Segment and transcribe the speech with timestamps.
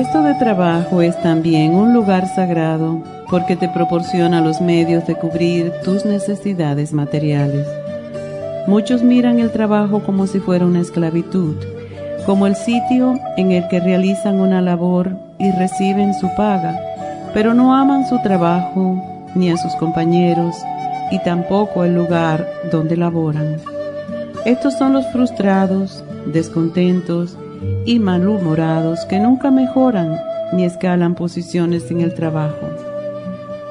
[0.00, 5.70] Puesto de trabajo es también un lugar sagrado porque te proporciona los medios de cubrir
[5.84, 7.66] tus necesidades materiales.
[8.66, 11.54] Muchos miran el trabajo como si fuera una esclavitud,
[12.24, 16.80] como el sitio en el que realizan una labor y reciben su paga,
[17.34, 19.04] pero no aman su trabajo
[19.34, 20.56] ni a sus compañeros
[21.10, 23.58] y tampoco el lugar donde laboran.
[24.46, 27.36] Estos son los frustrados, descontentos,
[27.84, 30.18] y malhumorados que nunca mejoran
[30.52, 32.68] ni escalan posiciones en el trabajo.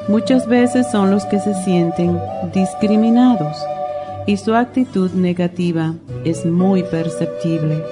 [0.08, 2.20] Muchas veces son los que se sienten
[2.54, 3.58] discriminados
[4.26, 5.94] y su actitud negativa
[6.26, 7.84] es muy perceptible.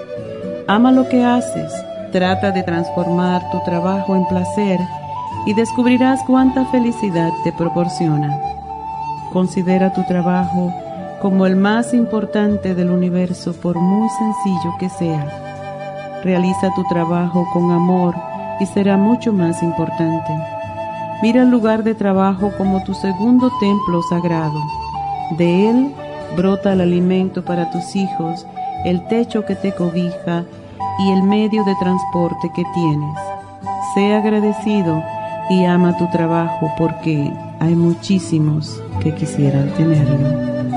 [0.67, 1.71] Ama lo que haces,
[2.11, 4.79] trata de transformar tu trabajo en placer
[5.45, 8.39] y descubrirás cuánta felicidad te proporciona.
[9.31, 10.73] Considera tu trabajo
[11.21, 15.46] como el más importante del universo por muy sencillo que sea
[16.27, 18.13] Realiza tu trabajo con amor
[18.59, 20.33] y será mucho más importante.
[21.21, 24.59] Mira el lugar de trabajo como tu segundo templo sagrado.
[25.37, 25.95] De él
[26.35, 28.45] brota el alimento para tus hijos,
[28.83, 30.43] el techo que te cobija
[30.99, 33.17] y el medio de transporte que tienes.
[33.93, 35.01] Sé agradecido
[35.49, 37.31] y ama tu trabajo porque
[37.61, 40.76] hay muchísimos que quisieran tenerlo.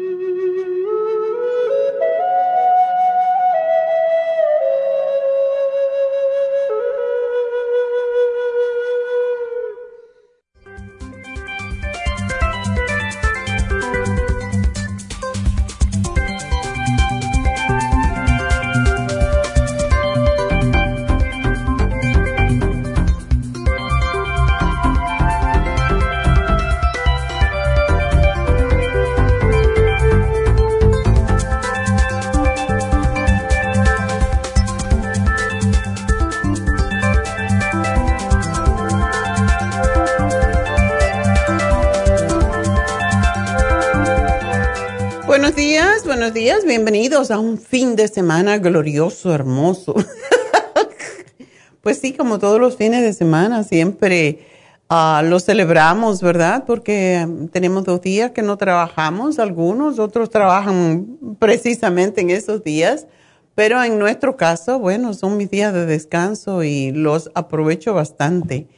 [46.71, 49.93] Bienvenidos a un fin de semana glorioso, hermoso.
[51.81, 54.39] pues sí, como todos los fines de semana, siempre
[54.89, 56.63] uh, lo celebramos, ¿verdad?
[56.65, 63.05] Porque tenemos dos días que no trabajamos, algunos, otros trabajan precisamente en esos días,
[63.53, 68.69] pero en nuestro caso, bueno, son mis días de descanso y los aprovecho bastante.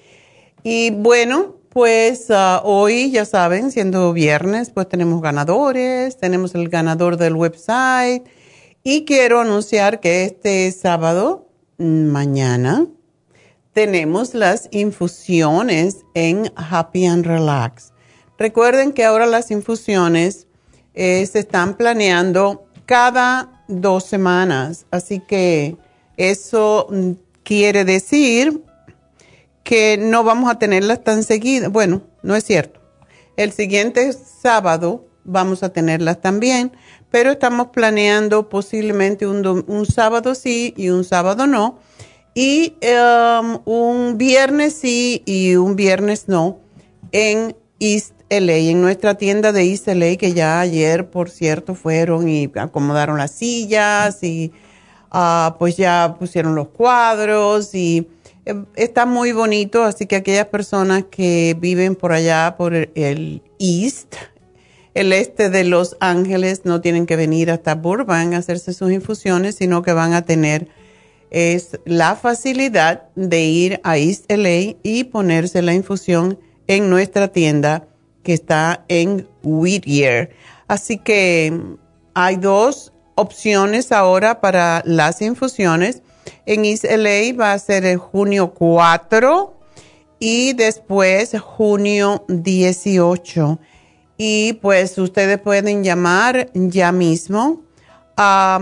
[0.64, 7.18] Y bueno, pues ah, hoy, ya saben, siendo viernes, pues tenemos ganadores, tenemos el ganador
[7.18, 8.24] del website
[8.84, 11.48] y quiero anunciar que este sábado,
[11.80, 12.86] mm, mañana,
[13.74, 17.92] tenemos las infusiones en Happy and Relax.
[18.38, 20.46] Recuerden que ahora las infusiones
[20.94, 25.76] eh, se están planeando cada dos semanas, así que
[26.18, 26.88] eso
[27.44, 28.62] quiere decir
[29.64, 31.72] que no vamos a tenerlas tan seguidas.
[31.72, 32.82] Bueno, no es cierto.
[33.36, 36.72] El siguiente sábado vamos a tenerlas también,
[37.10, 41.80] pero estamos planeando posiblemente un, sábado sí y un sábado no,
[42.36, 46.60] y um, un viernes sí y un viernes no
[47.12, 52.28] en East LA, en nuestra tienda de East LA, que ya ayer, por cierto, fueron
[52.28, 54.52] y acomodaron las sillas y
[55.12, 58.08] ah, pues ya pusieron los cuadros y
[58.76, 64.16] está muy bonito, así que aquellas personas que viven por allá, por el East,
[64.94, 69.56] el este de Los Ángeles, no tienen que venir hasta Burbank a hacerse sus infusiones,
[69.56, 70.68] sino que van a tener
[71.34, 77.88] es la facilidad de ir a East LA y ponerse la infusión en nuestra tienda
[78.22, 80.30] que está en Whittier.
[80.68, 81.60] Así que
[82.14, 86.04] hay dos opciones ahora para las infusiones
[86.46, 89.54] en East LA va a ser el junio 4
[90.20, 93.60] y después junio 18.
[94.18, 97.62] Y pues ustedes pueden llamar ya mismo
[98.16, 98.60] a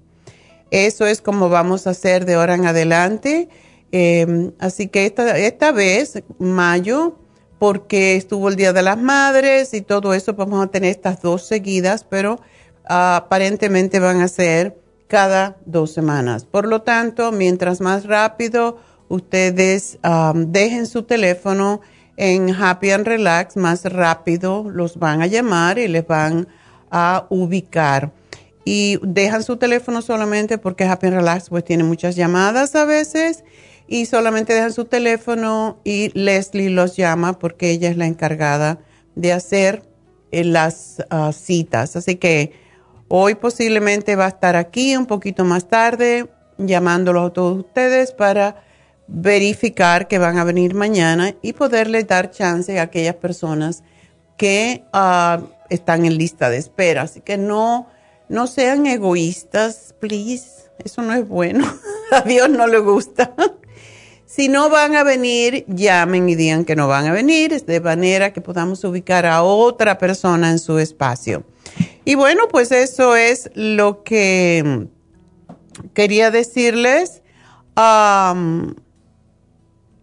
[0.70, 3.48] Eso es como vamos a hacer de ahora en adelante.
[3.90, 7.21] Em, así que esta, esta vez, mayo,
[7.62, 11.46] porque estuvo el Día de las Madres y todo eso, vamos a tener estas dos
[11.46, 12.40] seguidas, pero
[12.88, 14.76] ah, aparentemente van a ser
[15.06, 16.44] cada dos semanas.
[16.44, 18.78] Por lo tanto, mientras más rápido
[19.08, 20.00] ustedes
[20.34, 21.80] dejen su teléfono
[22.16, 26.48] en Happy and Relax, más rápido los van a llamar y les van
[26.90, 28.10] a ubicar.
[28.64, 33.44] Y dejan su teléfono solamente porque Happy and Relax pues tiene muchas llamadas a veces
[33.92, 38.78] y solamente dejan su teléfono y Leslie los llama porque ella es la encargada
[39.16, 39.82] de hacer
[40.30, 41.94] eh, las ah, citas.
[41.94, 42.54] Así que
[43.08, 48.64] hoy posiblemente va a estar aquí un poquito más tarde llamándolos a todos ustedes para
[49.08, 53.82] verificar que van a venir mañana y poderles dar chance a aquellas personas
[54.38, 57.02] que ah, están en lista de espera.
[57.02, 57.88] Así que no,
[58.30, 60.70] no sean egoístas, please.
[60.82, 61.66] Eso no es bueno.
[62.10, 63.34] a Dios no le gusta.
[64.34, 68.32] Si no van a venir, llamen y digan que no van a venir, de manera
[68.32, 71.44] que podamos ubicar a otra persona en su espacio.
[72.06, 74.88] Y bueno, pues eso es lo que
[75.92, 77.20] quería decirles.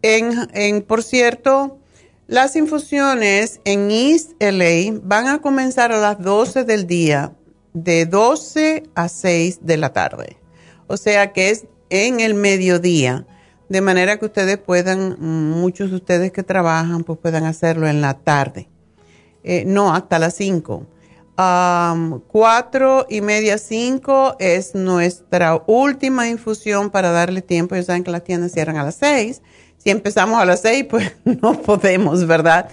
[0.04, 1.80] en, por cierto,
[2.28, 7.34] las infusiones en East LA van a comenzar a las 12 del día,
[7.74, 10.38] de 12 a 6 de la tarde.
[10.86, 13.26] O sea que es en el mediodía
[13.70, 18.16] de manera que ustedes puedan, muchos de ustedes que trabajan, pues puedan hacerlo en la
[18.16, 18.68] tarde.
[19.44, 20.86] Eh, no, hasta las 5.
[22.28, 27.76] cuatro y media, cinco es nuestra última infusión para darle tiempo.
[27.76, 29.42] Ya saben que las tiendas cierran a las 6.
[29.78, 32.70] Si empezamos a las 6, pues no podemos, ¿verdad?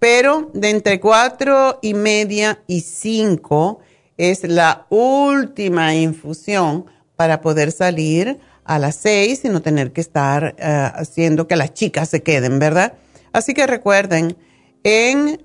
[0.00, 3.80] Pero de entre cuatro y media y cinco
[4.16, 10.54] es la última infusión para poder salir a las 6 y no tener que estar
[10.56, 12.92] eh, haciendo que las chicas se queden, ¿verdad?
[13.32, 14.36] Así que recuerden,
[14.84, 15.44] en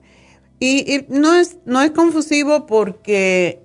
[0.60, 1.58] Y, no, es,
[1.96, 3.62] confusivo porque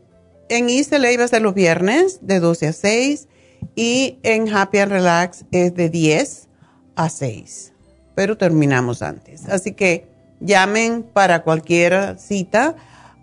[0.48, 3.26] en East LA va a ser los viernes de 12 a 6
[3.74, 6.46] y en Happy and Relax es de 10
[6.94, 7.72] a 6,
[8.14, 9.48] pero terminamos antes.
[9.48, 10.06] Así que
[10.38, 12.76] llamen para cualquier cita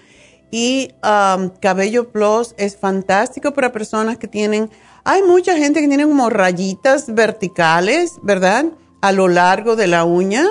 [0.50, 4.70] Y um, Cabello Plus es fantástico para personas que tienen
[5.04, 8.66] hay mucha gente que tiene como rayitas verticales, ¿verdad?
[9.00, 10.46] A lo largo de la uña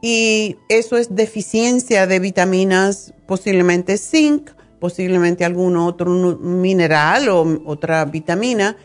[0.00, 8.76] y eso es deficiencia de vitaminas, posiblemente zinc, posiblemente algún otro mineral o otra vitamina.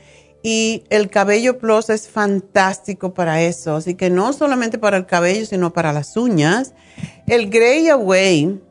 [0.45, 3.77] Y el cabello plus es fantástico para eso.
[3.77, 6.73] Así que no solamente para el cabello, sino para las uñas.
[7.25, 8.61] El Grey Away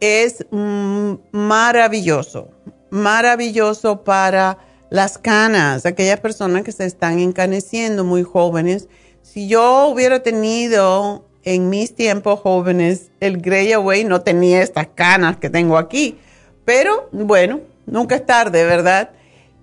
[0.00, 2.50] es mm, maravilloso,
[2.90, 4.58] maravilloso para
[4.90, 8.88] las canas, aquellas personas que se están encaneciendo muy jóvenes.
[9.22, 15.36] Si yo hubiera tenido en mis tiempos jóvenes el Grey Away, no tenía estas canas
[15.36, 16.18] que tengo aquí.
[16.64, 19.10] Pero bueno, nunca es tarde, ¿verdad?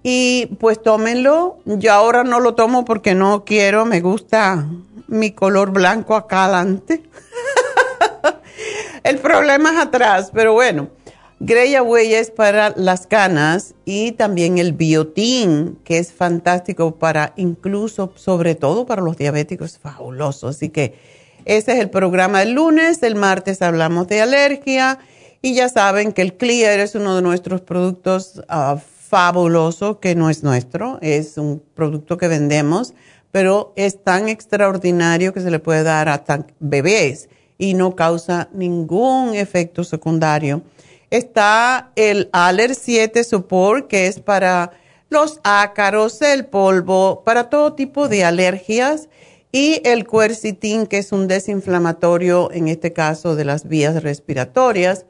[0.09, 1.57] Y pues tómenlo.
[1.65, 4.65] Yo ahora no lo tomo porque no quiero, me gusta
[5.07, 7.03] mi color blanco acá adelante.
[9.03, 10.87] el problema es atrás, pero bueno.
[11.41, 18.13] Grey Away es para las canas y también el biotín, que es fantástico para incluso,
[18.15, 20.47] sobre todo para los diabéticos, fabuloso.
[20.47, 20.97] Así que
[21.43, 23.03] ese es el programa del lunes.
[23.03, 24.99] El martes hablamos de alergia
[25.41, 30.29] y ya saben que el Clear es uno de nuestros productos uh, fabulosos, que no
[30.29, 32.93] es nuestro, es un producto que vendemos,
[33.31, 36.23] pero es tan extraordinario que se le puede dar a
[36.59, 40.61] bebés y no causa ningún efecto secundario
[41.09, 44.71] Está el Aller 7 Support, que es para
[45.09, 49.07] los ácaros, el polvo, para todo tipo de alergias.
[49.53, 55.05] Y el Quercitin, que es un desinflamatorio, en este caso de las vías respiratorias.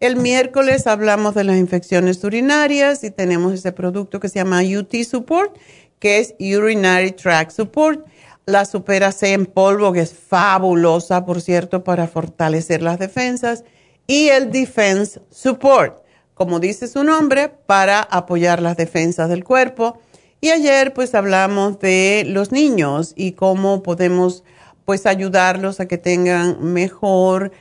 [0.00, 4.94] El miércoles hablamos de las infecciones urinarias y tenemos ese producto que se llama UT
[5.04, 5.58] Support,
[5.98, 8.06] que es Urinary Tract Support.
[8.46, 13.62] La Supera C en polvo, que es fabulosa, por cierto, para fortalecer las defensas
[14.06, 16.02] y el Defense Support,
[16.32, 20.00] como dice su nombre, para apoyar las defensas del cuerpo.
[20.40, 24.44] Y ayer pues hablamos de los niños y cómo podemos
[24.86, 27.52] pues ayudarlos a que tengan mejor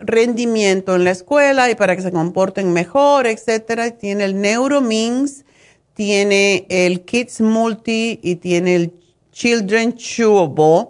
[0.00, 3.90] rendimiento en la escuela y para que se comporten mejor, etcétera.
[3.92, 5.44] Tiene el Neuromins,
[5.94, 8.92] tiene el Kids Multi y tiene el
[9.32, 10.88] Children Chewable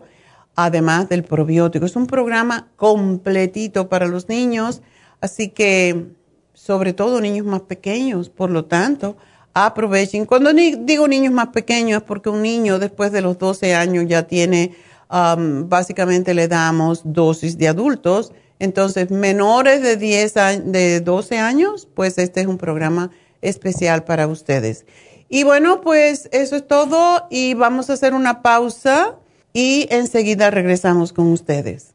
[0.56, 1.86] además del probiótico.
[1.86, 4.82] Es un programa completito para los niños,
[5.20, 6.06] así que
[6.54, 9.16] sobre todo niños más pequeños, por lo tanto,
[9.52, 10.25] aprovechen.
[10.26, 14.26] Cuando digo niños más pequeños es porque un niño después de los 12 años ya
[14.26, 14.75] tiene,
[15.10, 20.34] um, básicamente le damos dosis de adultos, entonces menores de, 10
[20.64, 23.10] de 12 años, pues este es un programa
[23.42, 24.86] especial para ustedes.
[25.28, 29.16] Y bueno, pues eso es todo y vamos a hacer una pausa
[29.52, 31.94] y enseguida regresamos con ustedes.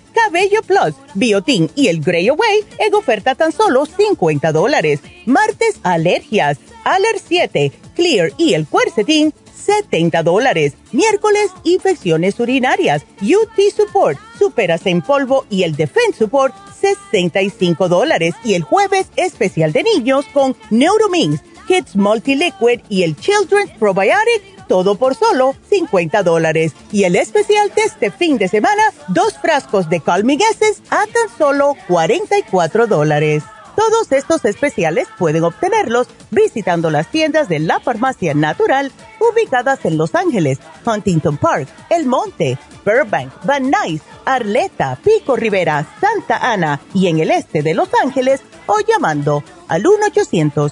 [0.13, 4.99] Cabello Plus, Biotin y el Grey Away en oferta tan solo 50 dólares.
[5.25, 10.73] Martes, alergias, Aller 7, Clear y el Quercetin, 70 dólares.
[10.91, 18.33] Miércoles, infecciones urinarias, UT Support, Superas en polvo y el Defense Support, 65 dólares.
[18.43, 24.41] Y el jueves, especial de niños con Neuromins, Kids Multi Liquid y el Children's Probiotic,
[24.71, 26.71] todo por solo 50 dólares.
[26.93, 31.37] Y el especial de este fin de semana, dos frascos de Calming Essence a tan
[31.37, 33.43] solo 44 dólares.
[33.75, 40.15] Todos estos especiales pueden obtenerlos visitando las tiendas de la Farmacia Natural ubicadas en Los
[40.15, 47.19] Ángeles, Huntington Park, El Monte, Burbank, Van Nuys, Arleta, Pico Rivera, Santa Ana y en
[47.19, 50.71] el este de Los Ángeles o llamando al 1 800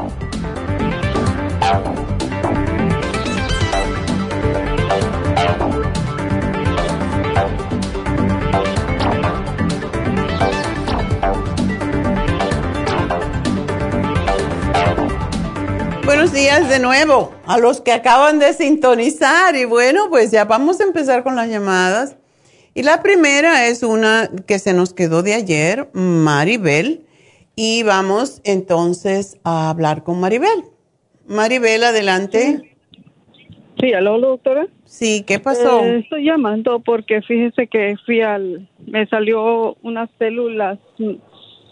[16.13, 20.81] Buenos días de nuevo a los que acaban de sintonizar y bueno, pues ya vamos
[20.81, 22.17] a empezar con las llamadas.
[22.75, 27.05] Y la primera es una que se nos quedó de ayer, Maribel,
[27.55, 30.65] y vamos entonces a hablar con Maribel.
[31.27, 32.75] Maribel, adelante.
[33.79, 34.67] Sí, aló, doctora.
[34.83, 35.79] Sí, ¿qué pasó?
[35.79, 40.77] Eh, estoy llamando porque fíjese que fui al, me salió unas células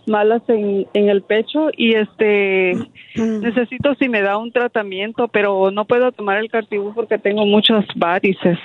[0.08, 2.72] malas en, en el pecho y este
[3.16, 3.42] mm.
[3.42, 7.86] necesito si me da un tratamiento, pero no puedo tomar el cartibú porque tengo muchas
[7.96, 8.58] varices.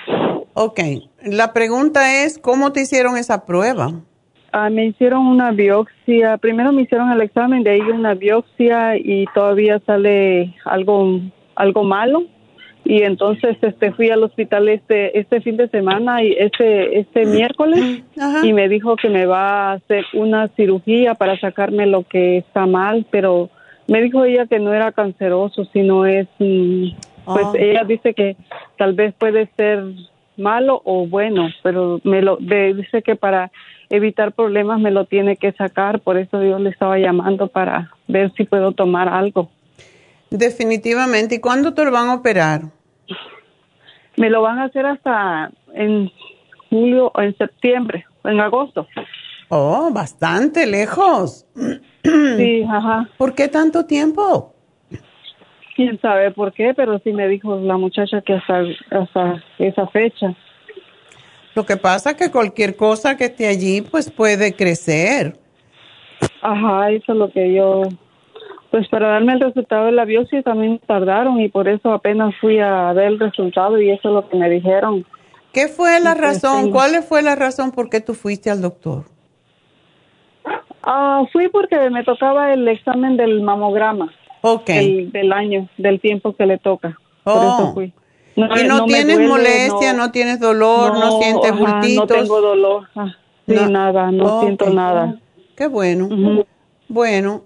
[0.53, 0.79] Ok,
[1.23, 3.91] la pregunta es, ¿cómo te hicieron esa prueba?
[4.51, 9.25] Ah, me hicieron una biopsia, primero me hicieron el examen, de ahí una biopsia y
[9.33, 11.19] todavía sale algo,
[11.55, 12.23] algo malo
[12.85, 18.03] y entonces este fui al hospital este este fin de semana y este este miércoles
[18.43, 22.67] y me dijo que me va a hacer una cirugía para sacarme lo que está
[22.67, 23.49] mal pero
[23.87, 26.87] me dijo ella que no era canceroso sino es mm,
[27.25, 27.55] pues oh.
[27.55, 28.35] ella dice que
[28.77, 29.83] tal vez puede ser
[30.37, 33.51] malo o bueno pero me lo dice que para
[33.89, 38.31] evitar problemas me lo tiene que sacar por eso yo le estaba llamando para ver
[38.33, 39.49] si puedo tomar algo
[40.29, 41.35] Definitivamente.
[41.35, 42.63] ¿Y cuándo te lo van a operar?
[44.17, 46.11] Me lo van a hacer hasta en
[46.69, 48.87] julio o en septiembre, en agosto.
[49.49, 51.45] Oh, bastante lejos.
[52.37, 53.09] Sí, ajá.
[53.17, 54.53] ¿Por qué tanto tiempo?
[55.75, 60.33] Quién sabe por qué, pero sí me dijo la muchacha que hasta, hasta esa fecha.
[61.53, 65.37] Lo que pasa es que cualquier cosa que esté allí, pues puede crecer.
[66.41, 67.83] Ajá, eso es lo que yo
[68.75, 72.59] pues para darme el resultado de la biopsia también tardaron y por eso apenas fui
[72.59, 75.05] a ver el resultado y eso es lo que me dijeron.
[75.53, 76.71] ¿Qué fue la pues razón?
[76.71, 79.05] ¿Cuál fue la razón por qué tú fuiste al doctor?
[80.85, 84.13] Ah, fui porque me tocaba el examen del mamograma.
[84.41, 84.67] Ok.
[84.67, 86.99] del año, del tiempo que le toca.
[87.23, 87.73] Por eso oh.
[87.73, 87.91] fui.
[88.35, 91.95] No, y no, tienes molestia, no, tienes dolor, no, sientes bultitos.
[91.95, 93.15] No tengo dolor, ah,
[93.47, 95.15] nada, no siento nada.
[95.55, 96.45] Qué bueno.
[96.87, 97.43] Bueno,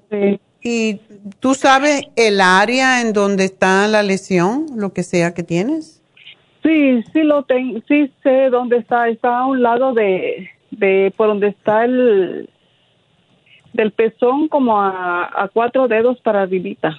[0.62, 1.00] ¿Y
[1.40, 6.02] tú sabes el área en donde está la lesión, lo que sea que tienes?
[6.64, 9.08] Sí, sí lo tengo, sí sé dónde está.
[9.08, 12.50] Está a un lado de, de por donde está el
[13.74, 16.98] del pezón como a, a cuatro dedos para arribita.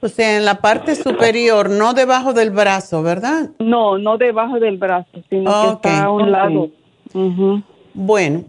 [0.00, 3.50] O sea, en la parte superior, no debajo del brazo, ¿verdad?
[3.58, 6.70] No, no debajo del brazo, sino que está a un lado.
[7.94, 8.44] Bueno,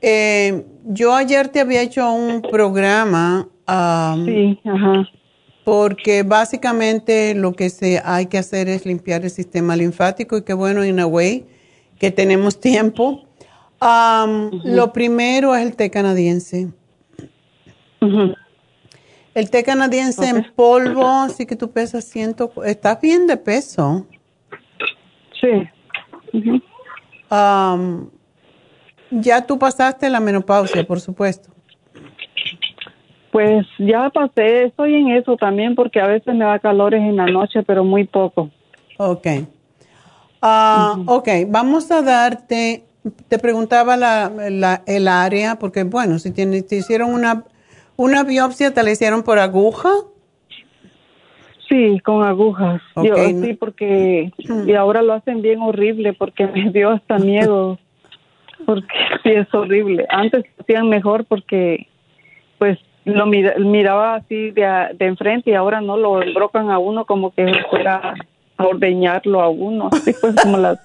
[0.00, 3.48] eh, yo ayer te había hecho un programa.
[4.24, 5.08] sí, ajá.
[5.64, 10.52] Porque básicamente lo que se hay que hacer es limpiar el sistema linfático y qué
[10.52, 11.46] bueno, en a way,
[11.98, 13.24] que tenemos tiempo.
[13.80, 16.68] Lo primero es el té canadiense.
[19.34, 24.06] El té canadiense en polvo, así que tú pesas ciento, estás bien de peso.
[25.40, 25.68] Sí.
[29.10, 31.50] ya tú pasaste la menopausia, por supuesto.
[33.32, 37.26] Pues ya pasé, estoy en eso también porque a veces me da calores en la
[37.26, 38.50] noche, pero muy poco.
[38.96, 39.26] Ok.
[40.40, 42.84] Ah, ok, vamos a darte,
[43.28, 47.44] te preguntaba la, el área, porque bueno, si te hicieron una
[47.96, 49.90] ¿Una biopsia te la hicieron por aguja?
[51.68, 52.82] Sí, con agujas.
[52.96, 54.32] Yo, sí, porque
[54.66, 57.78] y ahora lo hacen bien horrible porque me dio hasta miedo.
[58.66, 60.06] porque sí es horrible.
[60.10, 61.88] Antes hacían mejor porque
[62.58, 67.34] pues lo miraba así de, de enfrente y ahora no lo embrocan a uno como
[67.34, 68.14] que fuera
[68.56, 69.90] a ordeñarlo a uno.
[69.92, 70.78] Así pues como las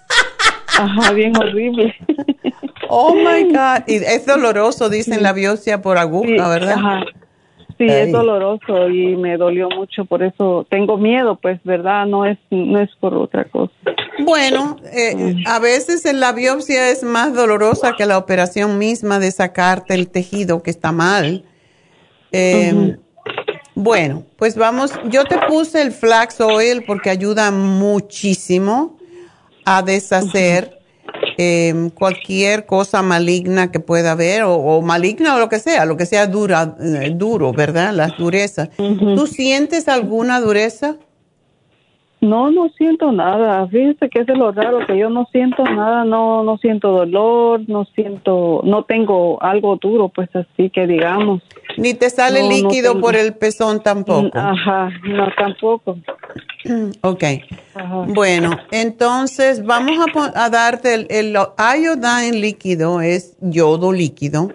[0.80, 1.94] Ajá, bien horrible.
[2.88, 3.88] Oh my God.
[3.88, 6.76] Y es doloroso, dicen la biopsia por aguja, ¿verdad?
[6.78, 7.06] Ajá.
[7.78, 12.06] Sí, es doloroso y me dolió mucho, por eso tengo miedo, pues, ¿verdad?
[12.08, 13.72] No es, no es por otra cosa.
[14.20, 19.94] Bueno, eh, a veces la biopsia es más dolorosa que la operación misma de sacarte
[19.94, 21.46] el tejido que está mal.
[22.34, 22.98] Em,
[23.76, 28.98] bueno, pues vamos, yo te puse el flax oil porque ayuda muchísimo
[29.69, 30.79] a deshacer
[31.38, 36.08] em, cualquier cosa maligna que pueda haber, o, maligna o lo que sea, lo que
[36.08, 37.93] sea dura, eh, duro, ¿verdad?
[37.93, 38.69] Las durezas.
[38.75, 40.95] ¿Tú sientes alguna dureza?
[42.21, 43.65] No, no siento nada.
[43.67, 47.62] Fíjese que es de lo raro que yo no siento nada, no, no siento dolor,
[47.67, 51.41] no siento, no tengo algo duro, pues así que digamos.
[51.77, 54.38] Ni te sale líquido por el pezón tampoco.
[54.38, 55.97] Ajá, no tampoco.
[57.01, 57.23] Ok.
[58.08, 60.05] Bueno, entonces vamos
[60.36, 64.49] a, darte el, el iodine líquido, es yodo líquido.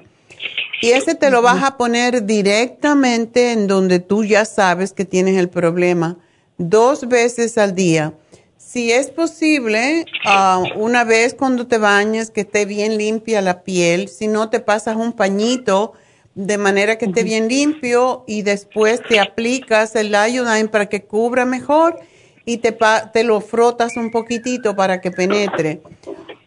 [0.83, 5.38] Y ese te lo vas a poner directamente en donde tú ya sabes que tienes
[5.38, 6.18] el problema
[6.59, 8.14] dos veces al día.
[8.57, 14.09] Si es posible, ah, una vez cuando te bañes, que esté bien limpia la piel.
[14.09, 15.93] Si no, te pasas un pañito
[16.35, 21.45] de manera que esté bien limpio y después te aplicas el iodine para que cubra
[21.45, 22.01] mejor
[22.45, 22.77] y te,
[23.12, 25.81] te lo frotas un poquitito para que penetre.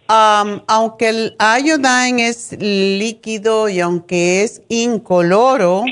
[0.08, 5.86] aunque el iodine es líquido y aunque es incoloro,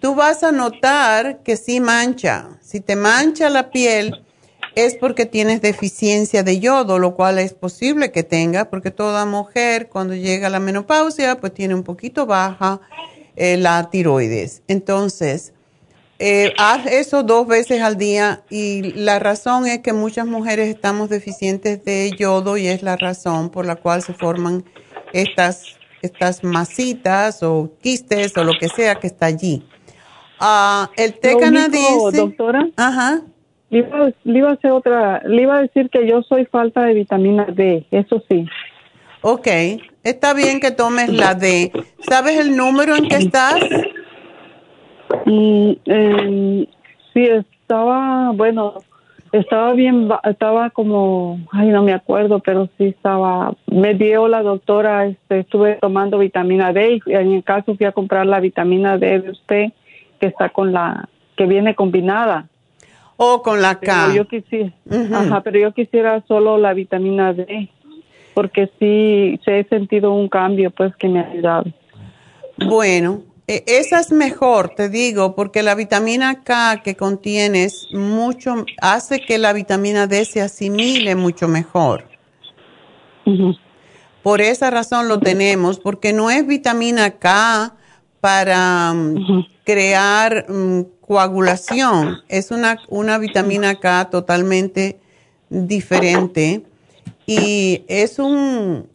[0.00, 2.58] tú vas a notar que sí mancha.
[2.60, 4.24] Si te mancha la piel
[4.74, 9.88] es porque tienes deficiencia de yodo, lo cual es posible que tenga, porque toda mujer
[9.88, 12.80] cuando llega a la menopausia pues tiene un poquito baja
[13.34, 14.62] eh, la tiroides.
[14.68, 15.52] Entonces,
[16.20, 21.08] eh, haz eso dos veces al día y la razón es que muchas mujeres estamos
[21.08, 24.64] deficientes de yodo y es la razón por la cual se forman
[25.12, 29.64] estas, estas masitas o quistes o lo que sea que está allí.
[30.40, 32.16] Ah, el té canadiense.
[32.16, 32.68] doctora.
[32.76, 33.22] Ajá.
[33.70, 37.44] Le iba, a hacer otra, le iba a decir que yo soy falta de vitamina
[37.44, 38.46] D, eso sí.
[39.20, 39.46] Ok,
[40.04, 41.70] está bien que tomes la D.
[42.00, 43.60] ¿Sabes el número en que estás?
[45.26, 46.66] Mm, em,
[47.12, 48.74] sí, estaba, bueno,
[49.32, 55.06] estaba bien, estaba como, ay, no me acuerdo, pero sí estaba, me dio la doctora,
[55.06, 59.20] este, estuve tomando vitamina D y en el caso fui a comprar la vitamina D
[59.20, 59.72] de usted
[60.18, 62.48] que está con la, que viene combinada.
[63.16, 64.06] O con la K.
[64.06, 64.72] Pero yo quisiera,
[65.12, 67.68] ajá, pero yo quisiera solo la vitamina D,
[68.34, 71.64] porque sí, se he sentido un cambio, pues, que me ha ayudado.
[72.68, 79.20] Bueno, e, esa es mejor, te digo, porque la vitamina K que contienes mucho, hace
[79.20, 82.04] que la vitamina D se asimile mucho mejor.
[84.22, 87.74] Por esa razón lo tenemos, porque no es vitamina K
[88.20, 92.18] para mm, crear mm, coagulación.
[92.28, 94.98] Es una, una vitamina K totalmente
[95.50, 96.62] diferente
[97.26, 98.88] y es un,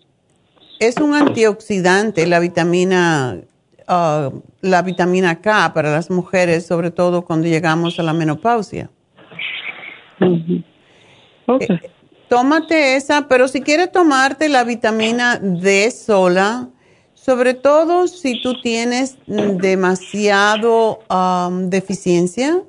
[0.80, 3.40] es un antioxidante, la vitamina
[3.88, 4.30] ah,
[4.62, 8.90] la vitamina K para las mujeres, sobre todo cuando llegamos a la menopausia.
[10.22, 11.92] Eh,
[12.30, 16.70] tómate esa, pero si quieres tomarte la vitamina D sola,
[17.24, 21.00] sobre todo si tú tienes demasiado
[21.70, 22.62] deficiencia,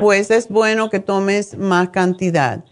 [0.00, 2.64] pues es bueno que tomes más cantidad.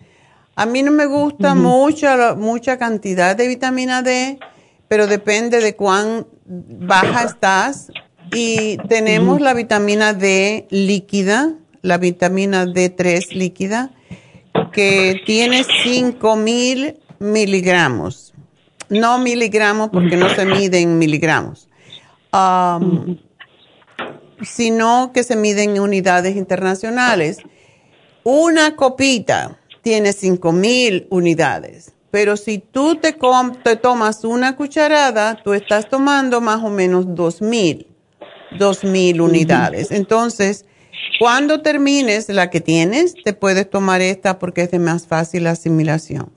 [0.54, 4.38] A mí no me gusta mucha, mucha cantidad de vitamina D,
[4.86, 7.90] pero depende de cuán baja estás.
[8.32, 13.90] Y tenemos la vitamina D líquida, la vitamina D3 líquida,
[14.72, 18.31] que tiene 5000 miligramos.
[18.92, 21.66] No miligramos porque no se mide en miligramos,
[22.30, 23.16] um,
[24.42, 27.38] sino que se miden en unidades internacionales.
[28.22, 31.92] Una copita tiene 5000 unidades.
[32.10, 33.16] Pero si tú te,
[33.64, 37.86] te, tomas una cucharada, tú estás tomando más o menos 2000,
[38.58, 39.90] 2000 unidades.
[39.90, 40.66] Entonces,
[41.18, 46.30] cuando termines la que tienes, te puedes tomar esta porque es de más fácil asimilación.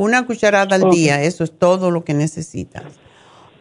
[0.00, 2.84] Una cucharada al día, eso es todo lo que necesitas.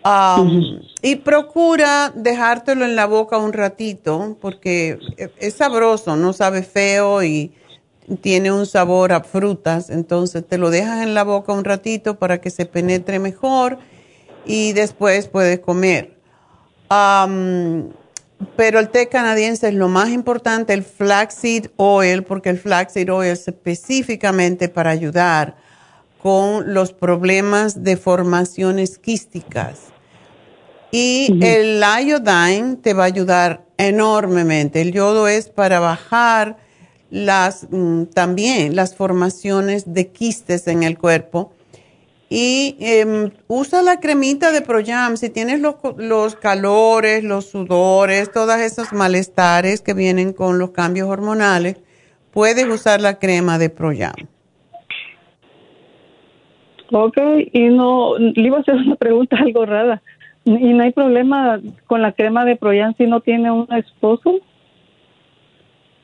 [0.05, 4.97] Um, y procura dejártelo en la boca un ratito porque
[5.37, 7.51] es sabroso, no sabe feo y
[8.21, 12.39] tiene un sabor a frutas, entonces te lo dejas en la boca un ratito para
[12.39, 13.77] que se penetre mejor
[14.45, 16.15] y después puedes comer.
[18.55, 23.31] pero el té canadiense es lo más importante, el flaxseed oil, porque el flaxseed oil
[23.31, 25.67] es específicamente para ayudar
[26.21, 29.79] con los problemas de formaciones quísticas.
[30.91, 34.81] Y el iodine te va a ayudar enormemente.
[34.81, 36.57] El yodo es para bajar
[37.09, 41.53] las, mm, también las formaciones de quistes en el cuerpo.
[42.29, 45.17] Y em, usa la cremita de Proyam.
[45.17, 51.09] Si tienes los, los, calores, los sudores, todos esos malestares que vienen con los cambios
[51.09, 51.77] hormonales,
[52.31, 54.28] puedes usar la crema de Proyam.
[56.91, 57.17] Ok,
[57.53, 60.01] y no, le iba a hacer una pregunta algo rara.
[60.45, 64.39] ¿Y no hay problema con la crema de Proyam si no tiene un esposo?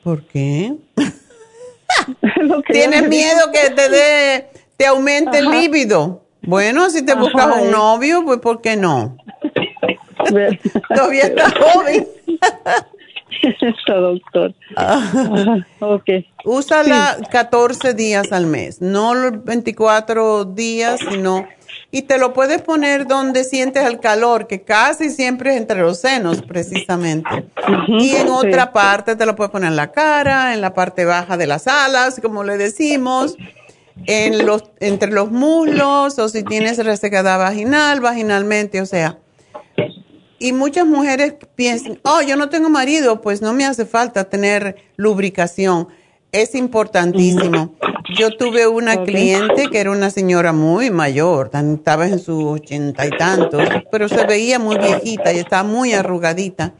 [0.04, 0.74] ¿Por qué?
[2.70, 6.22] ¿Tienes miedo que te dé, te aumente el líbido?
[6.42, 9.16] Bueno, si te buscas un novio, pues ¿por qué no?
[10.94, 12.06] Todavía estás joven.
[13.60, 14.54] Está doctor.
[15.80, 16.26] okay.
[16.44, 21.46] Úsala 14 días al mes, no los 24 días, sino
[21.90, 25.98] y te lo puedes poner donde sientes el calor, que casi siempre es entre los
[25.98, 27.46] senos, precisamente.
[27.88, 31.36] y en otra parte te lo puedes poner en la cara, en la parte baja
[31.36, 33.36] de las alas, como le decimos,
[34.04, 39.18] en los, entre los muslos, o si tienes resecada vaginal, vaginalmente, o sea.
[40.46, 44.76] Y muchas mujeres piensan, oh, yo no tengo marido, pues no me hace falta tener
[44.94, 45.88] lubricación
[46.30, 47.74] es importantísimo.
[48.16, 53.10] Yo tuve una cliente que era una señora muy mayor, estaba en sus ochenta y
[53.10, 56.74] tantos, pero se veía muy viejita y estaba muy arrugadita.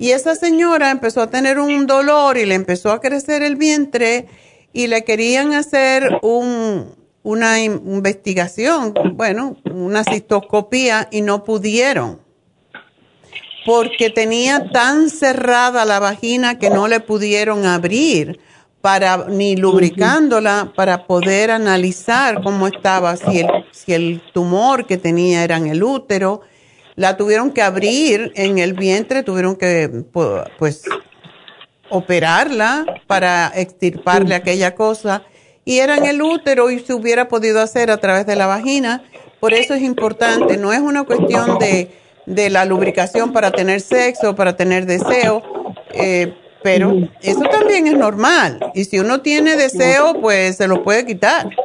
[0.00, 4.26] Y esa señora empezó a tener un dolor y le empezó a crecer el vientre
[4.72, 12.25] y le querían hacer un, una investigación, bueno, una cistoscopía y no pudieron
[13.66, 18.38] porque tenía tan cerrada la vagina que no le pudieron abrir
[18.80, 25.42] para ni lubricándola para poder analizar cómo estaba, si el, si el tumor que tenía
[25.42, 26.42] era en el útero.
[26.94, 30.04] La tuvieron que abrir en el vientre, tuvieron que
[30.56, 30.84] pues
[31.90, 35.24] operarla para extirparle aquella cosa
[35.64, 39.02] y era en el útero y se hubiera podido hacer a través de la vagina.
[39.40, 41.90] Por eso es importante, no es una cuestión de,
[42.26, 45.42] de la lubricación para tener sexo, para tener deseo.
[45.94, 48.72] Eh, pero eso también es normal.
[48.74, 51.48] Y si uno tiene deseo, pues se lo puede quitar.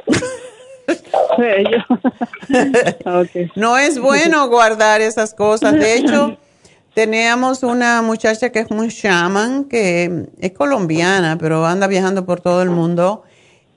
[3.55, 5.73] no es bueno guardar esas cosas.
[5.73, 6.37] De hecho,
[6.93, 12.61] teníamos una muchacha que es muy shaman, que es colombiana, pero anda viajando por todo
[12.61, 13.23] el mundo.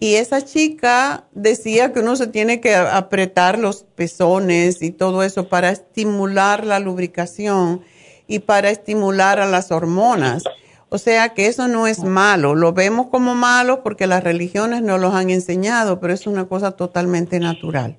[0.00, 5.48] Y esa chica decía que uno se tiene que apretar los pezones y todo eso
[5.48, 7.82] para estimular la lubricación
[8.26, 10.44] y para estimular a las hormonas.
[10.88, 15.00] O sea que eso no es malo, lo vemos como malo porque las religiones nos
[15.00, 17.96] lo han enseñado, pero es una cosa totalmente natural.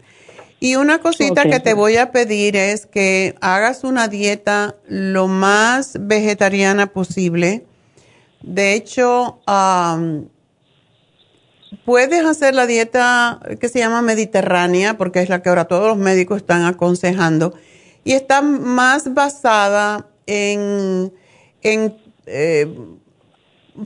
[0.59, 5.97] Y una cosita que te voy a pedir es que hagas una dieta lo más
[5.99, 7.65] vegetariana posible.
[8.41, 9.41] De hecho,
[11.83, 15.97] puedes hacer la dieta que se llama mediterránea, porque es la que ahora todos los
[15.97, 17.53] médicos están aconsejando.
[18.03, 21.13] Y está más basada en,
[21.61, 22.67] en eh,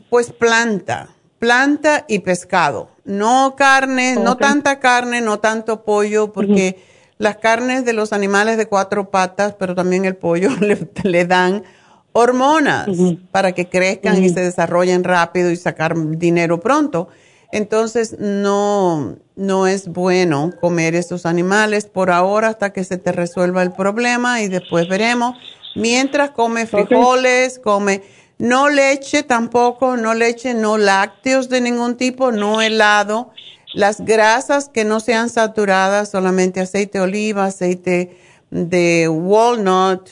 [0.09, 2.89] pues planta, planta y pescado.
[3.05, 6.83] No carne, no tanta carne, no tanto pollo, porque
[7.17, 10.49] las carnes de los animales de cuatro patas, pero también el pollo
[11.03, 11.63] le, dan
[12.11, 12.87] hormonas
[13.31, 17.09] para que crezcan y se desarrollen rápido y sacar dinero pronto.
[17.51, 23.63] Entonces no, no es bueno comer esos animales por ahora hasta que se te resuelva
[23.63, 25.35] el problema y después veremos.
[25.75, 28.03] Mientras come frijoles, come
[28.39, 33.31] no leche tampoco, no leche, no lácteos de ningún tipo, no helado.
[33.73, 38.17] Las grasas que no sean saturadas, solamente aceite de oliva, aceite
[38.49, 40.09] de walnut,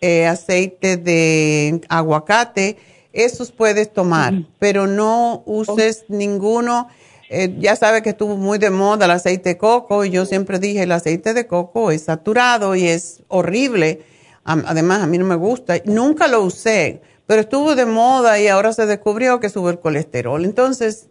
[0.00, 2.76] eh, aceite de aguacate,
[3.12, 6.88] esos puedes tomar, pero no uses ninguno.
[7.28, 10.58] Eh, ya sabe que estuvo muy de moda el aceite de coco y yo siempre
[10.58, 14.02] dije el aceite de coco es saturado y es horrible.
[14.44, 15.74] Además, a mí no me gusta.
[15.84, 20.44] Nunca lo usé pero estuvo de moda y ahora se descubrió que sube el colesterol.
[20.44, 21.06] Entonces,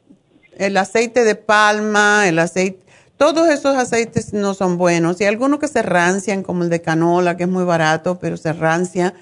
[0.58, 2.84] el aceite de palma, el aceite,
[3.16, 5.22] todos esos aceites no son buenos.
[5.22, 8.52] Y algunos que se rancian, como el de canola, que es muy barato, pero se
[8.52, 9.14] rancia.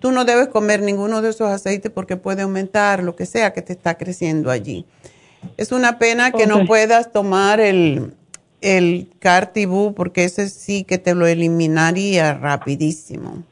[0.00, 3.62] Tú no debes comer ninguno de esos aceites porque puede aumentar lo que sea que
[3.62, 4.86] te está creciendo allí.
[5.56, 8.14] Es una pena que no puedas tomar el,
[8.60, 13.44] el Cartibú porque ese sí que te lo eliminaría rapidísimo.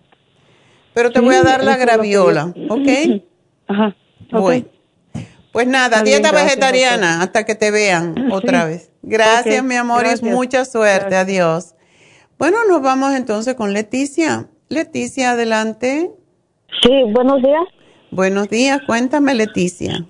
[0.95, 3.23] Pero te voy a dar la graviola, ¿ok?
[3.69, 3.97] Ajá.
[4.33, 4.67] Bueno.
[5.53, 8.91] Pues nada, dieta vegetariana hasta que te vean otra vez.
[9.03, 11.17] Gracias, mi amor, y mucha suerte.
[11.17, 11.75] Adiós.
[12.39, 14.49] Bueno, nos vamos entonces con Leticia.
[14.69, 16.11] Leticia, adelante.
[16.83, 17.65] Sí, buenos días.
[18.11, 20.05] Buenos días, cuéntame, Leticia.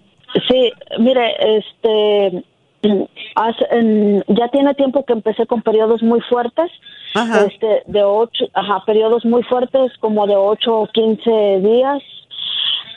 [0.48, 2.44] Sí, mire, este,
[4.28, 6.70] ya tiene tiempo que empecé con periodos muy fuertes
[7.14, 12.02] este, de ocho, ajá, periodos muy fuertes, como de 8 o 15 días.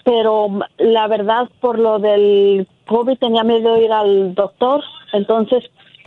[0.04, 4.84] Pero la verdad, por lo del COVID tenía miedo de ir al doctor.
[5.14, 5.64] Entonces,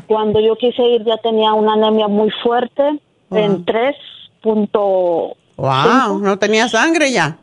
[0.07, 5.37] cuando yo quise ir, ya tenía una anemia muy fuerte en 3.5.
[5.57, 6.19] ¡Wow!
[6.19, 7.39] ¿No tenía sangre ya?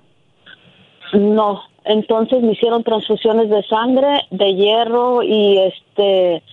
[1.13, 1.61] No.
[1.83, 6.43] Entonces me hicieron transfusiones de sangre, de hierro y este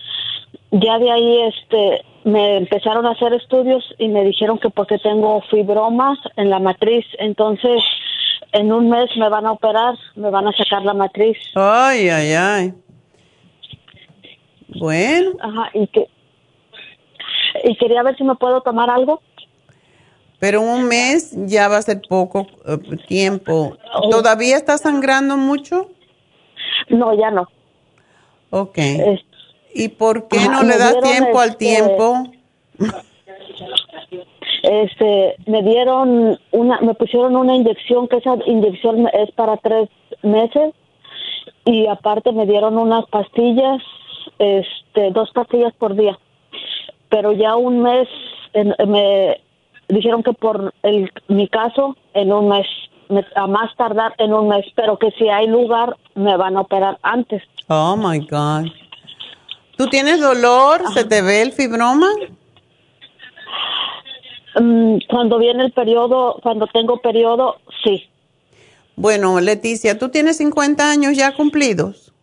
[0.71, 5.41] ya de ahí este me empezaron a hacer estudios y me dijeron que porque tengo
[5.49, 7.83] fibromas en la matriz, entonces
[8.51, 11.37] en un mes me van a operar, me van a sacar la matriz.
[11.55, 12.73] Ay, ay, ay.
[14.79, 15.31] Bueno.
[15.41, 16.07] Ajá, y que
[17.63, 19.21] y quería ver si me puedo tomar algo.
[20.39, 23.77] Pero un mes ya va a ser poco eh, tiempo.
[24.09, 25.89] ¿Todavía está sangrando mucho?
[26.89, 27.47] No, ya no.
[28.49, 28.77] Ok.
[29.73, 32.23] ¿Y por qué no le das tiempo al este, tiempo?
[34.63, 39.89] Este, me dieron una, me pusieron una inyección que esa inyección es para tres
[40.23, 40.73] meses
[41.65, 43.81] y aparte me dieron unas pastillas,
[44.39, 46.17] este, dos pastillas por día.
[47.09, 48.07] Pero ya un mes
[48.87, 49.41] me
[49.89, 52.67] dijeron que por el, mi caso en un mes,
[53.35, 56.97] a más tardar en un mes, pero que si hay lugar me van a operar
[57.01, 57.43] antes.
[57.67, 58.71] Oh my God.
[59.75, 60.81] ¿Tú tienes dolor?
[60.93, 62.09] ¿Se te ve el fibroma?
[64.59, 68.09] Mm, cuando viene el periodo, cuando tengo periodo, sí.
[68.95, 72.13] Bueno, Leticia, ¿tú tienes 50 años ya cumplidos?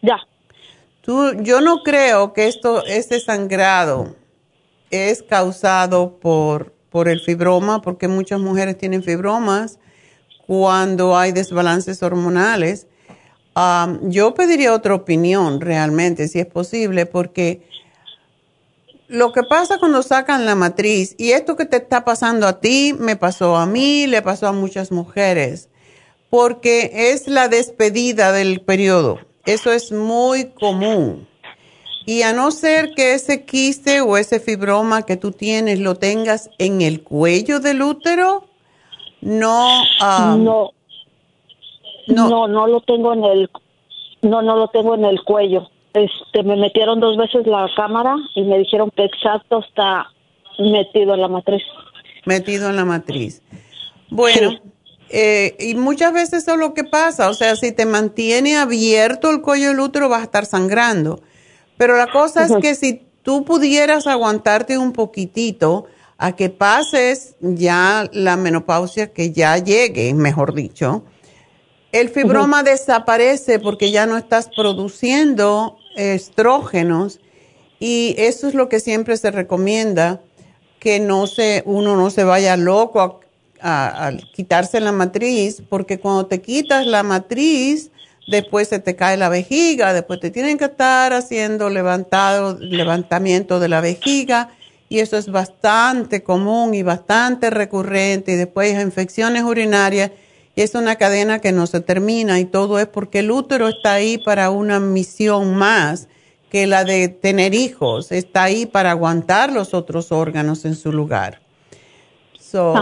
[0.00, 0.18] Ya.
[1.02, 4.14] Tú, yo no creo que esto, este sangrado
[4.90, 9.78] es causado por, por el fibroma, porque muchas mujeres tienen fibromas
[10.46, 12.86] cuando hay desbalances hormonales
[14.02, 17.62] yo pediría otra opinión realmente, si es posible, porque
[19.08, 22.94] lo que pasa cuando sacan la matriz, y esto que te está pasando a ti,
[22.98, 25.68] me pasó a mí, le pasó a muchas mujeres,
[26.30, 29.18] porque es la despedida del periodo.
[29.46, 31.26] Eso es muy común.
[32.10, 36.50] Y a no ser que ese quiste o ese fibroma que tú tienes lo tengas
[36.58, 38.48] en el cuello del útero,
[39.20, 39.84] no.
[40.00, 40.72] no
[42.08, 42.48] no.
[42.48, 43.50] no, lo tengo en el,
[44.22, 45.70] no, no lo tengo en el cuello.
[45.94, 50.10] Este, me metieron dos veces la cámara y me dijeron que exacto está
[50.58, 51.62] metido en la matriz.
[52.24, 53.40] Metido en la matriz.
[54.08, 54.58] Bueno,
[55.10, 59.30] eh, y muchas veces eso es lo que pasa, o sea, si te mantiene abierto
[59.30, 61.20] el cuello del útero vas a estar sangrando.
[61.80, 65.86] Pero la cosa es que si tú pudieras aguantarte un poquitito
[66.18, 71.04] a que pases ya la menopausia, que ya llegue, mejor dicho,
[71.90, 77.18] el fibroma desaparece porque ya no estás produciendo estrógenos
[77.78, 80.20] y eso es lo que siempre se recomienda
[80.80, 83.20] que no se, uno no se vaya loco
[83.62, 87.90] a, quitarse la matriz, porque cuando te quitas la matriz,
[88.30, 93.68] después se te cae la vejiga, después te tienen que estar haciendo levantado, levantamiento de
[93.68, 94.50] la vejiga,
[94.88, 100.12] y eso es bastante común y bastante recurrente, y después infecciones urinarias,
[100.54, 103.94] y es una cadena que no se termina, y todo es porque el útero está
[103.94, 106.08] ahí para una misión más
[106.50, 111.40] que la de tener hijos, está ahí para aguantar los otros órganos en su lugar.
[112.40, 112.74] So,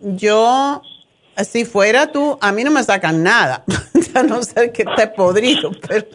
[0.00, 0.82] yo,
[1.42, 3.64] si fuera tú, a mí no me sacan nada,
[4.14, 6.06] a no ser que esté podrido, pero...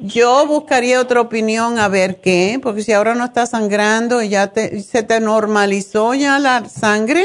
[0.00, 4.48] Yo buscaría otra opinión a ver qué, porque si ahora no está sangrando y ya
[4.48, 7.22] te, se te normalizó ya la sangre.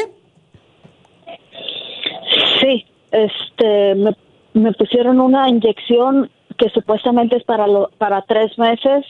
[2.61, 4.16] Sí, este, me,
[4.53, 9.05] me pusieron una inyección que supuestamente es para, lo, para tres meses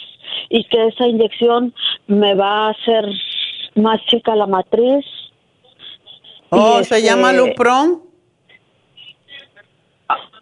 [0.49, 1.73] y que esa inyección
[2.07, 3.05] me va a hacer
[3.75, 5.05] más chica la matriz.
[6.55, 8.01] Oh, ¿se llama este, Lupron?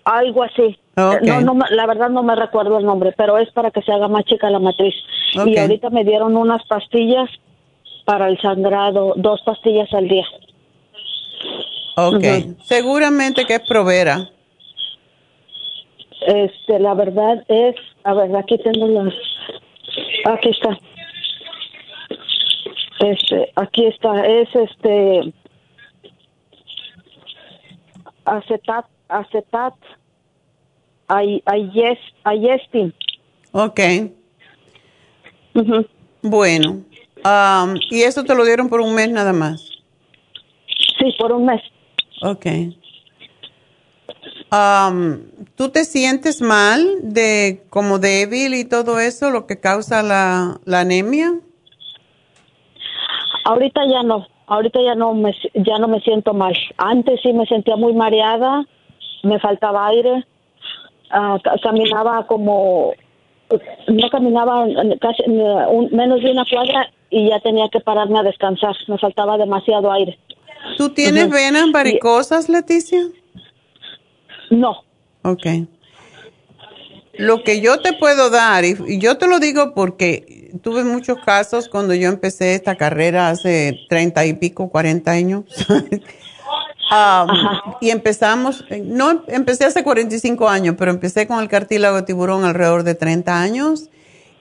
[0.04, 0.78] Algo así.
[0.96, 4.08] No, no, la verdad no me recuerdo el nombre, pero es para que se haga
[4.08, 4.94] más chica la matriz.
[5.46, 7.30] Y ahorita me dieron unas pastillas
[8.06, 10.26] para el sangrado, dos pastillas al día.
[11.96, 12.24] Ok,
[12.64, 14.30] seguramente que es provera.
[16.22, 19.14] Este, la verdad es, a ver, aquí tengo las,
[20.26, 20.78] aquí está.
[23.00, 25.34] Este, aquí está, es este,
[28.26, 29.74] acetat, acetat,
[31.08, 32.94] ay, ayes, ayestin.
[33.52, 33.80] Ok.
[36.22, 36.84] Bueno,
[37.26, 39.70] um, ¿y eso te lo dieron por un mes nada más?
[41.00, 41.62] Sí, por un mes.
[42.22, 42.46] Ok.
[44.52, 45.24] Um,
[45.56, 51.40] ¿Tú te sientes mal de como débil y todo eso, lo que causa la, anemia?
[53.46, 56.54] Ahorita ya no, ahorita ya no me ya no me siento mal.
[56.78, 58.66] Antes sí me sentía muy mareada,
[59.24, 60.26] me faltaba aire,
[61.10, 62.94] ah, caminaba como
[63.88, 64.66] no caminaba
[65.00, 69.92] casi menos de una cuadra y ya tenía que pararme a descansar, me faltaba demasiado
[69.92, 70.18] aire.
[70.78, 73.04] ¿Tú tienes venas varicosas, Leticia?
[74.50, 74.84] No.
[75.24, 75.46] Ok.
[77.14, 81.70] Lo que yo te puedo dar, y, yo te lo digo porque tuve muchos casos
[81.70, 85.46] cuando yo empecé esta carrera hace treinta y pico, cuarenta años.
[86.92, 87.30] Um,
[87.80, 92.84] y empezamos, no empecé hace 45 años, pero empecé con el cartílago de tiburón alrededor
[92.84, 93.90] de 30 años.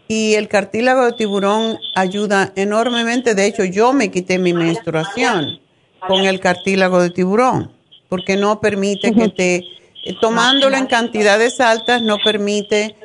[0.09, 3.37] Y el cartílago de tiburón ayuda enormemente.
[3.37, 5.61] De hecho, yo me quité mi menstruación
[6.09, 7.71] con el cartílago de tiburón,
[8.09, 9.65] porque no permite que te
[10.03, 12.97] eh, tomándolo en cantidades altas no permite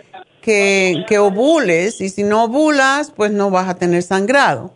[0.45, 4.71] que, que, ovules y si no ovulas, pues no vas a tener sangrado.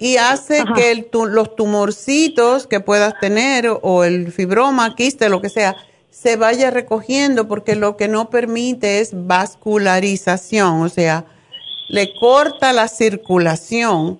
[0.00, 5.50] Y hace que el, los tumorcitos que puedas tener o el fibroma, quiste, lo que
[5.50, 5.76] sea,
[6.10, 11.26] se vaya recogiendo porque lo que no permite es vascularización, o sea,
[11.88, 14.18] le corta la circulación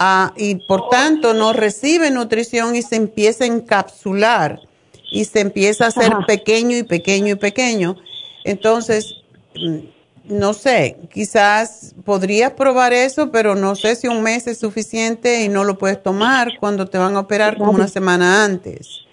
[0.00, 4.60] ah, y por tanto no recibe nutrición y se empieza a encapsular
[5.08, 7.96] y se empieza a hacer pequeño y pequeño y pequeño.
[8.44, 9.14] Entonces,
[9.54, 9.95] mm,
[10.28, 15.48] no sé, quizás podrías probar eso, pero no sé si un mes es suficiente y
[15.48, 19.06] no lo puedes tomar cuando te van a operar como una semana antes.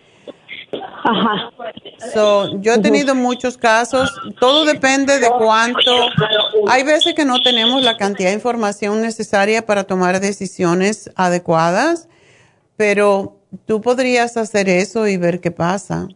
[1.03, 1.51] Ajá.
[2.61, 4.09] yo he tenido muchos casos,
[4.39, 5.79] todo depende de cuánto.
[6.67, 12.07] Hay veces que no tenemos la cantidad de información necesaria para tomar decisiones adecuadas,
[12.77, 16.07] pero tú podrías hacer eso y ver qué pasa.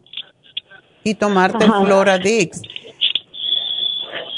[1.04, 2.60] Y tomarte el Floradix.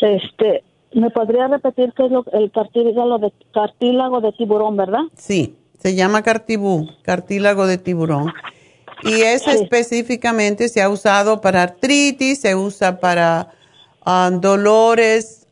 [0.00, 5.02] Este, ¿me podría repetir qué es lo, el cartílago de, cartílago de tiburón, verdad?
[5.16, 8.32] Sí, se llama cartibú, cartílago de tiburón.
[9.02, 13.52] Y ese específicamente se ha usado para artritis, se usa para
[14.04, 15.48] ah, dolores,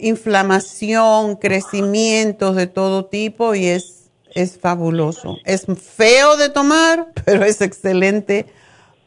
[0.00, 4.04] inflamación, crecimientos de todo tipo y es
[4.34, 5.38] es fabuloso.
[5.44, 8.46] Es feo de tomar, pero es excelente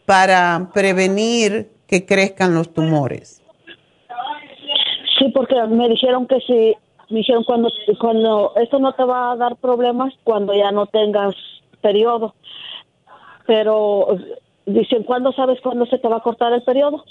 [0.05, 3.41] para prevenir que crezcan los tumores.
[5.27, 6.75] Sí, porque me dijeron que si,
[7.09, 7.69] me dijeron cuando,
[7.99, 11.35] cuando esto no te va a dar problemas cuando ya no tengas
[11.81, 12.35] periodo.
[13.45, 14.17] Pero
[14.65, 17.03] dicen, ¿cuándo sabes cuándo se te va a cortar el periodo?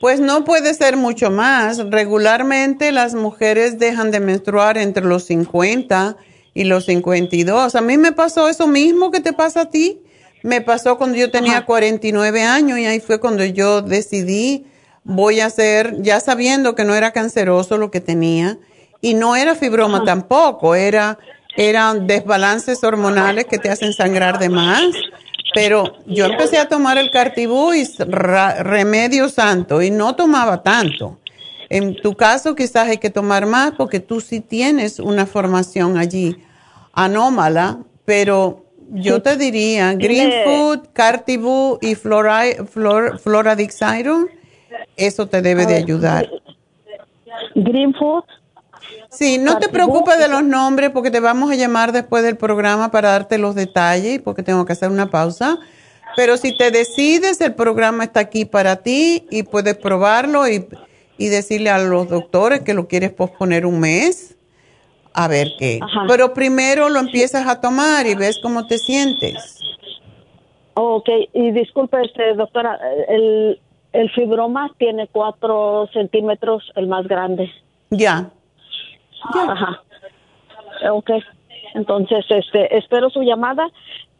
[0.00, 1.78] Pues no puede ser mucho más.
[1.90, 6.16] Regularmente las mujeres dejan de menstruar entre los 50
[6.54, 7.74] y los 52.
[7.74, 10.00] A mí me pasó eso mismo que te pasa a ti.
[10.42, 14.66] Me pasó cuando yo tenía 49 años y ahí fue cuando yo decidí,
[15.08, 18.58] voy a hacer, ya sabiendo que no era canceroso lo que tenía,
[19.00, 21.18] Y no era fibroma tampoco, era,
[21.56, 24.86] eran desbalances hormonales que te hacen sangrar de más.
[25.54, 31.16] Pero yo empecé a tomar el cartibú y remedio santo y no tomaba tanto.
[31.70, 36.36] En tu caso quizás hay que tomar más porque tú sí tienes una formación allí
[36.92, 43.20] anómala, pero yo te diría Green Food, Cartibú y Flora, Flor,
[44.98, 46.28] eso te debe de ayudar.
[47.54, 48.24] Green Food.
[49.10, 52.90] Sí, no te preocupes de los nombres porque te vamos a llamar después del programa
[52.90, 55.58] para darte los detalles porque tengo que hacer una pausa.
[56.16, 60.66] Pero si te decides, el programa está aquí para ti y puedes probarlo y,
[61.16, 64.36] y decirle a los doctores que lo quieres posponer un mes
[65.18, 65.80] a ver qué.
[66.06, 69.58] Pero primero lo empiezas a tomar y ves cómo te sientes.
[70.74, 72.78] ok, y disculpe, este, doctora,
[73.08, 73.60] el,
[73.92, 77.50] el fibroma tiene cuatro centímetros, el más grande.
[77.90, 78.30] Ya.
[79.34, 79.82] Ajá.
[80.90, 81.10] Ok,
[81.74, 83.68] entonces, este, espero su llamada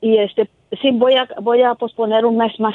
[0.01, 0.49] y este,
[0.83, 2.75] sí, voy a, voy a posponer un mes más.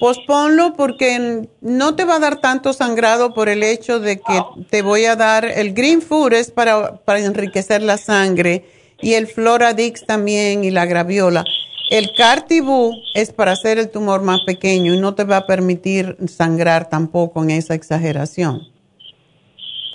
[0.00, 4.82] Posponlo porque no te va a dar tanto sangrado por el hecho de que te
[4.82, 8.64] voy a dar el Green Food es para, para enriquecer la sangre
[9.00, 11.44] y el Floradix también y la graviola.
[11.90, 16.16] El Cartibú es para hacer el tumor más pequeño y no te va a permitir
[16.28, 18.68] sangrar tampoco en esa exageración.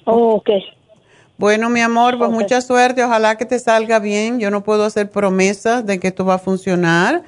[0.05, 0.49] Oh, ok.
[1.37, 3.03] Bueno, mi amor, pues mucha suerte.
[3.03, 4.39] Ojalá que te salga bien.
[4.39, 7.23] Yo no puedo hacer promesas de que esto va a funcionar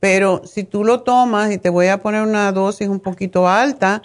[0.00, 4.02] pero si tú lo tomas, y te voy a poner una dosis un poquito alta,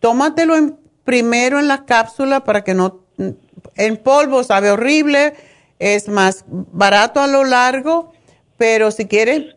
[0.00, 3.00] tómatelo primero en la cápsula para que no...
[3.76, 5.34] En polvo sabe horrible,
[5.84, 8.12] es más barato a lo largo,
[8.56, 9.56] pero si quieres,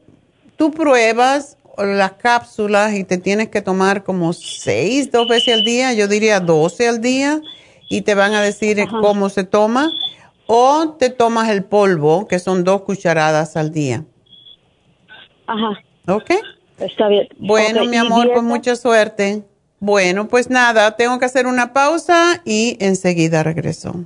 [0.58, 5.94] tú pruebas las cápsulas y te tienes que tomar como seis, dos veces al día,
[5.94, 7.42] yo diría doce al día,
[7.90, 9.92] y te van a decir cómo se toma,
[10.48, 14.04] o te tomas el polvo, que son dos cucharadas al día.
[15.46, 15.82] Ajá.
[16.08, 16.32] ¿Ok?
[16.80, 17.28] Está bien.
[17.38, 19.44] Bueno, mi amor, pues mucha suerte.
[19.80, 24.06] Bueno, pues nada, tengo que hacer una pausa y enseguida regreso.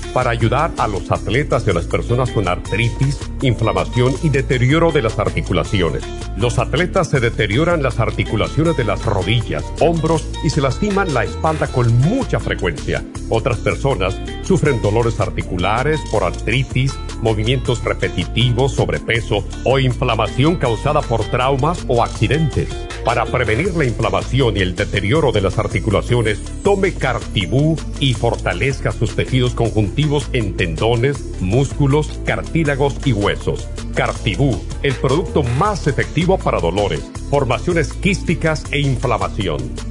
[0.13, 5.01] para ayudar a los atletas y a las personas con artritis, inflamación y deterioro de
[5.01, 6.03] las articulaciones.
[6.37, 11.67] Los atletas se deterioran las articulaciones de las rodillas, hombros y se lastiman la espalda
[11.67, 13.03] con mucha frecuencia.
[13.29, 21.85] Otras personas sufren dolores articulares por artritis, movimientos repetitivos, sobrepeso o inflamación causada por traumas
[21.87, 22.69] o accidentes.
[23.05, 29.15] Para prevenir la inflamación y el deterioro de las articulaciones, tome Cartibú y fortalezca sus
[29.15, 33.67] tejidos conjuntivos en tendones, músculos, cartílagos y huesos.
[33.95, 39.90] Cartibú, el producto más efectivo para dolores, formaciones quísticas e inflamación.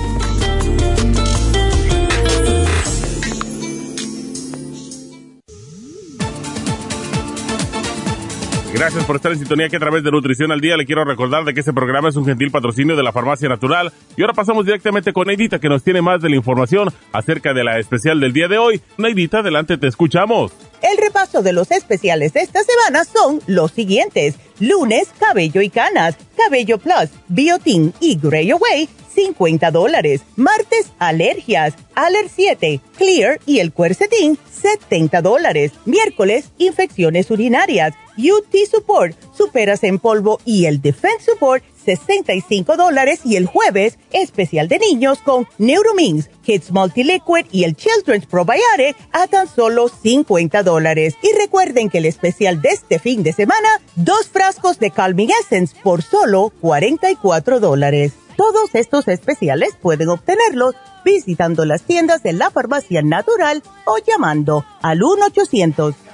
[8.73, 11.43] Gracias por estar en sintonía que a través de Nutrición al Día le quiero recordar
[11.43, 13.91] de que este programa es un gentil patrocinio de la Farmacia Natural.
[14.15, 17.65] Y ahora pasamos directamente con Neidita que nos tiene más de la información acerca de
[17.65, 18.81] la especial del día de hoy.
[18.97, 20.53] Neidita, adelante, te escuchamos.
[20.81, 24.35] El repaso de los especiales de esta semana son los siguientes.
[24.59, 30.21] Lunes, cabello y canas, cabello plus, biotin y Grey Away, 50 dólares.
[30.37, 35.71] Martes, alergias, Aller 7, Clear y el Quercetin, 70 dólares.
[35.85, 37.93] Miércoles, infecciones urinarias,
[38.29, 44.67] UT Support, superas en polvo y el Defense Support, 65 dólares y el jueves, especial
[44.67, 51.15] de niños con Neuromins, Kids Multiliquid y el Children's Probiotic a tan solo 50 dólares.
[51.21, 55.75] Y recuerden que el especial de este fin de semana, dos frascos de Calming Essence
[55.81, 58.13] por solo 44 dólares.
[58.37, 65.01] Todos estos especiales pueden obtenerlos visitando las tiendas de la farmacia natural o llamando al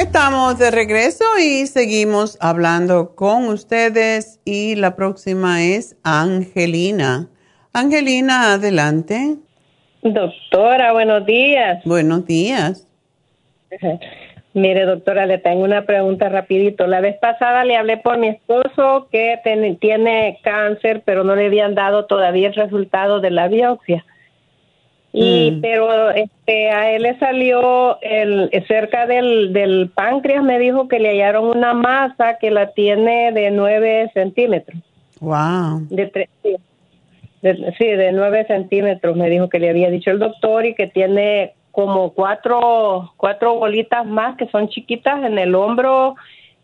[0.00, 7.28] Estamos de regreso y seguimos hablando con ustedes y la próxima es Angelina.
[7.74, 9.36] Angelina, adelante.
[10.00, 11.84] Doctora, buenos días.
[11.84, 12.88] Buenos días.
[14.54, 16.86] Mire, doctora, le tengo una pregunta rapidito.
[16.86, 19.38] La vez pasada le hablé por mi esposo que
[19.80, 24.06] tiene cáncer, pero no le habían dado todavía el resultado de la biopsia.
[25.12, 25.60] Y mm.
[25.60, 31.10] pero este a él le salió el cerca del, del páncreas me dijo que le
[31.10, 34.80] hallaron una masa que la tiene de 9 centímetros.
[35.20, 35.86] Wow.
[35.90, 36.28] De tres,
[37.42, 41.54] sí, de 9 centímetros me dijo que le había dicho el doctor y que tiene
[41.72, 46.16] como cuatro, cuatro bolitas más que son chiquitas en el hombro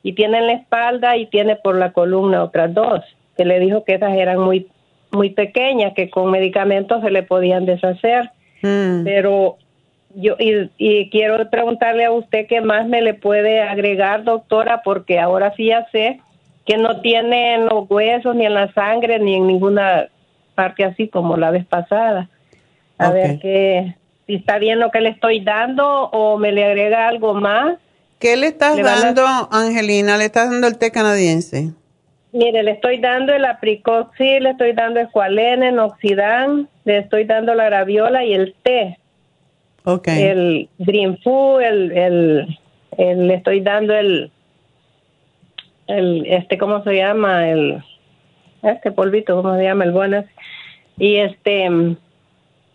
[0.02, 3.00] y tiene en la espalda y tiene por la columna otras dos,
[3.36, 4.68] que le dijo que esas eran muy,
[5.10, 8.30] muy pequeñas, que con medicamentos se le podían deshacer.
[8.62, 9.04] Mm.
[9.04, 9.56] Pero
[10.14, 15.18] yo, y, y quiero preguntarle a usted qué más me le puede agregar, doctora, porque
[15.18, 16.20] ahora sí ya sé
[16.66, 20.08] que no tiene en los huesos, ni en la sangre, ni en ninguna
[20.54, 22.28] parte así como la vez pasada.
[22.98, 23.94] A ver qué,
[24.26, 27.78] si está bien lo que le estoy dando o me le agrega algo más.
[28.18, 30.16] ¿Qué le estás dando, Angelina?
[30.16, 31.70] ¿Le estás dando el té canadiense?
[32.32, 37.64] Mire, le estoy dando el apricoxil, le estoy dando escualene, oxidán, le estoy dando la
[37.64, 38.96] graviola y el té.
[39.84, 40.08] Ok.
[40.08, 41.92] El green food, el,
[42.96, 44.30] el, le estoy dando el,
[45.88, 47.50] el, este, ¿cómo se llama?
[47.50, 47.82] El,
[48.62, 49.84] este polvito, ¿cómo se llama?
[49.84, 50.24] El bueno.
[50.96, 51.68] Y este,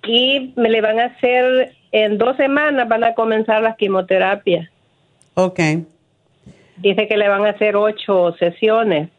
[0.04, 4.70] y me le van a hacer, en dos semanas van a comenzar las quimioterapias.
[5.36, 5.60] Ok.
[6.78, 9.10] Dice que le van a hacer ocho sesiones.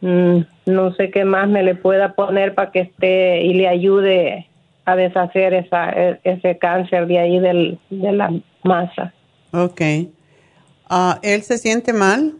[0.00, 4.46] Mm, no sé qué más me le pueda poner para que esté y le ayude
[4.84, 8.32] a deshacer esa, e, ese cáncer de ahí del, de la
[8.62, 9.12] masa.
[9.52, 9.80] Ok.
[10.88, 12.34] Ah, ¿Él se siente mal?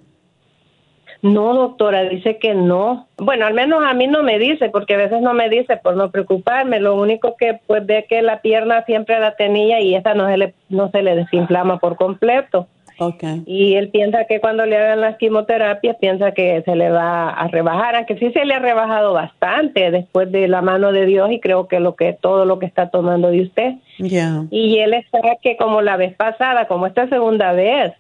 [1.21, 3.09] No, doctora, dice que no.
[3.17, 5.97] Bueno, al menos a mí no me dice, porque a veces no me dice por
[5.97, 6.79] no preocuparme.
[6.79, 10.37] Lo único que pues ve que la pierna siempre la tenía y esa no se
[10.37, 12.69] le, no se le desinflama por completo.
[13.01, 13.45] Okay.
[13.47, 17.47] Y él piensa que cuando le hagan las quimioterapias, piensa que se le va a
[17.47, 21.39] rebajar, aunque sí se le ha rebajado bastante después de la mano de Dios y
[21.39, 23.75] creo que lo que todo lo que está tomando de usted.
[23.99, 24.45] Ya.
[24.51, 27.93] Y él está que como la vez pasada, como esta segunda vez,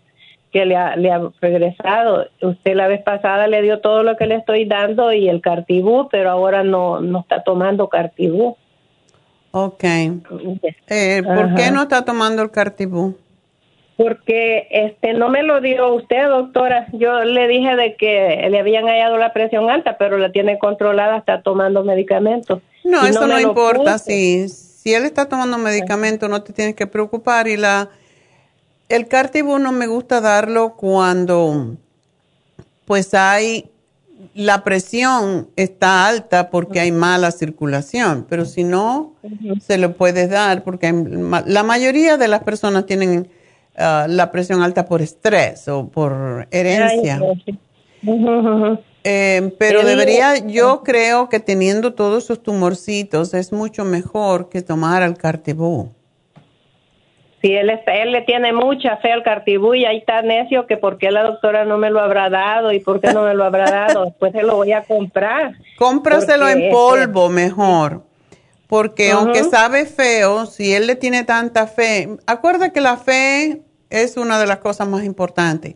[0.53, 2.26] que le ha, le ha regresado.
[2.40, 6.09] Usted la vez pasada le dio todo lo que le estoy dando y el cartibú,
[6.11, 8.57] pero ahora no, no está tomando cartibú.
[9.53, 9.84] Ok.
[9.84, 13.16] Eh, ¿Por qué no está tomando el cartibú?
[13.99, 16.86] Porque este no me lo dio usted, doctora.
[16.92, 21.18] Yo le dije de que le habían hallado la presión alta, pero la tiene controlada,
[21.18, 22.62] está tomando medicamentos.
[22.84, 23.99] No, eso no, importa.
[23.99, 27.90] Si, si él está tomando medicamentos, no te tienes que preocupar y la
[28.88, 31.76] el cartibú no me gusta darlo cuando
[32.86, 33.70] pues hay
[34.34, 39.14] la presión está alta porque hay mala circulación, pero si no,
[39.61, 40.92] se lo puedes dar porque
[41.46, 43.28] la mayoría de las personas tienen
[43.79, 47.20] ah, la presión alta por estrés o por herencia.
[49.05, 55.03] Eh, pero debería, yo creo que teniendo todos esos tumorcitos es mucho mejor que tomar
[55.03, 55.93] el cartibú.
[57.41, 60.99] Si él, él le tiene mucha fe al cartibú y ahí está necio que por
[60.99, 63.70] qué la doctora no me lo habrá dado y por qué no me lo habrá
[63.70, 64.05] dado.
[64.07, 65.53] Después se lo voy a comprar.
[65.79, 68.03] Cómpraselo en polvo mejor.
[68.66, 74.16] Porque aunque sabe feo, si él le tiene tanta fe, acuerda que la fe es
[74.16, 75.74] una de las cosas más importantes.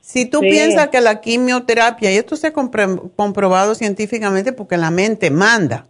[0.00, 5.30] Si tú piensas que la quimioterapia, y esto se ha comprobado científicamente porque la mente
[5.30, 5.86] manda,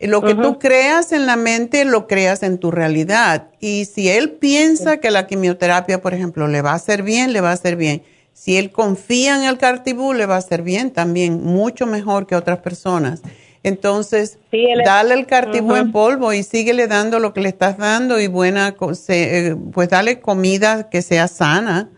[0.00, 3.48] lo que tú creas en la mente, lo creas en tu realidad.
[3.60, 7.40] Y si él piensa que la quimioterapia, por ejemplo, le va a hacer bien, le
[7.40, 8.02] va a hacer bien.
[8.32, 12.34] Si él confía en el cartibú, le va a hacer bien también, mucho mejor que
[12.34, 13.20] otras personas.
[13.62, 14.38] Entonces,
[14.84, 18.74] dale el cartibú en polvo y síguele dando lo que le estás dando y buena,
[19.08, 21.90] eh, pues dale comida que sea sana.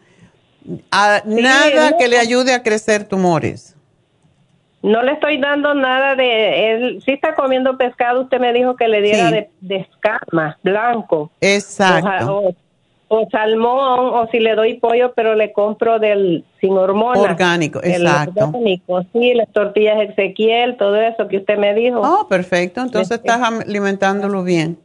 [1.24, 3.76] Nada que le ayude a crecer tumores.
[4.82, 7.02] No le estoy dando nada de él.
[7.04, 11.30] Si está comiendo pescado, usted me dijo que le diera de, escama, blanco.
[11.40, 12.38] Exacto.
[12.38, 12.54] o
[13.30, 17.22] salmón o si le doy pollo, pero le compro del sin hormonas.
[17.22, 18.46] Orgánico, exacto.
[18.46, 22.00] Orgánico, sí, las tortillas Ezequiel, todo eso que usted me dijo.
[22.00, 22.80] Oh, perfecto.
[22.80, 24.78] Entonces estás alimentándolo bien.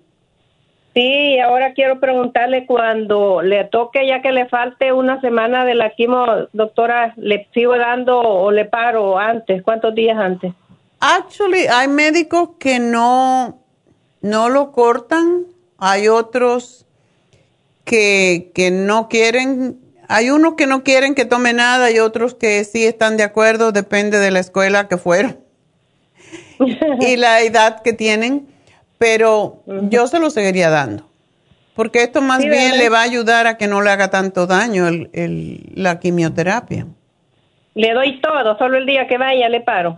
[0.98, 5.92] Sí, ahora quiero preguntarle cuando le toque, ya que le falte una semana de la
[5.92, 9.62] quimo, doctora, ¿le sigo dando o le paro antes?
[9.62, 10.54] ¿Cuántos días antes?
[11.00, 13.60] Actually, hay médicos que no,
[14.22, 15.44] no lo cortan,
[15.78, 16.87] hay otros
[17.88, 19.80] que, que no quieren,
[20.10, 23.72] hay unos que no quieren que tome nada y otros que sí están de acuerdo,
[23.72, 25.40] depende de la escuela que fueron
[27.00, 28.48] y la edad que tienen,
[28.98, 31.10] pero yo se lo seguiría dando,
[31.76, 34.88] porque esto más bien le va a ayudar a que no le haga tanto daño
[34.90, 36.88] el, el, la quimioterapia.
[37.74, 39.98] Le doy todo, solo el día que vaya le paro.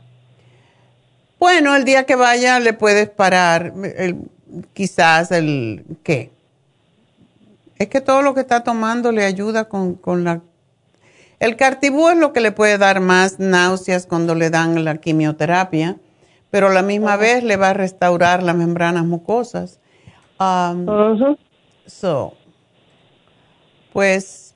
[1.39, 4.17] Bueno, el día que vaya le puedes parar, el,
[4.73, 6.29] quizás el, ¿qué?
[7.79, 10.41] Es que todo lo que está tomando le ayuda con, con la...
[11.39, 15.97] El cartibú es lo que le puede dar más náuseas cuando le dan la quimioterapia,
[16.51, 19.79] pero a la misma vez le va a restaurar las membranas mucosas.
[20.39, 20.85] Um,
[21.85, 22.33] So,
[23.93, 24.53] pues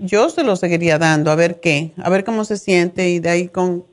[0.00, 3.30] yo se lo seguiría dando, a ver qué, a ver cómo se siente y de
[3.30, 3.84] ahí con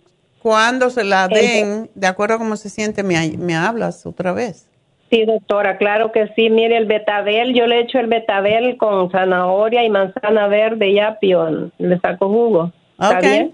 [0.41, 4.70] cuando se la den, de acuerdo a cómo se siente, me, me hablas otra vez.
[5.12, 6.49] Sí, doctora, claro que sí.
[6.49, 11.70] Mire, el betabel, yo le echo el betabel con zanahoria y manzana verde y apio.
[11.78, 12.72] Le saco jugo.
[12.93, 13.53] ¿Está bien?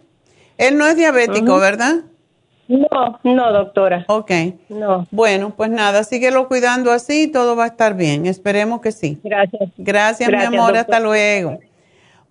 [0.60, 1.96] Él no es diabético, ¿verdad?
[2.68, 4.06] No, no, doctora.
[4.08, 4.32] Ok.
[4.70, 5.08] No.
[5.10, 8.28] Bueno, pues nada, síguelo cuidando así y todo va a estar bien.
[8.28, 9.20] Esperemos que sí.
[9.24, 9.70] Gracias.
[9.78, 10.78] Gracias, mi amor.
[10.78, 11.60] Hasta luego.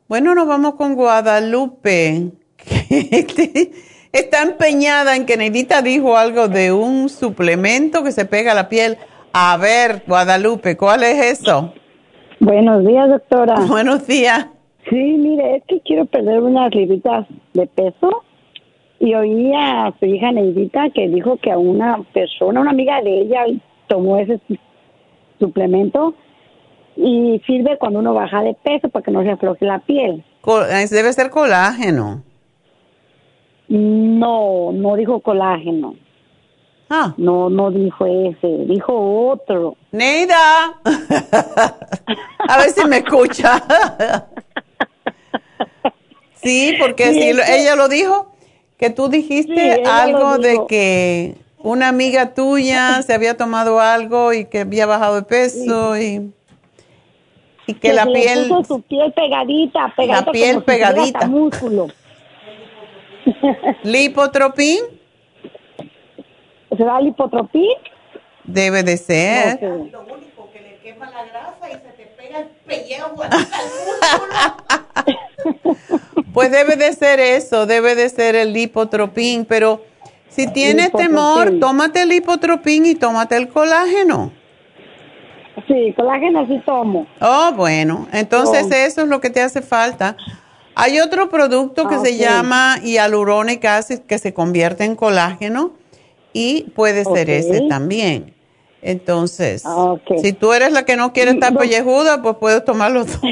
[0.09, 2.31] Bueno, nos vamos con Guadalupe.
[4.13, 8.69] Está empeñada en que Neidita dijo algo de un suplemento que se pega a la
[8.69, 8.99] piel.
[9.39, 11.75] A ver, Guadalupe, ¿cuál es eso?
[12.41, 13.57] Buenos días, doctora.
[13.69, 14.47] Buenos días.
[14.89, 18.25] Sí, mire, es que quiero perder unas libritas de peso
[18.99, 23.21] y oí a su hija Neidita que dijo que a una persona, una amiga de
[23.21, 23.45] ella,
[23.89, 24.41] tomó ese
[25.39, 26.15] suplemento
[26.97, 30.25] y sirve cuando uno baja de peso para que no se afloje la piel.
[30.91, 32.23] Debe ser colágeno.
[33.69, 35.95] No, no dijo colágeno.
[36.89, 37.15] Ah.
[37.17, 39.77] No, no dijo ese, dijo otro.
[39.91, 40.81] Neida.
[42.49, 43.63] A ver si me escucha.
[46.35, 48.33] sí, porque si ella lo dijo,
[48.79, 54.61] que tú dijiste algo de que una amiga tuya se había tomado algo y que
[54.61, 56.33] había bajado de peso y,
[57.67, 58.49] y que, la piel...
[58.49, 61.21] Puso su piel pegadita, pegadita La piel como pegadita.
[61.23, 61.89] Si músculo.
[63.83, 64.96] ¿Lipotropín?
[66.77, 67.69] ¿Será lipotropín?
[68.45, 69.61] Debe de ser.
[69.63, 69.69] No.
[69.91, 73.15] Lo único que le quema la grasa y se te pega el pellejo.
[76.33, 79.83] Pues debe de ser eso, debe de ser el lipotropín, pero
[80.29, 84.33] si tienes temor, tómate el lipotropín y tómate el colágeno.
[85.67, 87.07] Sí, colágeno sí tomo.
[87.23, 88.75] Oh, bueno, entonces Oh.
[88.75, 90.17] eso es lo que te hace falta.
[90.75, 92.19] Hay otro producto que Ah, se ok.
[92.19, 95.73] llama hialuronic acid que se convierte en colágeno
[96.37, 98.35] y puede ser ese también.
[98.83, 101.59] Entonces, Ah, si tú eres la que no quiere estar No.
[101.59, 103.21] pellejuda, pues puedes tomar los dos.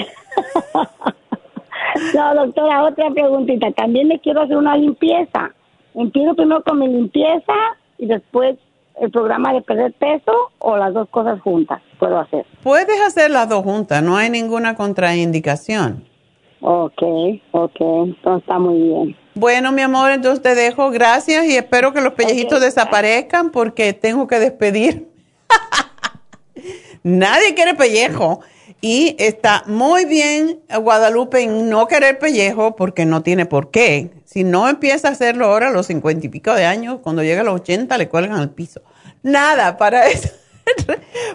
[2.15, 3.71] No, doctora, otra preguntita.
[3.73, 5.53] También le quiero hacer una limpieza.
[5.95, 7.53] Empiezo primero con mi limpieza
[7.99, 8.57] y después
[9.01, 12.45] el programa de perder peso o las dos cosas juntas puedo hacer.
[12.63, 16.05] Puedes hacer las dos juntas, no hay ninguna contraindicación.
[16.61, 17.03] Ok,
[17.53, 19.17] ok, entonces está muy bien.
[19.35, 20.91] Bueno, mi amor, entonces te dejo.
[20.91, 25.09] Gracias y espero que los pellejitos desaparezcan porque tengo que despedir.
[27.03, 28.41] Nadie quiere pellejo.
[28.81, 34.11] Y está muy bien Guadalupe en no querer pellejo porque no tiene por qué.
[34.25, 37.41] Si no empieza a hacerlo ahora a los cincuenta y pico de años, cuando llega
[37.41, 38.83] a los 80 le cuelgan al piso.
[39.23, 40.29] Nada para eso.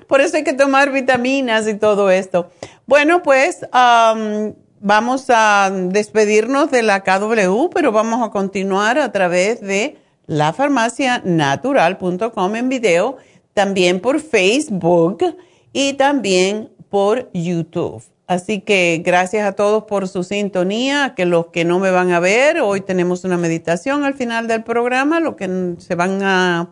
[0.08, 2.52] Por eso hay que tomar vitaminas y todo esto.
[2.86, 9.60] Bueno, pues am, vamos a despedirnos de la KW, pero vamos a continuar a través
[9.62, 13.18] de lafarmacianatural.com en video,
[13.54, 15.36] también por Facebook
[15.74, 18.04] y también por YouTube.
[18.28, 22.20] Así que gracias a todos por su sintonía, que los que no me van a
[22.20, 26.70] ver, hoy tenemos una meditación al final del programa, los que se van a,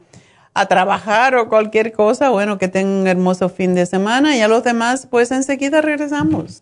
[0.53, 4.47] a trabajar o cualquier cosa, bueno, que tengan un hermoso fin de semana y a
[4.47, 6.61] los demás, pues enseguida regresamos.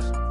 [0.01, 0.30] podcast.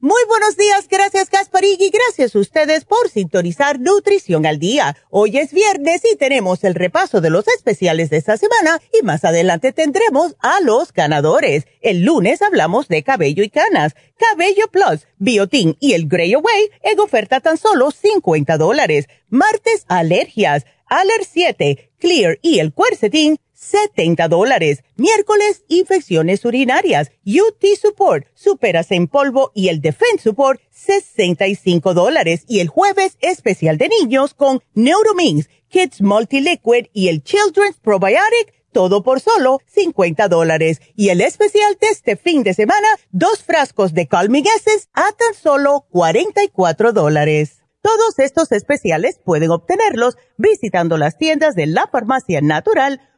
[0.00, 4.94] Muy buenos días, gracias Gasparigi, gracias a ustedes por sintonizar Nutrición al Día.
[5.08, 9.24] Hoy es viernes y tenemos el repaso de los especiales de esta semana y más
[9.24, 11.66] adelante tendremos a los ganadores.
[11.80, 17.00] El lunes hablamos de cabello y canas, Cabello Plus, Biotin y el Grey Away en
[17.00, 19.06] oferta tan solo 50 dólares.
[19.30, 24.84] Martes, alergias, Aller 7, Clear y el Quercetin 70 dólares.
[24.96, 32.44] Miércoles, infecciones urinarias, UT Support, Superas en polvo y el Defense Support, 65 dólares.
[32.46, 39.02] Y el jueves, especial de niños con Neuromins, Kids Multi-Liquid y el Children's Probiotic, todo
[39.02, 40.80] por solo 50 dólares.
[40.94, 45.34] Y el especial de este fin de semana, dos frascos de Calming Essence a tan
[45.34, 47.62] solo 44 dólares.
[47.80, 53.00] Todos estos especiales pueden obtenerlos visitando las tiendas de la farmacia natural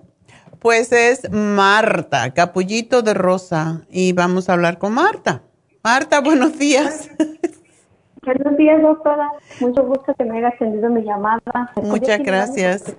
[0.58, 3.82] pues es Marta, capullito de rosa.
[3.90, 5.44] Y vamos a hablar con Marta.
[5.82, 7.10] Marta, buenos días.
[8.22, 9.30] Buenos días, doctora.
[9.60, 11.72] Mucho gusto que me haya atendido mi llamada.
[11.76, 12.94] Muchas gracias.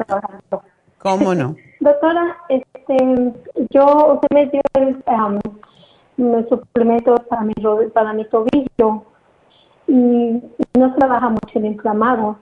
[0.98, 1.56] ¿Cómo no?
[1.80, 3.34] doctora, este,
[3.70, 5.04] yo, usted me dio el
[6.18, 7.54] um, suplemento para mi,
[7.94, 9.04] para mi tobillo
[9.88, 10.42] y
[10.74, 12.40] no trabaja mucho el inflamado.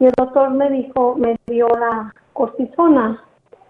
[0.00, 3.22] Y el doctor me dijo, me dio la cortisona.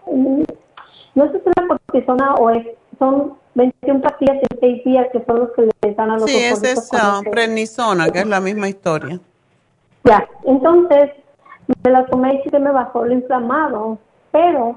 [0.07, 2.65] No sé si es la cortisona o es,
[2.97, 6.37] son 21 pastillas en 6 días que son los que le dan a los Sí,
[6.37, 9.19] es esa prednisona, que es la misma historia.
[10.03, 11.11] Ya, entonces
[11.83, 13.97] me la tomé y se me bajó lo inflamado,
[14.31, 14.75] pero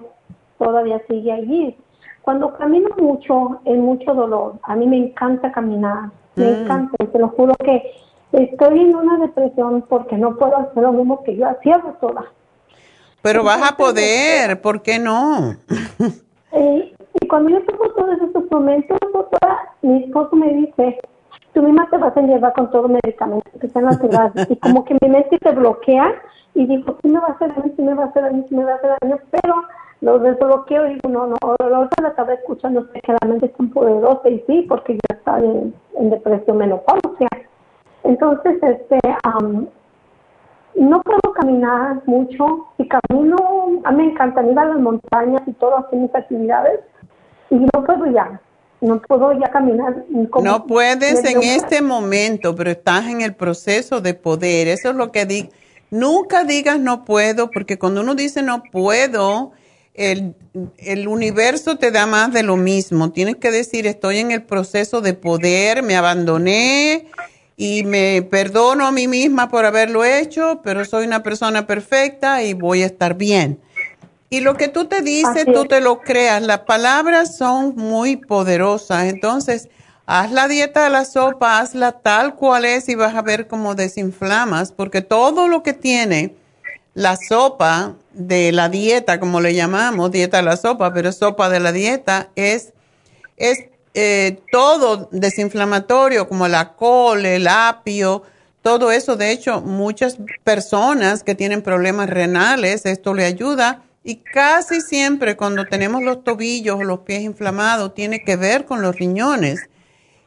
[0.59, 1.77] todavía sigue allí.
[2.23, 6.11] Cuando camino mucho, en mucho dolor, a mí me encanta caminar.
[6.37, 6.63] Me Mm.
[6.63, 7.83] encanta, y te lo juro que
[8.33, 12.25] estoy en una depresión porque no puedo hacer lo mismo que yo hacía, doctora.
[13.23, 15.57] Pero vas a poder, ¿por qué no?
[16.53, 16.95] Eh,
[17.29, 18.99] cuando yo tomo todos esos momentos,
[19.83, 20.99] mi esposo me dice,
[21.53, 24.47] tú misma te vas a llevar con todo medicamento que sean naturales.
[24.51, 26.15] y como que mi mente se bloquea
[26.55, 28.55] y digo, sí me va a hacer daño, sí me va a hacer daño, sí
[28.55, 29.55] me va a hacer daño, pero
[30.01, 33.71] lo desbloqueo y digo, no, no, ahorita la estaba escuchando, que la mente es tan
[33.71, 37.29] poderosa y sí, porque ya está en, en depresión menopausia.
[38.05, 39.67] Entonces, este, am,
[40.77, 42.67] no puedo caminar mucho.
[42.77, 43.37] Si camino,
[43.85, 46.81] a mí me encanta ir a las montañas y todo, hacer mis actividades.
[47.51, 48.41] Y no puedo ya.
[48.81, 50.05] No puedo ya caminar.
[50.31, 54.69] como- No puedes en este momento, pero estás en el proceso de poder.
[54.69, 55.49] Eso es lo que digo.
[55.91, 59.53] Nunca digas no puedo, porque cuando uno dice no puedo,
[59.95, 60.35] el,
[60.77, 63.11] el universo te da más de lo mismo.
[63.11, 67.07] Tienes que decir estoy en el proceso de poder, me abandoné
[67.57, 72.53] y me perdono a mí misma por haberlo hecho, pero soy una persona perfecta y
[72.55, 73.59] voy a estar bien.
[74.31, 76.43] Y lo que tú te dices, tú te lo creas.
[76.43, 79.05] Las palabras son muy poderosas.
[79.05, 79.69] Entonces,
[80.05, 83.75] haz la dieta de la sopa, hazla tal cual es y vas a ver cómo
[83.75, 86.35] desinflamas, porque todo lo que tiene
[86.95, 91.61] la sopa de la dieta, como le llamamos, dieta de la sopa, pero sopa de
[91.61, 92.73] la dieta, es,
[93.37, 98.23] es eh, todo desinflamatorio, como la col, el apio,
[98.63, 99.17] todo eso.
[99.17, 103.83] De hecho, muchas personas que tienen problemas renales, esto le ayuda.
[104.09, 108.81] Y casi siempre cuando tenemos los tobillos o los pies inflamados, tiene que ver con
[108.81, 109.69] los riñones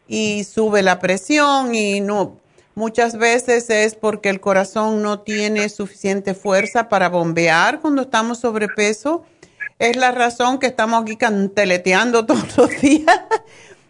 [0.07, 2.37] y sube la presión y no
[2.75, 9.25] muchas veces es porque el corazón no tiene suficiente fuerza para bombear cuando estamos sobrepeso.
[9.79, 13.19] Es la razón que estamos aquí canteleteando todos los días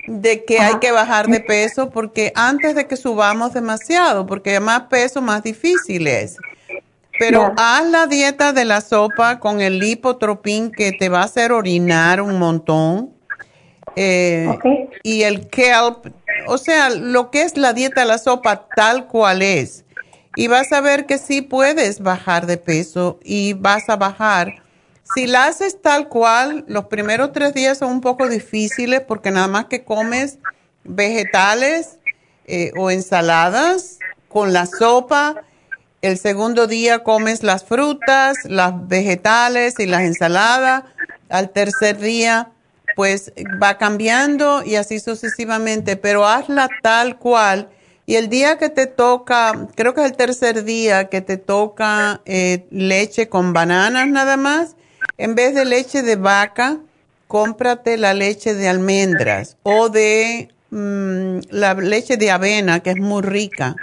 [0.07, 4.83] de que hay que bajar de peso porque antes de que subamos demasiado, porque más
[4.83, 6.37] peso más difícil es.
[7.21, 11.51] Pero haz la dieta de la sopa con el lipotropín que te va a hacer
[11.51, 13.13] orinar un montón.
[13.95, 14.49] Eh,
[15.03, 16.07] Y el kelp,
[16.47, 19.85] o sea, lo que es la dieta de la sopa tal cual es.
[20.35, 24.63] Y vas a ver que sí puedes bajar de peso y vas a bajar.
[25.13, 29.47] Si la haces tal cual, los primeros tres días son un poco difíciles porque nada
[29.47, 30.39] más que comes
[30.83, 31.99] vegetales
[32.47, 35.35] eh, o ensaladas con la sopa.
[36.01, 40.83] El segundo día comes las frutas, las vegetales y las ensaladas.
[41.29, 42.49] Al tercer día,
[42.95, 43.31] pues
[43.61, 47.69] va cambiando y así sucesivamente, pero hazla tal cual.
[48.07, 52.21] Y el día que te toca, creo que es el tercer día que te toca
[52.25, 54.75] eh, leche con bananas nada más,
[55.19, 56.79] en vez de leche de vaca,
[57.27, 63.21] cómprate la leche de almendras o de mm, la leche de avena, que es muy
[63.21, 63.75] rica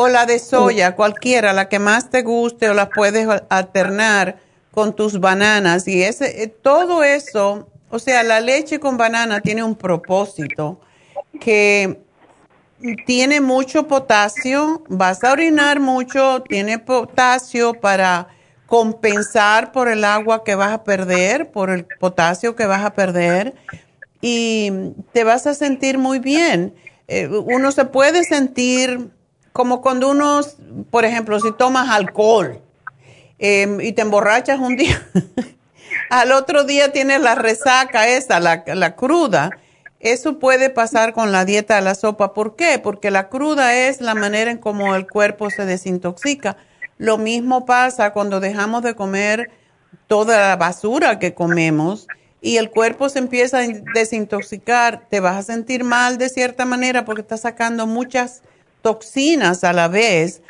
[0.00, 4.38] o la de soya, cualquiera, la que más te guste o la puedes alternar
[4.70, 9.64] con tus bananas y ese eh, todo eso, o sea, la leche con banana tiene
[9.64, 10.80] un propósito
[11.40, 11.98] que
[13.06, 18.28] tiene mucho potasio, vas a orinar mucho, tiene potasio para
[18.66, 23.56] compensar por el agua que vas a perder, por el potasio que vas a perder
[24.20, 24.70] y
[25.12, 26.72] te vas a sentir muy bien.
[27.08, 29.17] Eh, uno se puede sentir
[29.58, 30.40] como cuando uno,
[30.88, 32.60] por ejemplo, si tomas alcohol
[33.40, 35.04] eh, y te emborrachas un día,
[36.10, 39.50] al otro día tienes la resaca esa, la, la cruda.
[39.98, 42.34] Eso puede pasar con la dieta de la sopa.
[42.34, 42.78] ¿Por qué?
[42.78, 46.56] Porque la cruda es la manera en cómo el cuerpo se desintoxica.
[46.96, 49.50] Lo mismo pasa cuando dejamos de comer
[50.06, 52.06] toda la basura que comemos
[52.40, 55.08] y el cuerpo se empieza a desintoxicar.
[55.10, 58.42] Te vas a sentir mal de cierta manera porque estás sacando muchas
[58.82, 60.42] toxinas a la vez,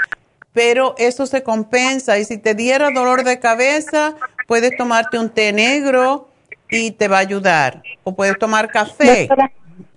[0.52, 4.16] pero eso se compensa y si te diera dolor de cabeza,
[4.46, 6.28] puedes tomarte un té negro
[6.70, 7.82] y te va a ayudar.
[8.04, 9.28] O puedes tomar café.
[9.28, 9.52] Doctora,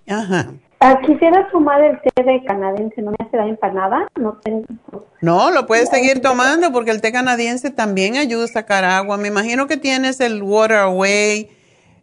[0.08, 0.52] Ajá.
[0.80, 4.08] ah, quisiera tomar el té de canadiense, ¿no me hace daño para nada?
[4.20, 4.66] No tengo...
[5.22, 9.18] No, lo puedes seguir tomando porque el té canadiense también ayuda a sacar agua.
[9.18, 11.50] Me imagino que tienes el Water Away,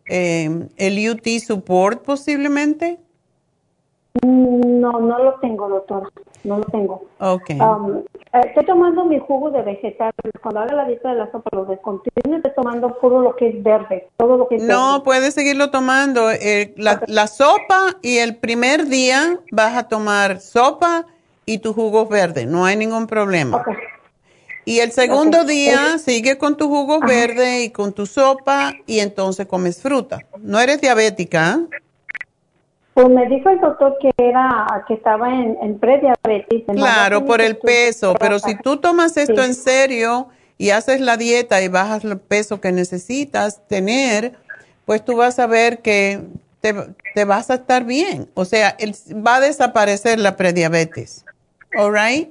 [0.09, 2.99] eh, el UT Support posiblemente.
[4.23, 6.09] No, no lo tengo, doctora,
[6.45, 7.05] no lo tengo.
[7.21, 7.51] Ok.
[7.51, 7.99] Um,
[8.33, 10.13] eh, estoy tomando mi jugo de vegetales.
[10.43, 12.37] Cuando haga la dieta de la sopa, lo descontinuo.
[12.37, 15.05] Estoy tomando puro lo que es verde, todo lo que es No, verde.
[15.05, 16.31] puedes seguirlo tomando.
[16.31, 21.07] Eh, la, la sopa y el primer día vas a tomar sopa
[21.47, 22.45] y tu jugo verde.
[22.47, 23.65] No hay ningún problema.
[24.65, 29.47] Y el segundo día sigue con tu jugo verde y con tu sopa y entonces
[29.47, 30.19] comes fruta.
[30.41, 31.77] No eres diabética, ¿eh?
[32.99, 36.65] Pues me dijo el doctor que era que estaba en, en prediabetes.
[36.75, 39.49] Claro, por el peso, pero si tú tomas esto Sí.
[39.51, 40.27] en serio
[40.57, 44.33] y haces la dieta y bajas el peso que necesitas tener,
[44.85, 46.23] pues tú vas a ver que
[46.61, 46.75] te,
[47.15, 48.29] te vas a estar bien.
[48.35, 51.25] O sea, el- va a desaparecer la prediabetes.
[51.79, 52.31] ¿All right?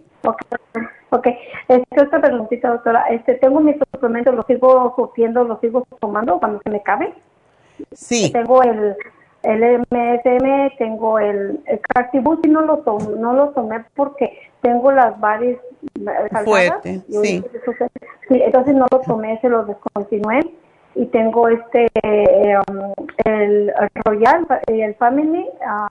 [1.11, 1.27] Ok,
[1.69, 3.05] este, otra preguntita, doctora.
[3.09, 7.13] Este, tengo mis suplementos, los sigo surtiendo, los sigo tomando cuando se me cabe.
[7.93, 8.29] Sí.
[8.33, 8.97] Tengo el,
[9.47, 14.91] el MSM, tengo el, el Cartibus y no lo tomo, no lo tomé porque tengo
[14.91, 15.57] las varias
[16.31, 16.43] salgadas.
[16.43, 17.43] Fuerte, sí.
[17.53, 17.91] entonces,
[18.27, 20.39] sí, entonces no lo tomé, se lo descontinué.
[20.95, 22.91] Y tengo este, eh, um,
[23.25, 23.71] el
[24.03, 25.87] Royal y el Family, ah,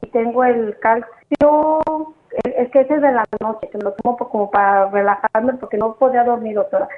[0.00, 1.80] y tengo el calcio,
[2.44, 5.76] el- es que ese es de la noche, que lo tomo como para relajarme porque
[5.76, 6.88] no podía dormir, doctora.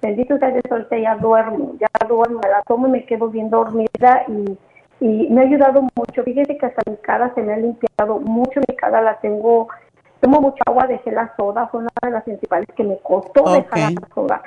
[0.00, 3.50] Bendito sea Dios, ahorita ya duermo, ya duermo, me la tomo y me quedo bien
[3.50, 4.56] dormida y,
[5.04, 6.24] y me ha ayudado mucho.
[6.24, 9.68] Fíjese que hasta mi cara se me ha limpiado mucho, mi cara la tengo,
[10.20, 13.92] tomo mucha agua, dejé la soda, fue una de las principales que me costó dejar
[13.92, 14.42] la soda.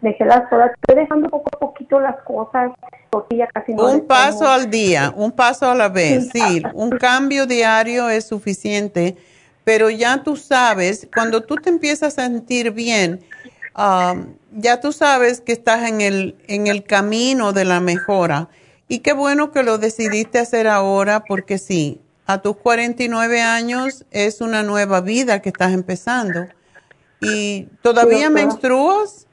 [0.00, 2.70] Dejé la soda, estoy dejando poco a poquito las cosas,
[3.10, 4.50] tortilla casi no Un paso como.
[4.50, 6.28] al día, un paso a la vez.
[6.32, 9.16] Sí, un cambio diario es suficiente,
[9.64, 13.18] pero ya tú sabes, cuando tú te empiezas a sentir bien,
[13.74, 14.14] ah,
[14.52, 18.46] ya tú sabes que estás en el, en el camino de la mejora.
[18.90, 24.40] Y qué bueno que lo decidiste hacer ahora, porque sí, a tus 49 años es
[24.40, 26.46] una nueva vida que estás empezando.
[27.20, 28.46] ¿Y todavía doctora.
[28.46, 29.28] menstruas?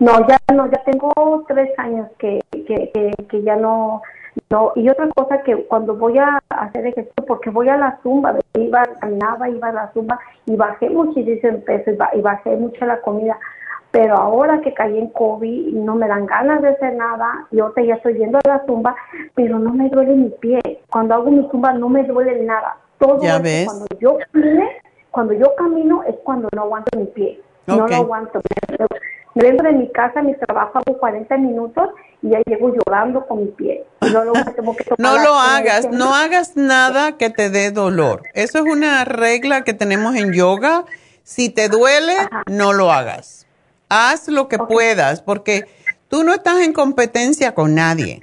[0.00, 4.00] No, ya no, ya tengo tres años que, que, que, que ya no,
[4.48, 4.72] no.
[4.76, 8.82] Y otra cosa que cuando voy a hacer ejercicio, porque voy a la zumba, iba,
[8.98, 13.38] caminaba, iba a la zumba y bajé muchísimo peso y bajé mucho la comida.
[13.90, 17.60] Pero ahora que caí en COVID y no me dan ganas de hacer nada, y
[17.60, 18.94] ahorita ya estoy yendo a la zumba,
[19.34, 20.60] pero no me duele mi pie.
[20.90, 22.76] Cuando hago mi zumba no me duele nada.
[22.98, 23.66] Todo Ya ves.
[23.66, 24.68] cuando yo camine,
[25.10, 27.40] cuando yo camino es cuando no aguanto mi pie.
[27.66, 28.40] No lo aguanto.
[29.34, 31.90] Vengo de mi casa, mi trabajo hago 40 minutos
[32.22, 33.84] y ya llego llorando con mi pie.
[34.00, 37.70] Y luego me tengo que tomar No lo hagas, no hagas nada que te dé
[37.70, 38.22] dolor.
[38.34, 40.84] Eso es una regla que tenemos en yoga.
[41.22, 42.14] Si te duele,
[42.50, 43.46] no lo hagas.
[43.88, 45.64] Haz lo que puedas, porque
[46.08, 48.20] tú no estás en competencia con nadie,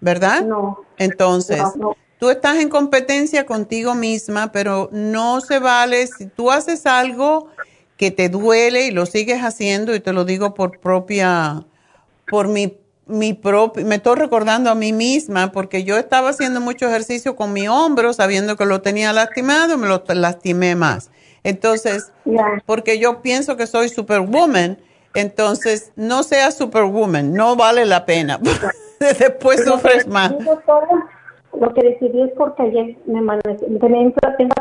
[0.00, 0.42] ¿verdad?
[0.42, 0.80] No.
[0.98, 1.96] Entonces, No, no.
[2.18, 7.48] tú estás en competencia contigo misma, pero no se vale si tú haces algo
[7.96, 11.66] que te duele y lo sigues haciendo, y te lo digo por propia,
[12.30, 16.88] por mi, mi propio, me estoy recordando a mí misma, porque yo estaba haciendo mucho
[16.88, 21.10] ejercicio con mi hombro, sabiendo que lo tenía lastimado, me lo lastimé más.
[21.44, 22.12] Entonces,
[22.66, 24.78] porque yo pienso que soy superwoman,
[25.14, 28.38] entonces no seas superwoman, no vale la pena.
[29.00, 30.30] Después sufres más.
[30.44, 30.88] Doctora,
[31.58, 33.20] Lo que decidí es porque ayer me
[34.38, 34.54] tengo,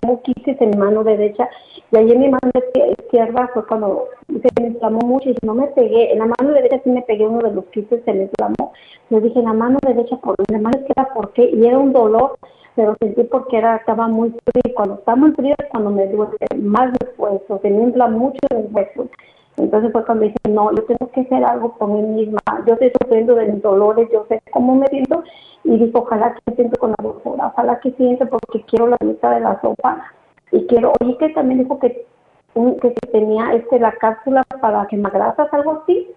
[0.00, 1.48] tengo quistes en mi mano derecha
[1.92, 5.66] y ayer mi mano izquier- izquierda fue cuando se me inflamó mucho y no me
[5.68, 6.12] pegué.
[6.12, 8.72] En la mano derecha sí me pegué uno de los quistes, se me inflamó.
[9.10, 11.50] Le dije, en la mano derecha, por la mano izquierda, ¿por qué?
[11.54, 12.38] Y era un dolor,
[12.74, 14.74] pero sentí porque era estaba muy frío.
[14.74, 18.38] Cuando está muy frío es cuando me duele más los huesos, se me infla mucho
[18.50, 19.08] los huesos.
[19.56, 22.40] Entonces fue cuando dije, no, yo tengo que hacer algo por mí misma.
[22.66, 25.22] Yo estoy sufriendo de mis dolores, yo sé cómo me siento.
[25.64, 28.96] Y dije, ojalá que me siento con la doctora, ojalá que siente porque quiero la
[29.04, 30.10] mitad de la sopa.
[30.50, 32.06] Y quiero, oye, que también dijo que,
[32.54, 36.10] que tenía este la cápsula para quemagrasas, algo así.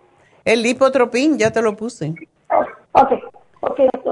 [0.46, 2.14] El lipotropín, ya te lo puse.
[2.94, 3.12] Ok,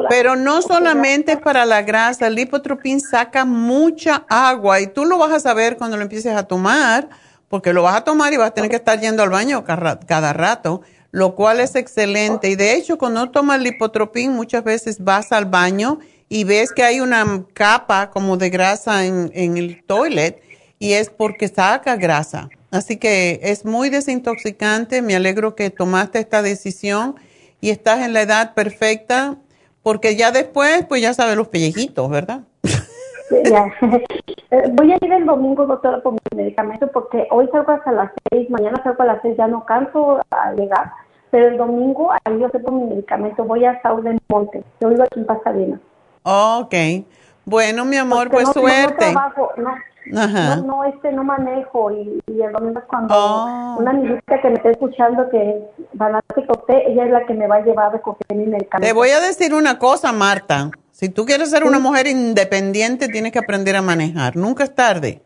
[0.10, 5.18] Pero no solamente es para la grasa, el lipotropín saca mucha agua y tú lo
[5.18, 7.10] vas a saber cuando lo empieces a tomar,
[7.50, 10.00] porque lo vas a tomar y vas a tener que estar yendo al baño cada,
[10.00, 10.82] cada rato,
[11.12, 12.50] lo cual es excelente.
[12.50, 16.00] Y de hecho, cuando tomas lipotropín, muchas veces vas al baño
[16.30, 20.42] y ves que hay una capa como de grasa en, en el toilet
[20.80, 22.50] y es porque saca grasa.
[22.72, 25.04] Así que es muy desintoxicante.
[25.04, 27.16] Me alegro que tomaste esta decisión
[27.64, 29.38] y estás en la edad perfecta,
[29.84, 32.42] porque ya después, pues ya sabes los pellejitos, ¿verdad?
[33.46, 33.72] Ya.
[34.54, 38.12] Eh, Voy a ir el domingo, doctora, por mi medicamento, porque hoy salgo hasta las
[38.30, 40.92] seis, mañana salgo a las seis, ya no canso a llegar.
[41.32, 44.64] Pero el domingo, ahí yo sé por mi medicamento, voy a Southern Monte.
[44.80, 45.80] Yo vivo aquí en Pasadena.
[46.22, 46.76] Ok.
[47.46, 49.12] Bueno, mi amor, Porque pues no- no- no suerte.
[49.12, 50.56] trabajo, no, Ajá.
[50.58, 51.92] no, no, este, no manejo.
[51.92, 53.76] Y, y el domingo es cuando Oh.
[53.80, 55.58] una amiguita que me está escuchando, que es
[55.98, 58.88] fanática de usted, ella es la que me va a llevar a recoger mi medicamento.
[58.88, 60.72] Te voy a decir una cosa, Marta.
[60.92, 64.36] Si tú quieres ser una mujer independiente, tienes que aprender a manejar.
[64.36, 65.22] Nunca es tarde.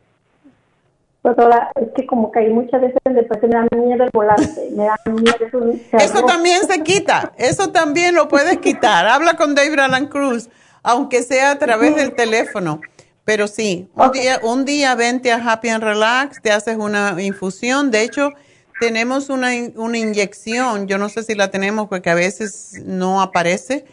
[1.23, 4.95] Doctora, es que como caí muchas veces depresión, me da miedo el volante, me da
[5.05, 5.35] miedo.
[5.91, 7.33] Eso, Eso también se quita.
[7.37, 9.05] Eso también lo puedes quitar.
[9.07, 10.49] Habla con David Alan Cruz.
[10.87, 12.79] Aunque sea a través del teléfono.
[13.25, 17.91] Pero sí, un, día, un día vente a Happy and Relax, te haces una infusión.
[17.91, 18.31] De hecho,
[18.79, 23.83] tenemos una, una inyección, yo no sé si la tenemos porque a veces no aparece,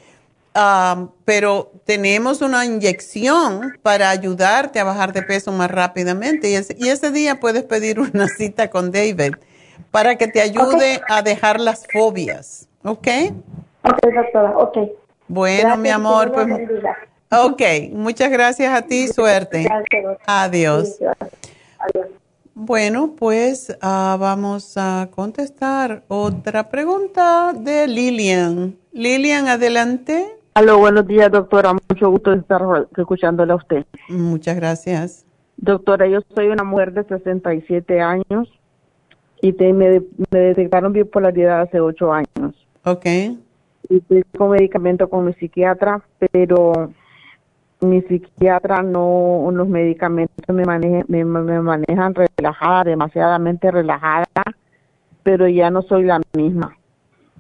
[1.25, 6.49] pero tenemos una inyección para ayudarte a bajar de peso más rápidamente.
[6.49, 9.35] Y, ese, y ese día puedes pedir una cita con David
[9.91, 12.69] para que te ayude a dejar las fobias.
[12.85, 13.09] ¿Ok?
[13.83, 14.79] Ok, doctora, ok.
[15.35, 16.47] Bueno, mi amor, pues.
[17.33, 17.61] Ok,
[17.93, 19.69] muchas gracias a ti, suerte.
[20.27, 21.01] Adiós.
[21.81, 22.07] Adiós.
[22.55, 28.77] Bueno, pues ah, vamos a contestar otra pregunta de Lilian.
[28.93, 30.25] Lilian, adelante.
[30.55, 31.73] Aló, buenos días, doctora.
[31.73, 32.63] Mucho gusto de estar
[32.97, 33.85] escuchándole a usted.
[34.09, 35.27] Muchas gracias.
[35.57, 38.49] Doctora, yo soy una mujer de 67 años
[39.43, 40.01] y me,
[40.31, 42.55] me detectaron bipolaridad hace 8 años.
[42.85, 43.07] Ok.
[43.89, 46.91] Y estoy con medicamento con mi psiquiatra, pero
[47.81, 50.65] mi psiquiatra no, los medicamentos me,
[51.07, 54.27] me, manejan relajada, demasiadamente relajada,
[55.23, 56.77] pero ya no soy la misma.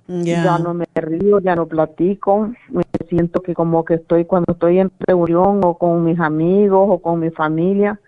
[0.07, 4.79] Ya no me río, ya no platico, me siento que como que estoy cuando estoy
[4.79, 7.99] en reunión o con mis amigos o con mi familia,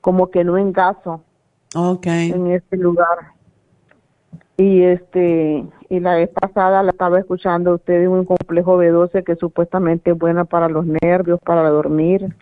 [0.00, 1.22] como que no engaso
[1.76, 2.32] okay.
[2.32, 3.33] en este lugar.
[4.56, 9.36] Y este y la vez pasada la estaba escuchando a usted un complejo B12 que
[9.36, 12.34] supuestamente es buena para los nervios, para dormir.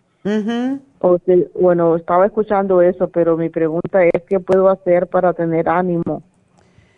[1.00, 1.18] o
[1.58, 6.22] bueno, estaba escuchando eso, pero mi pregunta es qué puedo hacer para tener ánimo,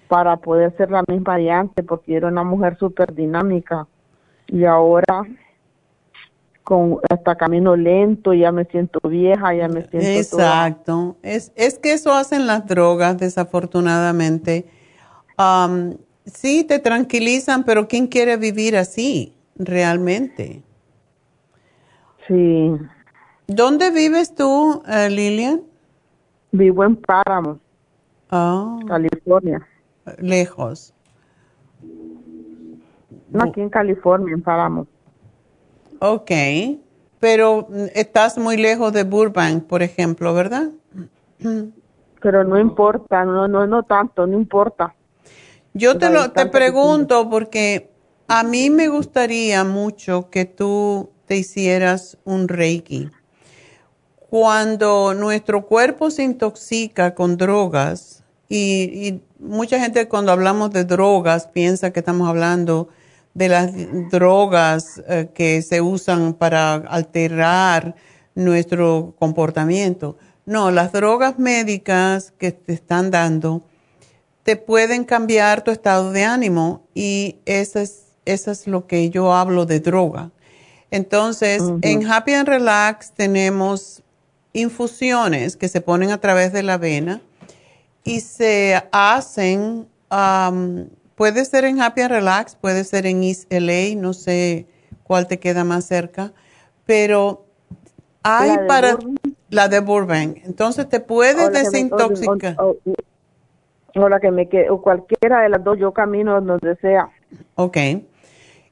[0.09, 3.87] para poder ser la misma variante, porque era una mujer súper dinámica
[4.49, 5.23] y ahora
[6.65, 11.17] con hasta camino lento, ya me siento vieja, ya me siento Exacto.
[11.23, 14.67] Es, es que eso hacen las drogas, desafortunadamente
[15.39, 20.63] Um, sí, te tranquilizan, pero ¿quién quiere vivir así realmente?
[22.29, 22.73] Sí.
[23.47, 25.63] ¿Dónde vives tú, eh, Lilian?
[26.53, 27.59] Vivo en Páramo,
[28.31, 28.81] oh.
[28.87, 29.67] California.
[30.19, 30.95] Lejos.
[33.31, 34.87] No, aquí en California, en Páramo.
[35.99, 36.31] Ok,
[37.19, 40.71] pero estás muy lejos de Burbank, por ejemplo, ¿verdad?
[42.21, 44.95] Pero no importa, no, no, no tanto, no importa.
[45.77, 47.91] Yo te lo te pregunto porque
[48.29, 53.11] a mí me gustaría mucho que tú te hicieras un Reiki.
[54.31, 61.93] Cuando nuestro cuerpo se intoxica con drogas, y, mucha gente cuando hablamos de drogas piensa
[61.93, 62.89] que estamos hablando
[63.35, 63.73] de las
[64.11, 67.97] drogas eh, que se usan para alterar
[68.37, 70.17] nuestro comportamiento.
[70.47, 73.65] No, las drogas médicas que te están dando
[74.45, 79.33] te pueden cambiar tu estado de ánimo y eso es, eso es lo que yo
[79.33, 80.31] hablo de droga.
[80.91, 84.03] Entonces, en Happy and Relax tenemos
[84.53, 87.21] infusiones que se ponen a través de la vena
[88.05, 89.89] y se hacen,
[91.17, 94.67] puede ser en Happy and Relax, puede ser en East LA, no sé
[95.03, 96.33] cuál te queda más cerca,
[96.85, 97.47] pero
[98.23, 98.99] hay para
[99.49, 100.43] la de Burbank.
[100.45, 102.57] Entonces te puedes desintoxicar
[103.97, 107.11] o la que me quede, o cualquiera de las dos, yo camino donde sea.
[107.55, 107.77] Ok.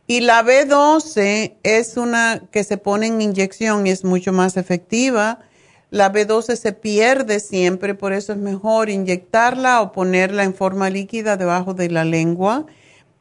[0.06, 5.38] Y la B12 es una que se pone en inyección y es mucho más efectiva.
[5.90, 11.36] La B12 se pierde siempre, por eso es mejor inyectarla o ponerla en forma líquida
[11.36, 12.66] debajo de la lengua.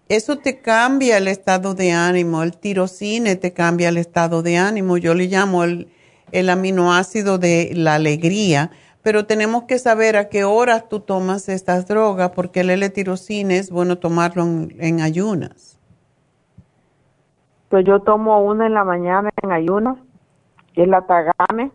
[0.10, 2.44] Eso te cambia el estado de ánimo.
[2.44, 4.98] El tirocine te cambia el estado de ánimo.
[4.98, 5.88] Yo le llamo el,
[6.32, 8.72] el aminoácido de la alegría
[9.04, 13.72] pero tenemos que saber a qué horas tú tomas estas drogas, porque el L-tirocine es
[13.72, 15.80] bueno tomarlo en, ayunas.
[17.70, 19.98] Pues yo tomo una en la mañana en ayunas,
[20.74, 21.72] que es la Tagame,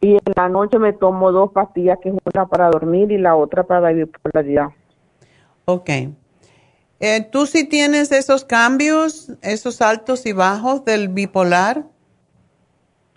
[0.00, 3.34] y en la noche me tomo dos pastillas, que es una para dormir y la
[3.34, 4.68] otra para la bipolaridad.
[5.64, 5.90] Ok.
[7.00, 11.84] Eh, ¿Tú sí tienes esos cambios, esos altos y bajos del bipolar?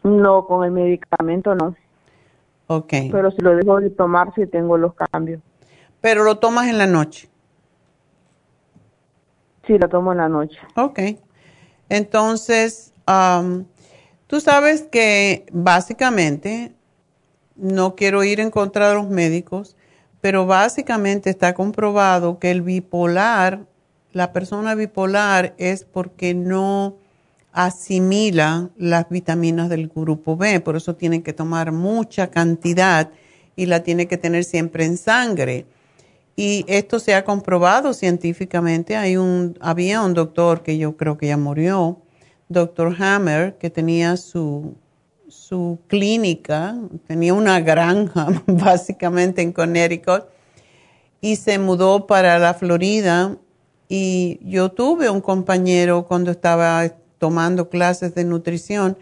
[0.03, 1.76] No, con el medicamento no.
[2.89, 5.41] Pero si lo dejo de tomar, sí tengo los cambios.
[5.99, 7.30] Pero lo tomas en la noche.
[9.68, 10.57] Sí, lo tomo en la noche.
[10.76, 10.99] Ok.
[11.89, 12.93] Entonces,
[14.27, 16.73] tú sabes que básicamente,
[17.56, 19.76] no quiero ir en contra de los médicos,
[20.22, 23.65] pero básicamente está comprobado que el bipolar,
[24.14, 26.98] la persona bipolar es porque no
[27.51, 33.09] asimila las vitaminas del grupo B, por eso tiene que tomar mucha cantidad
[33.55, 35.65] y la tiene que tener siempre en sangre.
[36.35, 38.95] Y esto se ha comprobado científicamente.
[38.95, 42.01] Hay un, había un doctor que yo creo que ya murió,
[42.49, 42.95] Dr.
[42.99, 44.75] Hammer, que tenía su,
[45.27, 50.25] su clínica, tenía una granja básicamente en Connecticut,
[51.21, 53.37] y se mudó para la Florida.
[53.87, 56.91] Y yo tuve un compañero cuando estaba
[57.22, 58.98] tomando clases de nutrición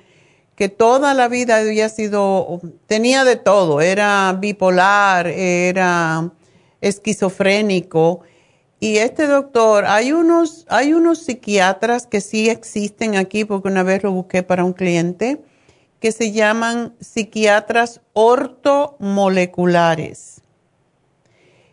[0.57, 6.29] que toda la vida había sido, tenía de todo, era bipolar, era
[6.81, 8.19] esquizofrénico.
[8.81, 14.03] Y este doctor, hay unos, hay unos psiquiatras que sí existen aquí, porque una vez
[14.03, 15.41] lo busqué para un cliente,
[16.01, 20.41] que se llaman psiquiatras ortomoleculares.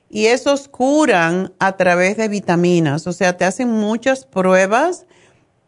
[0.09, 5.07] Y esos curan a través de vitaminas, o sea, te hacen muchas pruebas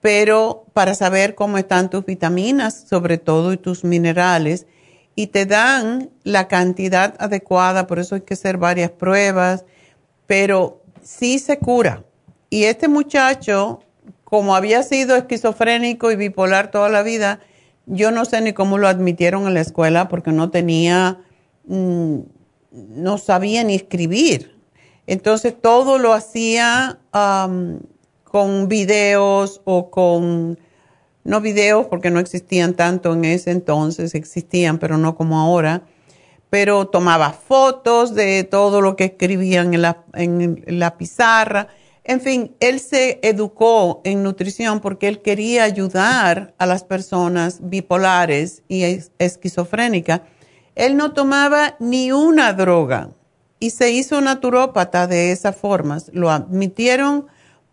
[0.01, 4.66] pero para saber cómo están tus vitaminas, sobre todo, y tus minerales,
[5.15, 9.65] y te dan la cantidad adecuada, por eso hay que hacer varias pruebas,
[10.27, 12.05] pero sí se cura.
[12.51, 13.81] Y este muchacho,
[14.25, 17.41] como había sido esquizofrénico y bipolar toda la vida,
[17.87, 21.19] yo no sé ni cómo lo admitieron en la escuela porque no tenía,
[21.66, 22.19] mm,
[22.70, 24.57] no sabía ni escribir.
[25.07, 26.99] Entonces todo lo hacía
[28.29, 30.59] con videos o con,
[31.25, 35.83] no videos porque no existían tanto en ese entonces, existían, pero no como ahora,
[36.51, 41.69] pero tomaba fotos de todo lo que escribían en la, en la pizarra.
[42.05, 48.63] En fin, él se educó en nutrición porque él quería ayudar a las personas bipolares
[48.69, 50.23] y esquizofrénicas.
[50.75, 53.11] Él no tomaba ni una droga
[53.61, 55.99] y se hizo naturópata de esa forma.
[56.13, 57.27] Lo admitieron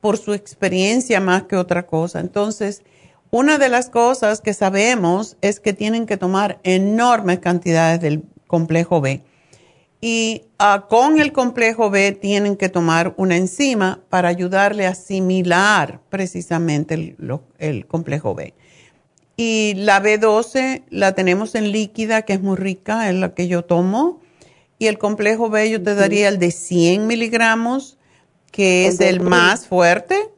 [0.06, 2.20] por su experiencia más que otra cosa.
[2.20, 2.84] Entonces,
[3.32, 9.02] una de las cosas que sabemos es que tienen que tomar enormes cantidades del complejo
[9.02, 9.24] B.
[10.02, 16.02] Y ah, con el complejo B tienen que tomar una enzima para ayudarle a asimilar
[16.10, 18.54] precisamente el, el complejo B.
[19.38, 23.66] Y la B12 la tenemos en líquida, que es muy rica, es la que yo
[23.66, 24.22] tomo.
[24.78, 27.95] Y el complejo B yo te daría el de 100 miligramos
[28.56, 30.30] que es el más fuerte.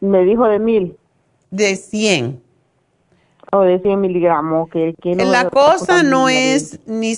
[0.00, 0.96] Me dijo de mil.
[1.50, 2.40] De 100.
[3.52, 4.70] O de 100 miligramos.
[4.70, 7.14] Que, la cosa no es, ni,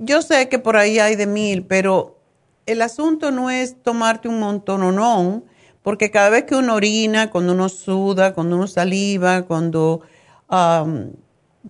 [0.00, 2.18] yo sé que por ahí hay de mil, pero
[2.66, 5.44] el asunto no es tomarte un montón o no,
[5.82, 10.02] porque cada vez que uno orina, cuando uno suda, cuando uno saliva, cuando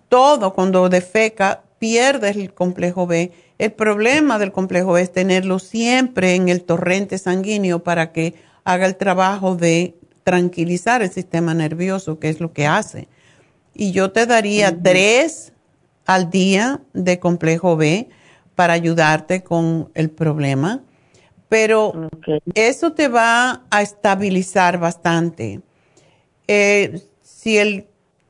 [0.08, 6.48] todo, cuando defeca, pierdes el complejo B el problema del complejo es tenerlo siempre en
[6.48, 8.34] el torrente sanguíneo para que
[8.64, 13.08] haga el trabajo de tranquilizar el sistema nervioso, que es lo que hace.
[13.74, 15.52] Y yo te daría tres
[16.04, 18.08] al día de complejo B
[18.54, 20.82] para ayudarte con el problema,
[21.48, 22.08] pero
[22.54, 25.60] eso te va a estabilizar bastante.
[26.48, 27.86] Eh, si el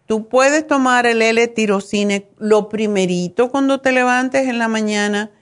[0.07, 5.33] Tú puedes tomar el L-tirocine lo primerito cuando te levantes en la mañana.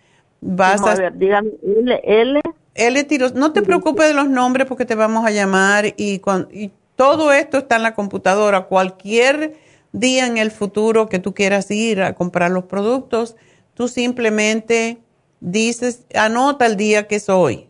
[0.40, 2.40] Vas a, ver, dígame, L, L.
[2.74, 3.38] L-tirocine.
[3.38, 6.22] No te preocupes de los nombres porque te vamos a llamar y,
[6.52, 8.62] y todo esto está en la computadora.
[8.62, 9.54] Cualquier
[9.92, 13.36] día en el futuro que tú quieras ir a comprar los productos,
[13.74, 14.98] tú simplemente
[15.40, 17.68] dices, anota el día que es hoy.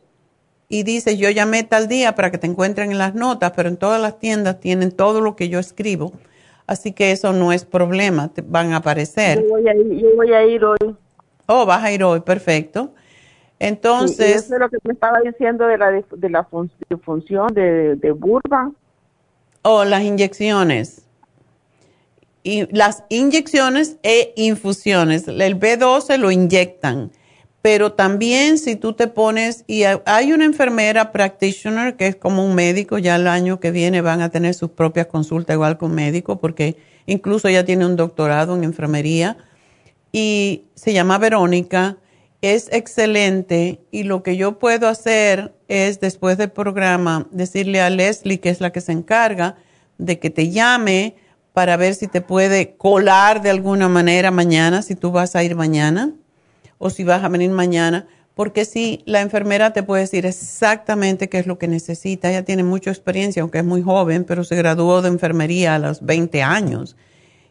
[0.69, 3.77] Y dices, yo llamé tal día para que te encuentren en las notas, pero en
[3.77, 6.13] todas las tiendas tienen todo lo que yo escribo
[6.67, 9.43] Así que eso no es problema, te van a aparecer.
[9.43, 10.97] Yo voy a ir, yo voy a ir hoy.
[11.47, 12.95] Oh, vas a ir hoy, perfecto.
[13.59, 14.37] Entonces.
[14.37, 18.71] eso es lo que me estaba diciendo de la, de, la función de, de Burba.
[19.63, 21.03] Oh, las inyecciones.
[22.43, 25.29] Y las inyecciones e infusiones.
[25.29, 27.11] El B12 lo inyectan
[27.65, 32.55] pero también si tú te pones, y hay una enfermera practitioner que es como un
[32.55, 36.39] médico, ya el año que viene van a tener sus propias consultas igual un médico,
[36.39, 36.77] porque
[37.07, 39.39] incluso ella tiene un doctorado en enfermería,
[40.13, 41.97] y se llama Verónica,
[42.43, 48.41] es excelente, y lo que yo puedo hacer es después del programa decirle a Leslie,
[48.41, 49.57] que es la que se encarga,
[49.97, 51.17] de que te llame
[51.55, 55.57] para ver si te puede colar de alguna manera mañana, si tú vas a ir
[55.57, 56.13] mañana
[56.85, 61.39] o si vas a venir mañana, porque si la enfermera te puede decir exactamente qué
[61.39, 62.29] es lo que necesita.
[62.29, 66.05] Ella tiene mucha experiencia, aunque es muy joven, pero se graduó de enfermería a los
[66.05, 66.95] 20 años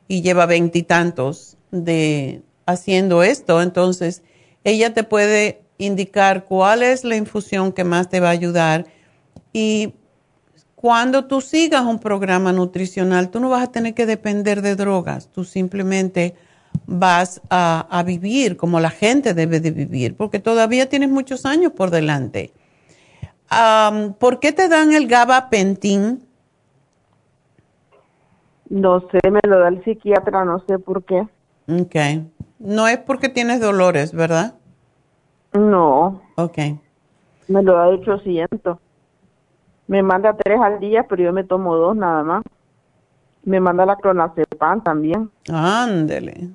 [0.08, 3.60] y lleva veintitantos de haciendo esto.
[3.64, 4.22] Entonces,
[4.64, 8.86] ella te puede indicar cuál es la infusión que más te va a ayudar
[9.52, 9.96] y
[10.76, 15.28] cuando tú sigas un programa nutricional, tú no vas a tener que depender de drogas,
[15.32, 16.36] tú simplemente
[16.86, 21.90] vas a, vivir como la gente debe de vivir, porque todavía tienes muchos años por
[21.90, 22.52] delante.
[24.20, 26.24] ¿Por qué te dan el gabapentin?
[28.70, 31.28] No sé, me lo da el psiquiatra, no sé por qué.
[31.70, 31.96] Ok.
[32.60, 34.56] No es porque tienes dolores, ¿verdad?
[35.54, 36.22] No.
[36.36, 36.58] Ok.
[37.48, 38.78] Me lo da de 800.
[39.88, 42.44] Me manda tres al día, pero yo me tomo dos nada más.
[43.44, 45.30] Me manda la clonazepam también.
[45.52, 46.50] Ándele.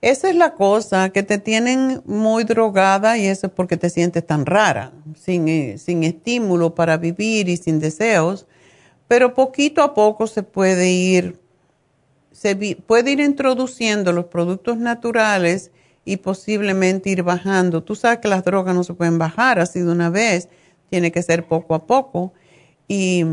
[0.00, 4.24] Esa es la cosa, que te tienen muy drogada y eso es porque te sientes
[4.24, 8.46] tan rara, sin, eh, sin estímulo para vivir y sin deseos.
[9.08, 11.40] Pero poquito a poco se puede ir,
[12.30, 12.54] se
[12.86, 15.72] puede ir introduciendo los productos naturales
[16.04, 17.82] y posiblemente ir bajando.
[17.82, 20.48] Tú sabes que las drogas no se pueden bajar así de una vez,
[20.90, 22.32] tiene que ser poco a poco.
[22.86, 23.24] Y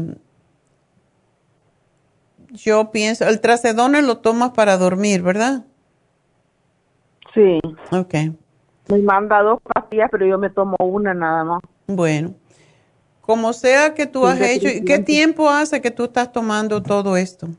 [2.54, 5.64] yo pienso, el tracedone lo tomas para dormir, ¿verdad?
[7.36, 7.60] Sí.
[7.92, 8.14] Ok.
[8.88, 11.62] Me manda dos pastillas, pero yo me tomo una nada más.
[11.88, 12.34] Bueno,
[13.22, 17.50] como sea que tú has hecho, ¿qué tiempo hace que tú estás tomando todo esto?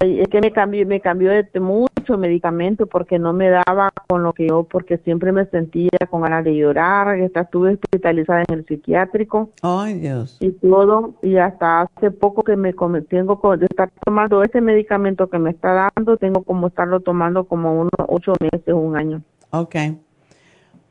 [0.00, 4.32] Es que me cambió, me cambió de mucho medicamento porque no me daba con lo
[4.32, 9.50] que yo, porque siempre me sentía con ganas de llorar, estuve hospitalizada en el psiquiátrico.
[9.62, 10.36] Ay, Dios.
[10.40, 15.38] Y todo, y hasta hace poco que me tengo de estar tomando ese medicamento que
[15.38, 19.22] me está dando, tengo como estarlo tomando como unos ocho meses, un año.
[19.50, 19.76] Ok.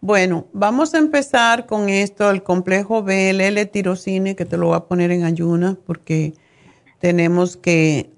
[0.02, 4.78] Bueno, vamos a empezar con esto, el complejo B, el L-tirocine, que te lo voy
[4.78, 6.34] a poner en ayunas porque
[7.00, 8.10] tenemos que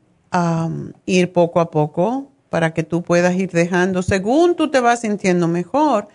[1.06, 5.48] ir poco a poco para que tú puedas ir dejando, según tú te vas sintiendo
[5.48, 6.08] mejor,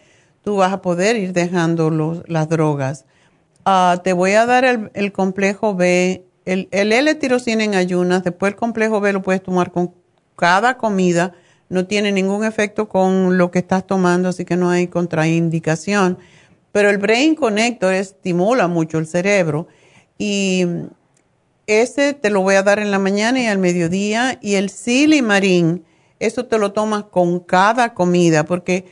[0.42, 3.04] tú vas a poder ir dejando los, las drogas.
[3.64, 8.56] Ah, te voy a dar el, complejo B, el, el L-tirosina en ayunas, después el
[8.56, 9.92] complejo B lo puedes tomar con
[10.36, 11.32] cada comida,
[11.68, 16.18] no tiene ningún efecto con lo que estás tomando, así que no hay contraindicación.
[16.70, 19.66] Pero el Brain Connector estimula mucho el cerebro
[20.18, 20.66] y
[21.66, 24.38] ese te lo voy a dar en la mañana y al mediodía.
[24.40, 25.84] Y el silimarín,
[26.18, 28.86] eso te lo tomas con cada comida, porque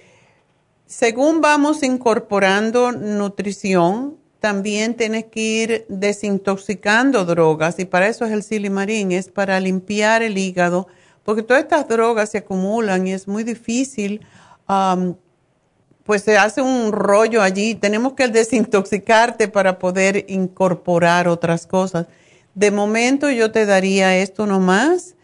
[0.86, 7.78] según vamos incorporando nutrición, también tienes que ir desintoxicando drogas.
[7.78, 10.86] Y para eso es el silimarín, es para limpiar el hígado,
[11.24, 14.20] porque todas estas drogas se acumulan y es muy difícil.
[16.04, 17.74] pues se hace un rollo allí.
[17.74, 22.06] Tenemos que desintoxicarte para poder incorporar otras cosas.
[22.54, 25.16] De momento yo te daría esto nomás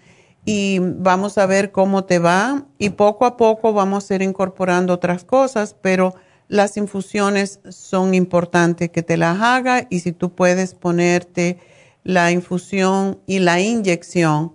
[0.44, 4.94] y vamos a ver cómo te va y poco a poco vamos a ir incorporando
[4.94, 6.15] otras cosas, pero
[6.48, 11.59] las infusiones son importantes que te las haga y si tú puedes ponerte
[12.02, 14.55] la infusión y la inyección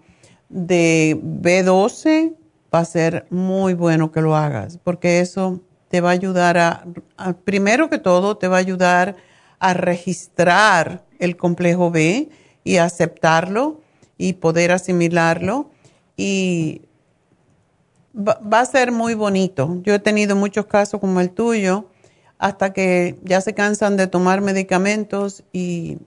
[0.49, 2.35] de B12,
[2.73, 6.85] va a ser muy bueno que lo hagas, porque eso te va a ayudar a,
[7.45, 9.15] primero que todo, te va a ayudar
[9.60, 12.30] a registrar el complejo B
[12.66, 13.80] y aceptarlo
[14.18, 15.70] y poder asimilarlo.
[16.18, 16.82] Y
[18.14, 19.80] va, a ser muy bonito.
[19.84, 21.86] Yo he tenido muchos casos como el tuyo,
[22.38, 26.00] hasta que ya se cansan de tomar medicamentos y,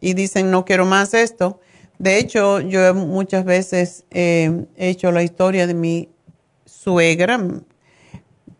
[0.00, 1.60] y dicen no quiero más esto.
[1.98, 6.08] De hecho, yo muchas veces he hecho la historia de mi
[6.64, 7.40] suegra.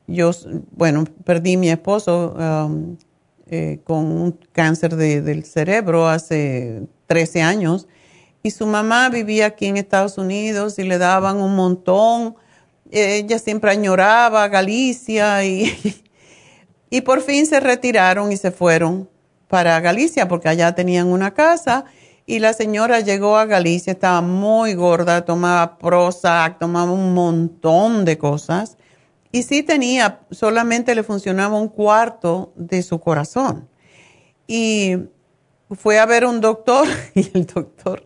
[0.07, 0.31] Yo,
[0.73, 2.97] bueno, perdí mi esposo um,
[3.47, 7.89] eh, con un cáncer del cerebro hace 13 años,
[8.43, 12.37] y su mamá vivía aquí en Estados Unidos y le daban un montón.
[12.91, 16.05] Ella siempre añoraba Galicia y,
[16.91, 19.11] y por fin se retiraron y se fueron
[19.49, 21.85] para Galicia porque allá tenían una casa
[22.27, 28.19] y la señora llegó a Galicia, estaba muy gorda, tomaba Prozac, tomaba un montón de
[28.19, 28.77] cosas
[29.33, 33.69] y sí tenía, solamente le funcionaba un cuarto de su corazón.
[34.47, 34.97] Y
[35.71, 38.05] fue a ver un doctor y el doctor,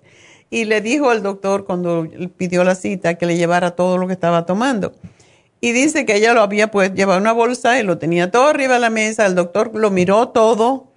[0.51, 2.07] y le dijo al doctor cuando
[2.37, 4.93] pidió la cita que le llevara todo lo que estaba tomando.
[5.65, 8.75] Y dice que ella lo había pues llevado una bolsa y lo tenía todo arriba
[8.75, 9.27] de la mesa.
[9.27, 10.89] El doctor lo miró todo,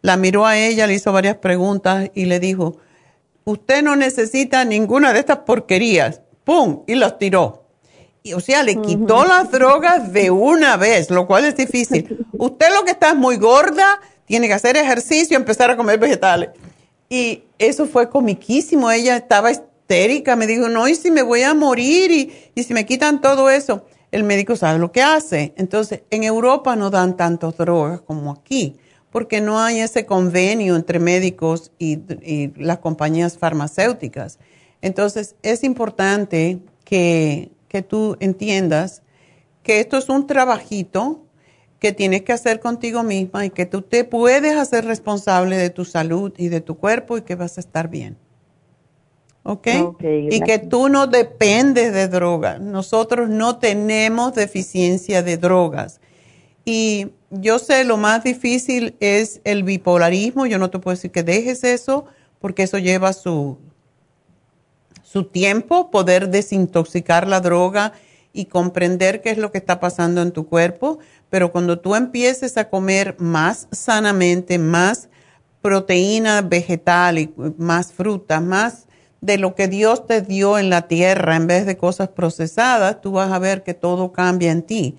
[0.00, 2.78] la miró a ella, le hizo varias preguntas y le dijo,
[3.44, 6.22] usted no necesita ninguna de estas porquerías.
[6.42, 6.84] ¡Pum!
[6.86, 7.64] Y los tiró.
[8.22, 12.26] Y, o sea, le quitó las drogas de una vez, lo cual es difícil.
[12.32, 16.50] Usted lo que está es muy gorda, tiene que hacer ejercicio, empezar a comer vegetales.
[17.08, 18.90] Y eso fue comiquísimo.
[18.90, 22.74] Ella estaba histérica, me dijo, no, y si me voy a morir y, y si
[22.74, 23.84] me quitan todo eso.
[24.10, 25.54] El médico sabe lo que hace.
[25.56, 28.76] Entonces, en Europa no dan tantas drogas como aquí,
[29.10, 31.98] porque no hay ese convenio entre médicos y,
[32.56, 34.38] las compañías farmacéuticas.
[34.82, 39.02] Entonces, es importante que, que tú entiendas
[39.64, 41.23] que esto es un trabajito
[41.84, 45.84] que tienes que hacer contigo misma y que tú te puedes hacer responsable de tu
[45.84, 48.16] salud y de tu cuerpo y que vas a estar bien.
[49.42, 49.68] ¿ok?
[50.00, 52.58] y que tú no dependes de drogas.
[52.58, 56.00] Nosotros no tenemos deficiencia de drogas.
[56.64, 60.46] Y yo sé, lo más difícil es el bipolarismo.
[60.46, 62.06] Yo no te puedo decir que dejes eso,
[62.38, 63.58] porque eso lleva su,
[65.02, 67.92] su tiempo, poder desintoxicar la droga
[68.34, 70.98] y comprender qué es lo que está pasando en tu cuerpo.
[71.30, 75.08] Pero cuando tú empieces a comer más sanamente, más
[75.62, 78.86] proteína vegetal y más fruta, más
[79.20, 83.12] de lo que Dios te dio en la tierra en vez de cosas procesadas, tú
[83.12, 84.96] vas a ver que todo cambia en ti.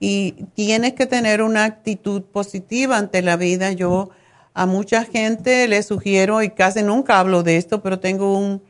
[0.00, 3.70] Y tienes que tener una actitud positiva ante la vida.
[3.70, 4.10] Yo
[4.54, 8.60] a mucha gente le sugiero, y casi nunca hablo de esto, pero tengo un,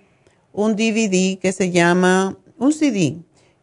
[0.52, 3.16] un DVD que se llama, un CD,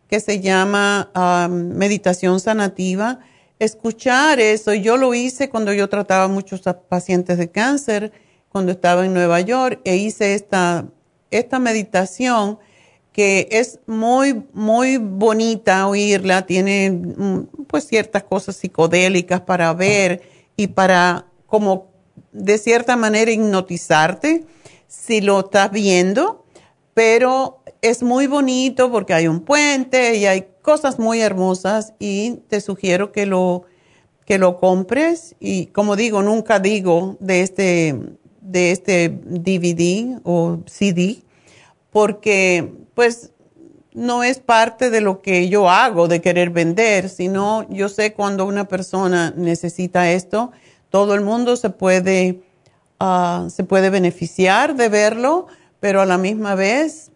[0.09, 1.11] que se llama
[1.49, 3.19] Meditación Sanativa.
[3.59, 8.11] Escuchar eso, yo lo hice cuando yo trataba a muchos pacientes de cáncer,
[8.49, 10.85] cuando estaba en Nueva York, e hice esta
[11.31, 12.59] esta meditación
[13.11, 20.21] que es muy, muy bonita oírla, tiene mm, pues ciertas cosas psicodélicas para ver
[20.55, 21.89] y para como
[22.31, 24.45] de cierta manera hipnotizarte
[24.87, 26.45] si lo estás viendo,
[26.93, 32.61] pero es muy bonito porque hay un puente y hay cosas muy hermosas y te
[32.61, 33.63] sugiero que lo,
[34.25, 35.35] que lo compres.
[35.39, 37.95] Y como digo, nunca digo de este
[38.41, 41.17] de este DVD o CD,
[41.91, 43.31] porque pues
[43.93, 48.45] no es parte de lo que yo hago de querer vender, sino yo sé cuando
[48.45, 50.51] una persona necesita esto,
[50.89, 52.41] todo el mundo se puede,
[52.99, 55.47] ah, se puede beneficiar de verlo,
[55.79, 57.08] pero a la misma vez,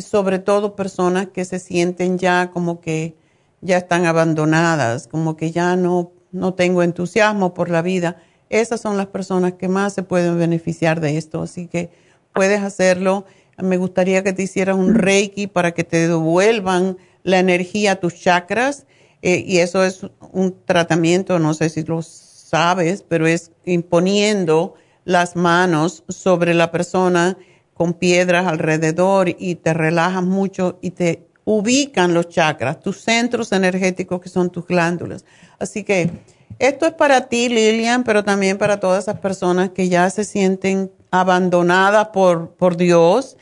[0.00, 3.14] sobre todo personas que se sienten ya como que
[3.60, 8.16] ya están abandonadas, como que ya no, no tengo entusiasmo por la vida
[8.50, 11.42] esas son las personas que más se pueden beneficiar de esto.
[11.42, 11.90] Así que
[12.32, 13.26] puedes hacerlo.
[13.58, 18.14] Me gustaría que te hicieras un reiki para que te devuelvan la energía a tus
[18.14, 18.86] chakras.
[19.20, 25.34] Eh, y eso es un tratamiento, no sé si lo sabes, pero es imponiendo las
[25.34, 27.36] manos sobre la persona
[27.78, 34.20] con piedras alrededor y te relajas mucho y te ubican los chakras, tus centros energéticos
[34.20, 35.24] que son tus glándulas.
[35.60, 36.10] Así que
[36.58, 40.90] esto es para ti, Lilian, pero también para todas esas personas que ya se sienten
[41.12, 43.36] abandonadas por, por Dios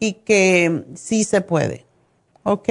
[0.00, 1.84] y que sí se puede.
[2.44, 2.70] ¿Ok?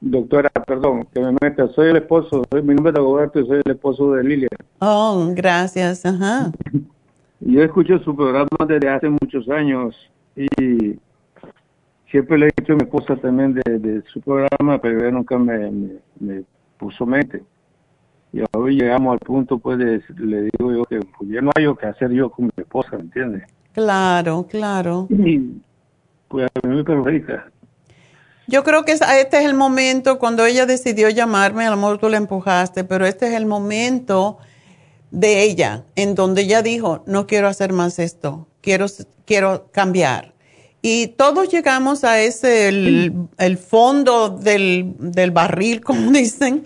[0.00, 1.68] Doctora, perdón, que me meta.
[1.76, 4.50] Soy el esposo, soy, mi nombre es Dagoberto y soy el esposo de Lilian.
[4.80, 6.04] Oh, gracias.
[6.04, 6.50] Ajá.
[7.40, 9.94] Yo escucho su programa desde hace muchos años
[10.34, 10.98] y
[12.10, 15.70] siempre le he dicho a mi esposa también de, su programa, pero ella nunca me,
[16.18, 16.42] me
[16.78, 17.42] puso mente.
[18.32, 21.66] Y hoy llegamos al punto, pues, de, le digo yo que pues, ya no hay
[21.76, 23.44] que hacer yo con mi esposa, ¿me entiendes?
[23.72, 25.06] Claro, claro.
[25.08, 25.60] Y,
[26.28, 27.50] pues a mí me perjudica.
[28.46, 32.08] Yo creo que este es el momento cuando ella decidió llamarme, a lo mejor tú
[32.08, 34.38] la empujaste, pero este es el momento
[35.10, 38.86] de ella en donde ella dijo, no quiero hacer más esto, quiero,
[39.24, 40.34] quiero cambiar.
[40.80, 46.64] Y todos llegamos a ese, el, fondo del, del barril, como dicen,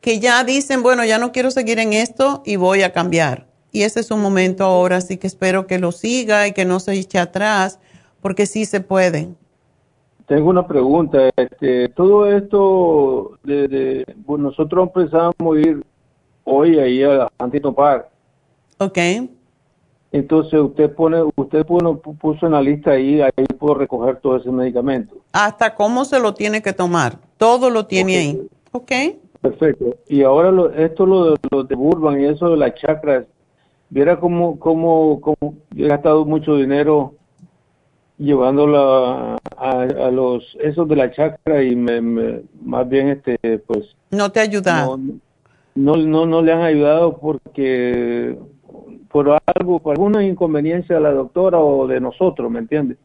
[0.00, 3.46] que ya dicen, bueno, ya no quiero seguir en esto y voy a cambiar.
[3.72, 6.78] Y ese es un momento ahora, así que espero que lo siga y que no
[6.78, 7.80] se eche atrás,
[8.20, 9.28] porque sí se puede.
[10.26, 11.30] Tengo una pregunta.
[11.36, 15.84] Este, todo esto, de, nosotros empezamos a ir
[16.44, 18.08] hoy ahí a Antitopar.
[18.78, 18.98] Ok.
[20.12, 25.16] Entonces usted pone, usted puso en la lista ahí, ahí puedo recoger todo ese medicamento.
[25.32, 27.18] Hasta cómo se lo tiene que tomar.
[27.36, 28.48] Todo lo tiene ahí.
[28.70, 28.92] Ok.
[29.40, 29.96] Perfecto.
[30.08, 33.26] Y ahora lo, esto lo, de Burban y eso de las chakras,
[33.90, 37.14] viera cómo, cómo, cómo he gastado mucho dinero
[38.16, 44.40] llevándolo a, los esos de la chakra y me, más bien este pues no te
[44.40, 45.00] ayuda no,
[45.74, 48.38] no no le han ayudado porque
[49.08, 52.98] por algo por alguna inconveniencia de la doctora o de nosotros me entiendes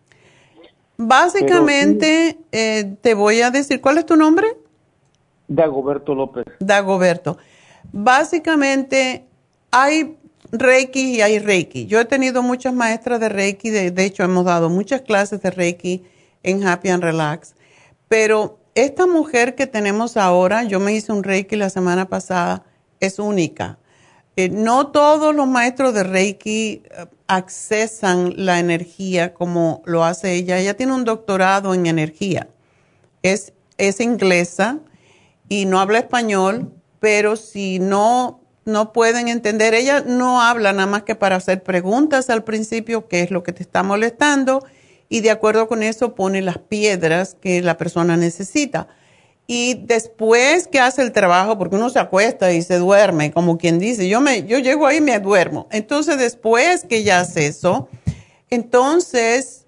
[0.97, 4.47] básicamente eh, te voy a decir cuál es tu nombre
[5.49, 6.45] Dagoberto López.
[6.59, 7.37] Dagoberto.
[7.91, 9.25] Básicamente
[9.71, 10.15] hay
[10.51, 11.87] Reiki y hay Reiki.
[11.87, 15.51] Yo he tenido muchas maestras de Reiki, de, de, hecho hemos dado muchas clases de
[15.51, 16.03] Reiki
[16.43, 17.55] en Happy and Relax,
[18.07, 22.63] pero esta mujer que tenemos ahora, yo me hice un Reiki la semana pasada,
[22.99, 23.77] es única.
[24.35, 30.57] Eh, no todos los maestros de Reiki eh, accesan la energía como lo hace ella.
[30.57, 32.47] Ella tiene un doctorado en energía.
[33.21, 34.79] Es, es inglesa,
[35.49, 41.03] y no habla español, pero si no, no pueden entender, ella no habla nada más
[41.03, 44.63] que para hacer preguntas al principio, qué es lo que te está molestando,
[45.09, 48.87] y de acuerdo con eso pone las piedras que la persona necesita.
[49.47, 53.79] Y después que hace el trabajo, porque uno se acuesta y se duerme, como quien
[53.79, 55.67] dice, yo, me, yo llego ahí y me duermo.
[55.71, 57.89] Entonces después que ya hace eso,
[58.51, 59.65] entonces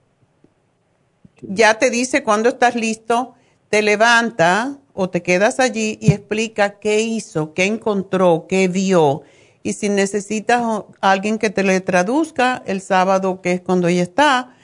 [1.42, 3.34] ya te dice cuando estás listo,
[3.72, 9.24] te levanta o te quedas allí y explica qué hizo, qué encontró, qué vio.
[9.64, 10.62] Y si necesitas
[11.00, 14.56] alguien que te le traduzca el sábado, que es cuando ella está,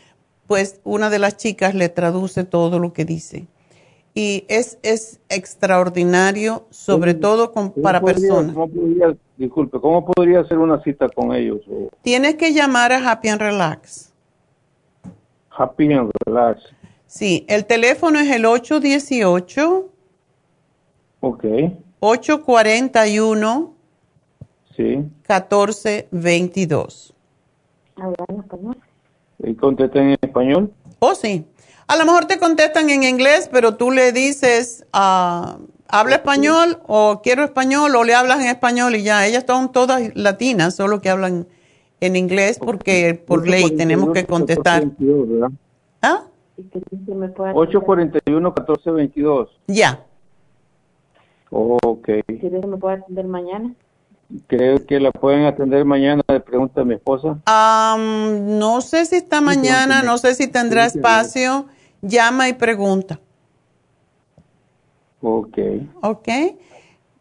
[0.47, 3.47] pues una de las chicas le traduce todo lo que dice.
[4.15, 7.53] Y es, es extraordinario, sobre todo
[7.83, 8.55] para personas.
[9.37, 11.61] disculpe, ¿cómo podría hacer una cita con ellos?
[12.01, 14.11] Tienes que llamar a Happy and Relax.
[15.51, 16.63] Happy and Relax.
[17.05, 19.87] Sí, el teléfono es el 818.
[21.19, 21.45] Ok.
[21.99, 23.73] 841.
[24.75, 24.83] Sí.
[24.83, 27.13] 1422.
[29.39, 30.71] ¿Y contestan en español?
[30.99, 31.45] Oh, sí.
[31.87, 35.57] A lo mejor te contestan en inglés, pero tú le dices, ah,
[35.87, 39.25] habla español o quiero español o le hablas en español y ya.
[39.25, 41.47] Ellas son todas latinas, solo que hablan
[41.99, 44.83] en inglés porque por ley tenemos que contestar.
[46.01, 46.23] ¿Ah?
[46.57, 49.49] 841-1422.
[49.67, 50.03] Ya.
[51.49, 52.09] Ok.
[52.25, 53.75] ¿Quieres que me pueda atender mañana?
[54.47, 56.21] ¿Creo que la pueden atender mañana?
[56.27, 57.39] Le pregunta a mi esposa.
[57.47, 61.67] no sé si está mañana, no sé si tendrá espacio.
[62.01, 63.19] Llama y pregunta.
[65.21, 65.57] Ok.
[66.01, 66.27] Ok.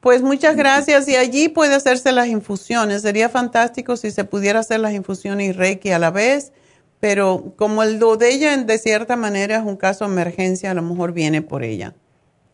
[0.01, 1.09] Pues muchas gracias.
[1.09, 3.03] Y allí puede hacerse las infusiones.
[3.03, 6.53] Sería fantástico si se pudiera hacer las infusiones y Reiki a la vez.
[7.01, 10.75] Pero como el do de ella, de cierta manera, es un caso de emergencia, a
[10.75, 11.95] lo mejor viene por ella.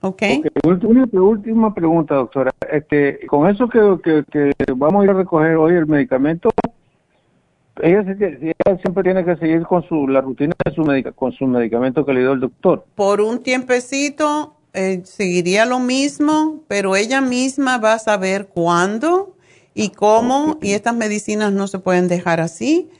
[0.03, 0.23] ¿Ok?
[0.65, 2.51] Una última pregunta, doctora.
[2.71, 6.51] Este, con eso que, que, vamos a ir a recoger hoy el medicamento,
[7.81, 8.05] ella,
[8.83, 10.85] siempre tiene que seguir con su la rutina de su
[11.15, 12.85] con su medicamento que le dio el doctor.
[12.97, 19.37] Por un tiempecito eh, seguiría lo mismo, pero ella misma va a saber cuándo
[19.73, 22.91] y cómo, y estas medicinas no se pueden dejar así.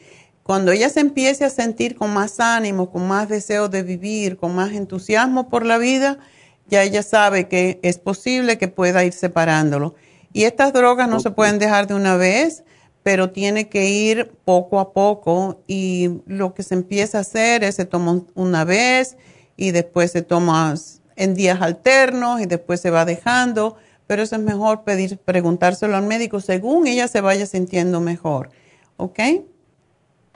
[0.45, 4.55] Cuando ella se empiece a sentir con más ánimo, con más deseo de vivir, con
[4.55, 6.19] más entusiasmo por la vida,
[6.69, 9.95] ya ella sabe que es posible que pueda ir separándolo.
[10.33, 12.65] Y estas drogas no se pueden dejar de una vez,
[13.03, 17.75] pero tiene que ir poco a poco y lo que se empieza a hacer es
[17.75, 19.17] se toma una vez
[19.57, 20.75] y después se toma
[21.17, 23.77] en días alternos y después se va dejando,
[24.07, 28.51] pero eso es mejor pedir, preguntárselo al médico según ella se vaya sintiendo mejor.
[28.97, 29.19] ¿Ok?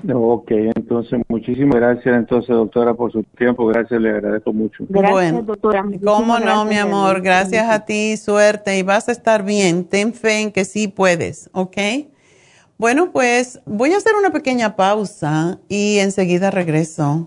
[0.05, 4.85] Ok, entonces muchísimas gracias entonces doctora por su tiempo, gracias, le agradezco mucho.
[4.89, 5.85] Gracias doctora.
[6.05, 7.23] ¿Cómo no, mi amor?
[7.23, 11.49] Gracias a ti, suerte y vas a estar bien, ten fe en que sí puedes,
[11.53, 11.77] ¿ok?
[12.79, 17.27] Bueno, pues voy a hacer una pequeña pausa y enseguida regreso.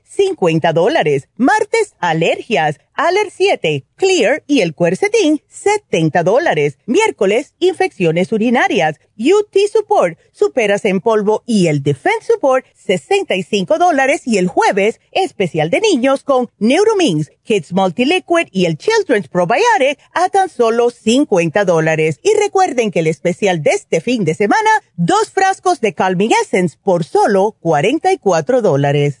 [0.11, 1.29] 50 dólares.
[1.37, 6.77] Martes, alergias, Aller 7, Clear y el Quercetin, 70 dólares.
[6.85, 14.23] Miércoles, infecciones urinarias, UT Support, superas en polvo y el Defense Support, 65 dólares.
[14.25, 20.29] Y el jueves, especial de niños con Neuromins, Kids Multiliquid y el Children's Probiotic a
[20.29, 22.19] tan solo 50 dólares.
[22.21, 26.77] Y recuerden que el especial de este fin de semana, dos frascos de Calming Essence
[26.83, 29.20] por solo 44 dólares.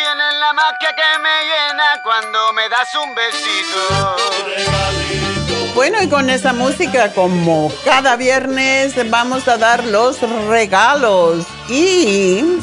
[0.00, 3.80] Tienes la magia que me llena cuando me das un besito.
[5.74, 11.44] Bueno, y con esa música, como cada viernes, vamos a dar los regalos.
[11.68, 12.60] Y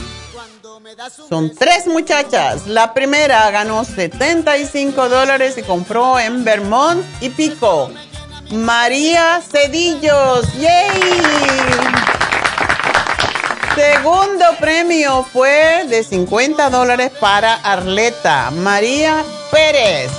[1.27, 2.67] son tres muchachas.
[2.67, 7.91] La primera ganó 75 dólares y compró en Vermont y Pico.
[8.51, 10.53] María Cedillos.
[10.53, 12.14] ¡Yay!
[13.75, 19.21] Segundo premio fue de 50 dólares para Arleta María
[19.51, 20.09] Pérez.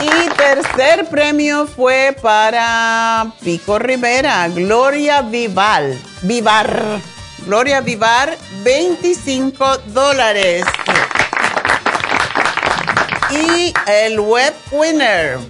[0.00, 6.00] Y tercer premio fue para Pico Rivera, Gloria Vival.
[6.22, 7.00] Vivar.
[7.44, 10.64] Gloria Vivar, 25 dólares.
[13.30, 15.40] Y el web winner.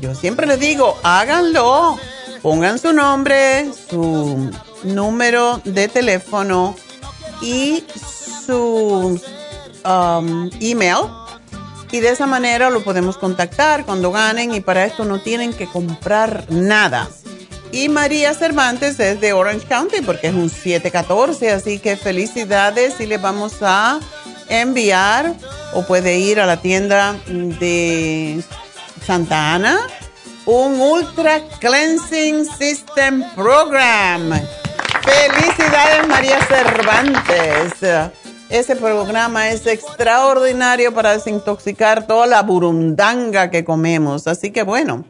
[0.01, 1.97] Yo siempre les digo, háganlo,
[2.41, 4.49] pongan su nombre, su
[4.83, 6.75] número de teléfono
[7.41, 7.83] y
[8.45, 9.19] su
[9.85, 11.07] um, email.
[11.91, 15.65] Y de esa manera lo podemos contactar cuando ganen y para esto no tienen que
[15.65, 17.09] comprar nada.
[17.71, 23.05] Y María Cervantes es de Orange County porque es un 714, así que felicidades y
[23.05, 23.99] le vamos a
[24.49, 25.33] enviar
[25.73, 28.43] o puede ir a la tienda de
[29.05, 29.79] Santa Ana
[30.45, 34.31] un Ultra Cleansing System Program.
[35.03, 37.73] Felicidades María Cervantes.
[38.49, 44.25] Ese programa es extraordinario para desintoxicar toda la burundanga que comemos.
[44.25, 45.05] Así que bueno,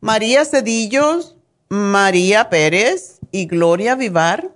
[0.00, 1.36] María Cedillos,
[1.68, 4.50] María Pérez y Gloria Vivar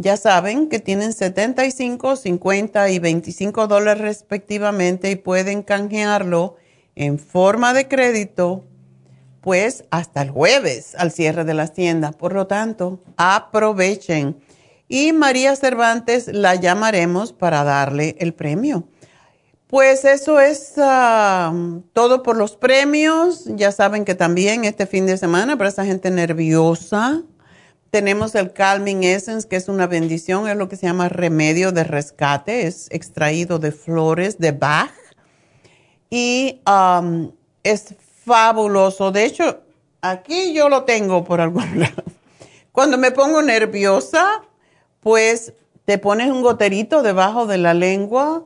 [0.00, 6.54] ya saben que tienen 75, 50 y 25 dólares respectivamente y pueden canjearlo
[6.94, 8.64] en forma de crédito
[9.40, 12.14] pues hasta el jueves al cierre de las tiendas.
[12.14, 14.36] Por lo tanto, aprovechen.
[14.86, 18.84] Y María Cervantes la llamaremos para darle el premio.
[19.66, 21.52] Pues eso es ah,
[21.92, 23.46] todo por los premios.
[23.46, 27.24] Ya saben que también este fin de semana para esa gente nerviosa
[27.90, 31.84] tenemos el Calming Essence, que es una bendición, es lo que se llama remedio de
[31.84, 34.92] rescate, es extraído de flores de Bach
[36.10, 37.32] y um,
[37.62, 37.94] es
[38.24, 39.10] fabuloso.
[39.10, 39.62] De hecho,
[40.02, 42.02] aquí yo lo tengo por algún lado.
[42.72, 44.42] Cuando me pongo nerviosa,
[45.00, 45.54] pues
[45.84, 48.44] te pones un goterito debajo de la lengua,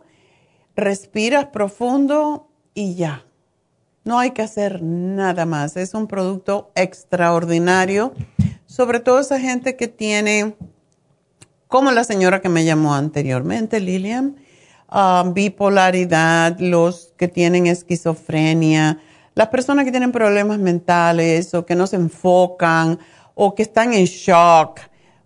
[0.76, 3.26] respiras profundo y ya.
[4.04, 5.76] No hay que hacer nada más.
[5.76, 8.14] Es un producto extraordinario
[8.72, 10.54] sobre todo esa gente que tiene,
[11.68, 14.36] como la señora que me llamó anteriormente, Lilian,
[14.88, 18.98] ah, bipolaridad, los que tienen esquizofrenia,
[19.34, 22.98] las personas que tienen problemas mentales o que no se enfocan
[23.34, 24.80] o que están en shock.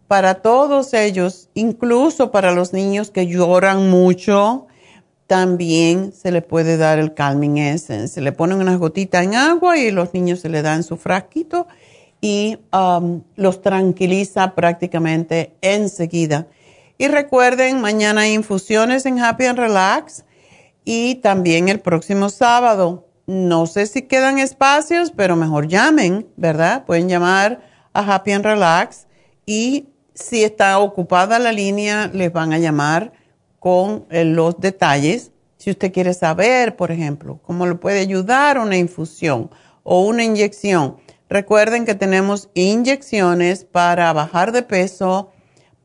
[0.08, 4.66] Para todos ellos, incluso para los niños que lloran mucho,
[5.28, 8.08] también se le puede dar el Calming Essence.
[8.08, 11.68] Se le ponen unas gotitas en agua y los niños se le dan su frasquito
[12.20, 16.46] y um, los tranquiliza prácticamente enseguida.
[16.98, 20.24] Y recuerden, mañana hay infusiones en Happy and Relax
[20.84, 23.06] y también el próximo sábado.
[23.26, 26.84] No sé si quedan espacios, pero mejor llamen, ¿verdad?
[26.86, 27.60] Pueden llamar
[27.92, 29.06] a Happy and Relax
[29.44, 33.12] y si está ocupada la línea, les van a llamar
[33.58, 35.32] con eh, los detalles.
[35.58, 39.50] Si usted quiere saber, por ejemplo, cómo le puede ayudar una infusión
[39.82, 40.96] o una inyección
[41.28, 45.32] Recuerden que tenemos inyecciones para bajar de peso,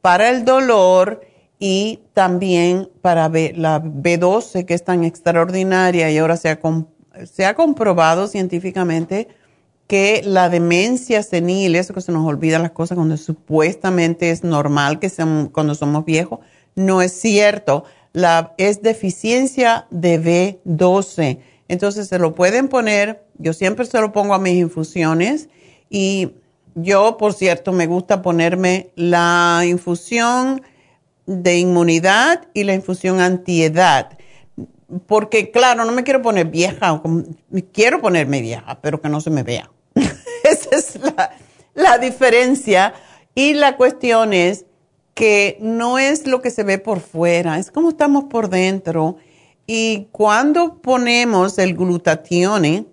[0.01, 1.21] para el dolor
[1.59, 9.27] y también para la B12 que es tan extraordinaria y ahora se ha, comprobado científicamente
[9.87, 14.99] que la demencia senil, eso que se nos olvidan las cosas cuando supuestamente es normal
[14.99, 15.11] que
[15.51, 16.39] cuando somos viejos,
[16.75, 17.83] no es cierto.
[18.13, 21.39] La, es deficiencia de B12.
[21.71, 25.47] Entonces se lo pueden poner, yo siempre se lo pongo a mis infusiones
[25.89, 26.31] y
[26.75, 30.63] yo, por cierto, me gusta ponerme la infusión
[31.25, 34.17] de inmunidad y la infusión antiedad.
[35.05, 37.01] Porque, claro, no me quiero poner vieja,
[37.71, 39.71] quiero ponerme vieja, pero que no se me vea.
[40.43, 41.31] Esa es la,
[41.73, 42.93] la diferencia.
[43.33, 44.65] Y la cuestión es
[45.13, 49.15] que no es lo que se ve por fuera, es como estamos por dentro.
[49.67, 52.85] Y cuando ponemos el glutatione,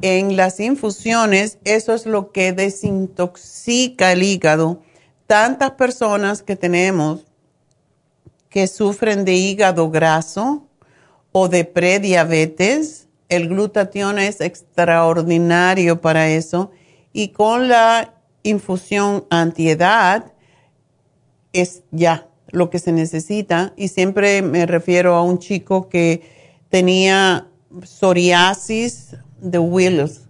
[0.00, 4.82] en las infusiones, eso es lo que desintoxica el hígado.
[5.26, 7.24] Tantas personas que tenemos
[8.48, 10.66] que sufren de hígado graso
[11.32, 16.70] o de prediabetes, el glutatión es extraordinario para eso.
[17.12, 20.32] Y con la infusión antiedad
[21.52, 23.72] es ya lo que se necesita.
[23.76, 26.22] Y siempre me refiero a un chico que
[26.68, 27.48] tenía
[27.84, 30.22] psoriasis de Willis.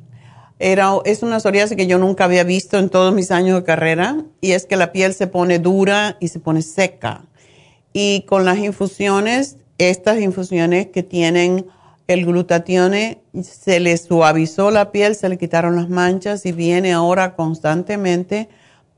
[0.58, 4.24] Era, es una psoriasis que yo nunca había visto en todos mis años de carrera
[4.40, 7.24] y es que la piel se pone dura y se pone seca.
[7.92, 11.66] Y con las infusiones, estas infusiones que tienen
[12.06, 17.34] el glutatione, se le suavizó la piel, se le quitaron las manchas y viene ahora
[17.34, 18.48] constantemente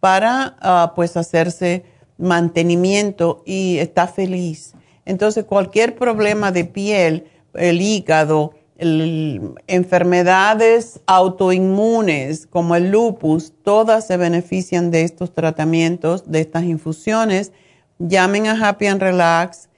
[0.00, 1.84] para ah, pues hacerse
[2.18, 4.74] mantenimiento y está feliz.
[5.04, 14.90] Entonces cualquier problema de piel, el hígado, enfermedades autoinmunes como el lupus, todas se benefician
[14.90, 17.52] de estos tratamientos, de estas infusiones.
[17.98, 19.68] Llamen a Happy and Relax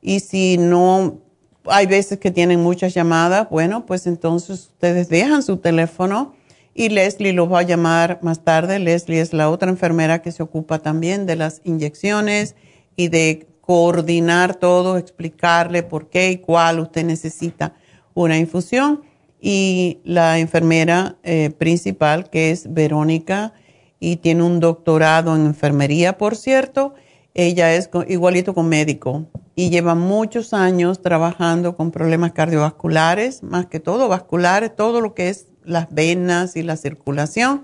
[0.00, 1.18] y si no,
[1.66, 6.34] hay veces que tienen muchas llamadas, bueno, pues entonces ustedes dejan su teléfono
[6.74, 8.80] y Leslie los va a llamar más tarde.
[8.80, 12.56] Leslie es la otra enfermera que se ocupa también de las inyecciones
[12.96, 17.74] y de coordinar todo, explicarle por qué y cuál usted necesita
[18.12, 19.02] una infusión
[19.40, 23.52] y la enfermera eh, principal, que es Verónica,
[24.00, 26.94] y tiene un doctorado en enfermería, por cierto.
[27.34, 29.26] Ella es igualito con médico
[29.56, 35.30] y lleva muchos años trabajando con problemas cardiovasculares, más que todo vasculares, todo lo que
[35.30, 37.62] es las venas y la circulación.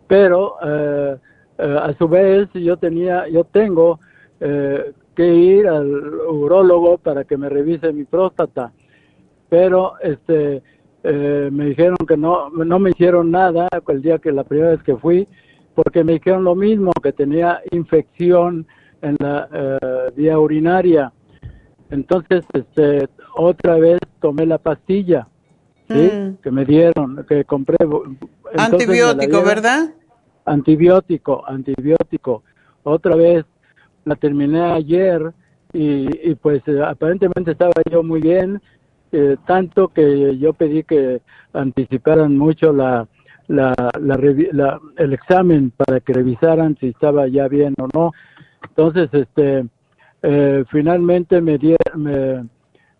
[0.07, 3.99] Pero a su vez yo tenía, yo tengo
[5.19, 5.85] que ir al
[6.29, 8.71] urólogo para que me revise mi próstata,
[9.49, 10.63] pero este
[11.03, 14.81] eh, me dijeron que no, no me hicieron nada el día que la primera vez
[14.81, 15.27] que fui,
[15.75, 18.65] porque me dijeron lo mismo, que tenía infección
[19.01, 21.11] en la eh, vía urinaria.
[21.89, 25.27] Entonces, este, otra vez tomé la pastilla,
[25.89, 26.11] ¿sí?
[26.13, 26.35] Mm.
[26.41, 27.75] Que me dieron, que compré.
[28.57, 29.89] antibiótico, ¿verdad?
[30.45, 32.43] Antibiótico, antibiótico.
[32.83, 33.45] Otra vez
[34.05, 35.31] la terminé ayer
[35.73, 38.61] y, y pues eh, aparentemente estaba yo muy bien
[39.11, 41.21] eh, tanto que yo pedí que
[41.53, 43.07] anticiparan mucho la,
[43.47, 48.11] la, la, el examen para que revisaran si estaba ya bien o no.
[48.67, 49.65] Entonces, este,
[50.21, 51.57] eh, finalmente me,
[51.95, 52.45] me,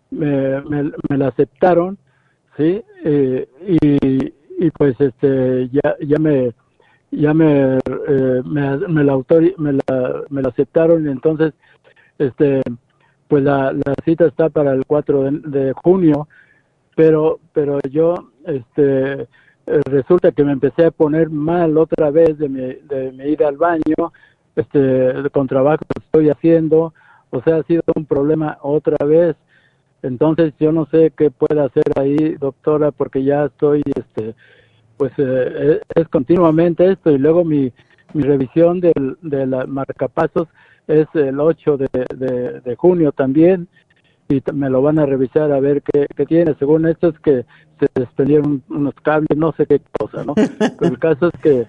[0.10, 1.98] me, me, la aceptaron,
[2.58, 2.82] ¿sí?
[3.06, 6.54] Y, y pues este, ya, ya me,
[7.12, 7.80] ya me,
[8.46, 9.18] me, me, la
[9.58, 11.54] me, la, me la aceptaron y entonces,
[12.18, 12.62] este,
[13.28, 16.28] pues la, la cita está para el 4 de, junio,
[16.96, 18.16] pero pero yo
[18.46, 19.28] este eh,
[19.86, 23.58] resulta que me empecé a poner mal otra vez de mi, de mi ir al
[23.58, 24.12] baño,
[24.56, 26.94] este con trabajo que estoy haciendo,
[27.30, 29.36] o sea, ha sido un problema otra vez.
[30.02, 34.34] Entonces yo no sé qué puede hacer ahí, doctora, porque ya estoy, este,
[35.00, 37.72] pues eh, es continuamente esto y luego mi,
[38.14, 40.50] mi revisión del, de la marcapasos
[40.88, 43.70] es el 8 de, de, de junio también
[44.28, 46.54] y me lo van a revisar a ver qué, qué tiene.
[46.60, 47.46] Según esto es que
[47.80, 50.36] se desprendieron unos cables, no sé qué cosa, ¿no?
[50.78, 51.66] Pero el caso es que,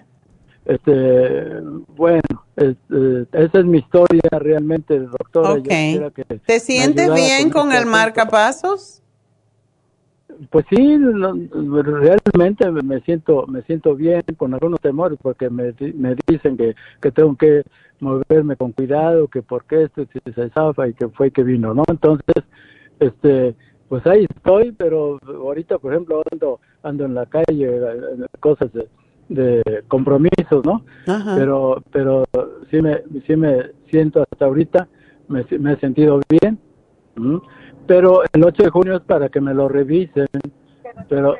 [0.65, 1.61] este,
[1.95, 2.21] bueno,
[2.57, 5.53] es- eh, esa es mi historia realmente, doctora.
[5.55, 5.67] Yo Ok.
[5.69, 9.00] quisiera que ¿Te sientes bien con el marcapasos?
[10.49, 11.33] Pues sí, no,
[11.83, 17.11] realmente me siento me siento bien con algunos temores porque me, me dicen que, que
[17.11, 17.63] tengo que
[17.99, 21.83] moverme con cuidado, que porque esto si se zafa y que fue que vino, ¿no?
[21.87, 22.43] Entonces,
[22.99, 23.55] este,
[23.87, 27.81] pues ahí estoy, pero ahorita, por ejemplo, ando ando en la calle,
[28.39, 28.87] cosas de,
[29.29, 30.83] de compromisos, ¿no?
[31.07, 31.35] Ajá.
[31.35, 32.25] Pero pero
[32.69, 34.87] sí me sí me siento hasta ahorita
[35.27, 36.59] me, me he sentido bien.
[37.15, 37.39] ¿m?
[37.87, 40.27] Pero el 8 de junio es para que me lo revisen.
[41.09, 41.35] Pero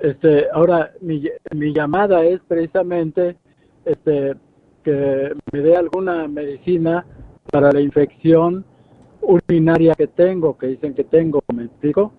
[0.00, 1.22] este ahora mi,
[1.54, 3.36] mi llamada es precisamente
[3.84, 4.34] este
[4.82, 7.06] que me dé alguna medicina
[7.50, 8.64] para la infección
[9.22, 12.12] urinaria que tengo, que dicen que tengo, ¿me explico?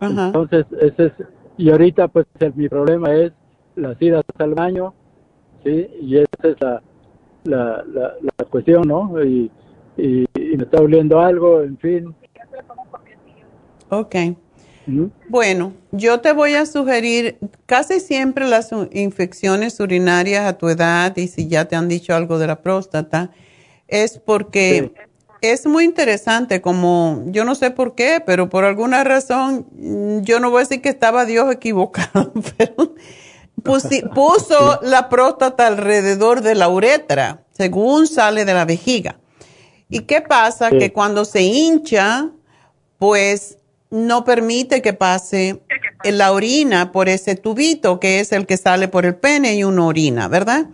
[0.00, 0.26] Ajá.
[0.28, 1.12] Entonces, ese es,
[1.58, 3.32] y ahorita pues el- mi problema es
[3.76, 4.94] las idas al baño,
[5.62, 5.88] ¿sí?
[6.00, 6.82] Y esa es la,
[7.44, 9.22] la, la, la cuestión, ¿no?
[9.22, 9.50] Y,
[9.98, 12.14] y, y me está oliendo algo, en fin.
[13.90, 14.14] Ok.
[15.28, 21.28] Bueno, yo te voy a sugerir casi siempre las infecciones urinarias a tu edad y
[21.28, 23.30] si ya te han dicho algo de la próstata,
[23.88, 24.92] es porque
[25.42, 29.66] es muy interesante como, yo no sé por qué, pero por alguna razón,
[30.22, 32.94] yo no voy a decir que estaba Dios equivocado, pero
[33.62, 39.18] pusi- puso la próstata alrededor de la uretra, según sale de la vejiga.
[39.88, 40.70] ¿Y qué pasa?
[40.70, 42.30] Que cuando se hincha,
[42.98, 43.58] pues
[43.90, 45.62] no permite que pase
[46.04, 49.86] la orina por ese tubito que es el que sale por el pene y una
[49.86, 50.66] orina, ¿verdad?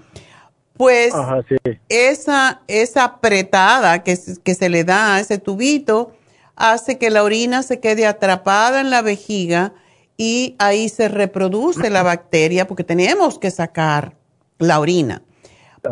[0.76, 1.56] Pues Ajá, sí.
[1.88, 6.12] esa, esa apretada que, que se le da a ese tubito
[6.56, 9.74] hace que la orina se quede atrapada en la vejiga
[10.16, 14.16] y ahí se reproduce la bacteria porque tenemos que sacar
[14.58, 15.22] la orina.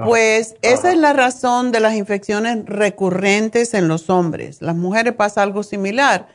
[0.04, 4.62] Pues esa es la razón de las infecciones recurrentes en los hombres.
[4.62, 6.28] Las mujeres pasa algo similar.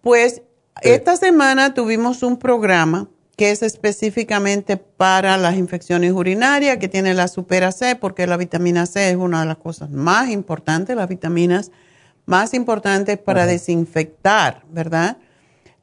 [0.00, 0.42] Pues
[0.80, 7.26] esta semana tuvimos un programa que es específicamente para las infecciones urinarias, que tiene la
[7.26, 11.72] supera C, porque la vitamina C es una de las cosas más importantes, las vitaminas
[12.26, 15.18] más importantes para desinfectar, ¿verdad?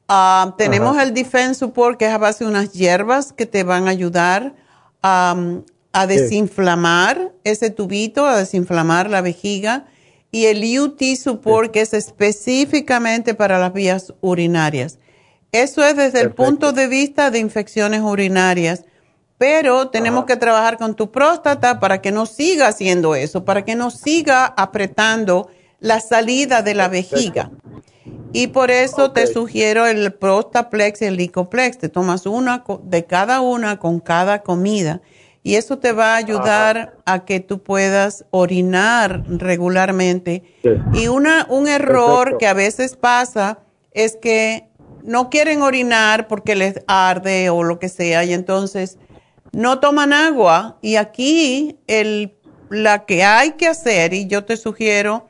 [0.08, 3.86] Ah, tenemos el Defense Support, que es a base de unas hierbas que te van
[3.86, 4.54] a ayudar
[5.02, 9.86] am, a desinflamar ese tubito, a desinflamar la vejiga.
[10.30, 14.98] Y el UT Support, que es específicamente para las vías urinarias.
[15.52, 18.84] Eso es desde el punto de vista de infecciones urinarias.
[19.36, 23.74] Pero tenemos que trabajar con tu próstata para que no siga haciendo eso, para que
[23.74, 25.50] no siga apretando
[25.80, 27.50] la salida de la vejiga.
[28.32, 31.76] Y por eso te sugiero el Prostaplex y el Licoplex.
[31.76, 35.02] Te tomas una de cada una con cada comida.
[35.42, 40.44] Y eso te va a ayudar a que tú puedas orinar regularmente.
[40.92, 42.38] Y una, un error Perfecto.
[42.38, 43.58] que a veces pasa
[43.92, 44.68] es que
[45.02, 48.24] no quieren orinar porque les arde o lo que sea.
[48.24, 48.98] Y entonces
[49.52, 50.78] no toman agua.
[50.80, 52.34] Y aquí el,
[52.70, 55.26] la que hay que hacer, y yo te sugiero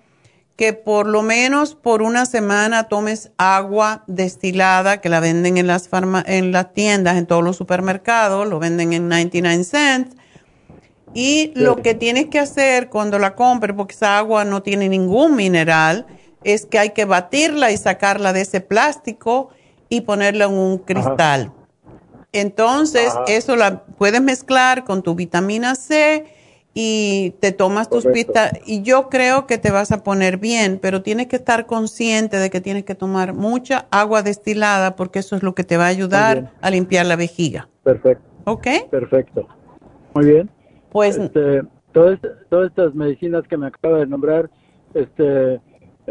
[0.56, 5.90] que por lo menos por una semana tomes agua destilada que la venden en las
[5.90, 10.16] farma- en las tiendas, en todos los supermercados, lo venden en 99 cents.
[11.14, 15.36] Y lo que tienes que hacer cuando la compres, porque esa agua no tiene ningún
[15.36, 16.06] mineral,
[16.44, 19.50] es que hay que batirla y sacarla de ese plástico
[19.88, 21.52] y ponerla en un cristal.
[22.32, 23.24] Entonces, Ajá.
[23.28, 26.24] eso la puedes mezclar con tu vitamina C
[26.74, 31.02] y te tomas tus pistas y yo creo que te vas a poner bien, pero
[31.02, 35.42] tienes que estar consciente de que tienes que tomar mucha agua destilada porque eso es
[35.42, 37.68] lo que te va a ayudar a limpiar la vejiga.
[37.82, 38.24] Perfecto.
[38.44, 38.66] ¿Ok?
[38.90, 39.46] Perfecto.
[40.14, 40.50] Muy bien.
[40.90, 41.62] Pues este,
[41.92, 42.18] todas,
[42.48, 44.50] todas estas medicinas que me acaba de nombrar,
[44.94, 45.60] este,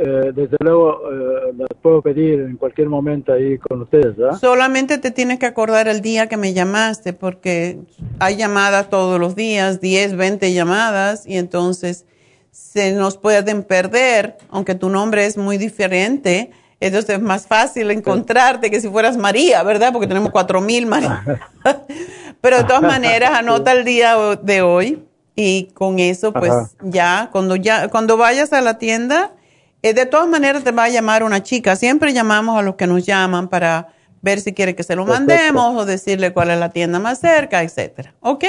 [0.03, 4.39] eh, desde luego eh, las puedo pedir en cualquier momento ahí con ustedes, ¿verdad?
[4.39, 7.77] Solamente te tienes que acordar el día que me llamaste porque
[8.19, 12.05] hay llamadas todos los días, 10, 20 llamadas y entonces
[12.49, 16.49] se nos pueden perder, aunque tu nombre es muy diferente.
[16.79, 19.93] Entonces es más fácil encontrarte que si fueras María, ¿verdad?
[19.93, 21.23] Porque tenemos cuatro mil María.
[22.41, 25.03] Pero de todas maneras, anota el día de hoy
[25.35, 26.69] y con eso, pues Ajá.
[26.81, 29.31] ya, cuando ya, cuando vayas a la tienda,
[29.81, 31.75] eh, de todas maneras te va a llamar una chica.
[31.75, 33.87] Siempre llamamos a los que nos llaman para
[34.21, 35.33] ver si quiere que se lo Perfecto.
[35.33, 38.13] mandemos o decirle cuál es la tienda más cerca, etcétera.
[38.21, 38.45] ¿Ok?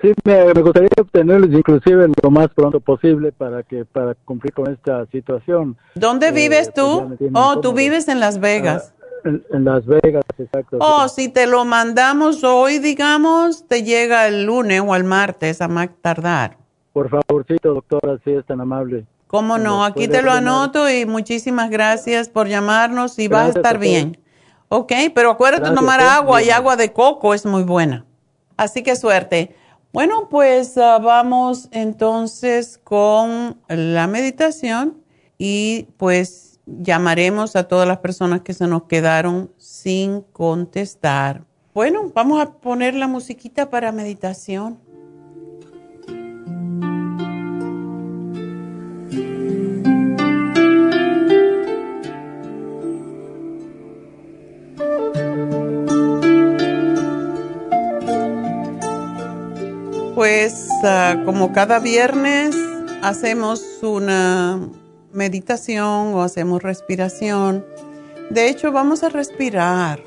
[0.00, 4.72] Sí, me, me gustaría obtenerlos inclusive lo más pronto posible para que para cumplir con
[4.72, 5.76] esta situación.
[5.94, 7.16] ¿Dónde Eh, vives pues tú?
[7.18, 8.94] tienen oh, tú vives en Las Vegas.
[9.24, 10.78] En, en Las Vegas, exacto.
[10.80, 15.68] Oh, si te lo mandamos hoy, digamos, te llega el lunes o el martes a
[15.68, 16.56] más tardar.
[16.94, 19.04] Por favorcito, doctora, si es tan amable.
[19.34, 19.80] ¿Cómo no?
[19.80, 24.16] ¿Me Aquí te lo anoto y muchísimas gracias por llamarnos y vas a estar bien.
[24.68, 28.06] Ok, pero acuérdate de tomar agua y agua de coco es muy buena.
[28.56, 29.56] Así que suerte.
[29.92, 35.02] Bueno, pues ah, vamos entonces con la meditación
[35.36, 41.42] y pues llamaremos a todas las personas que se nos quedaron sin contestar.
[41.74, 44.78] Bueno, vamos a poner la musiquita para meditación.
[60.14, 62.56] Pues ah, como cada viernes
[63.02, 64.60] hacemos una
[65.12, 67.64] meditación o hacemos respiración.
[68.30, 70.00] De hecho, vamos a respirar.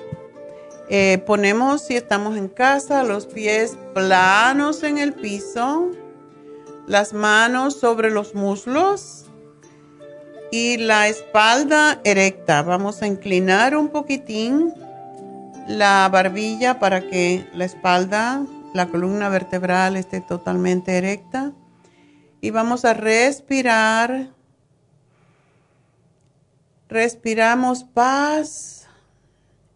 [0.89, 5.91] Eh, ponemos, si estamos en casa, los pies planos en el piso,
[6.87, 9.25] las manos sobre los muslos
[10.51, 12.61] y la espalda erecta.
[12.61, 14.73] Vamos a inclinar un poquitín
[15.67, 21.53] la barbilla para que la espalda, la columna vertebral esté totalmente erecta.
[22.41, 24.33] Y vamos a respirar.
[26.89, 28.87] Respiramos paz.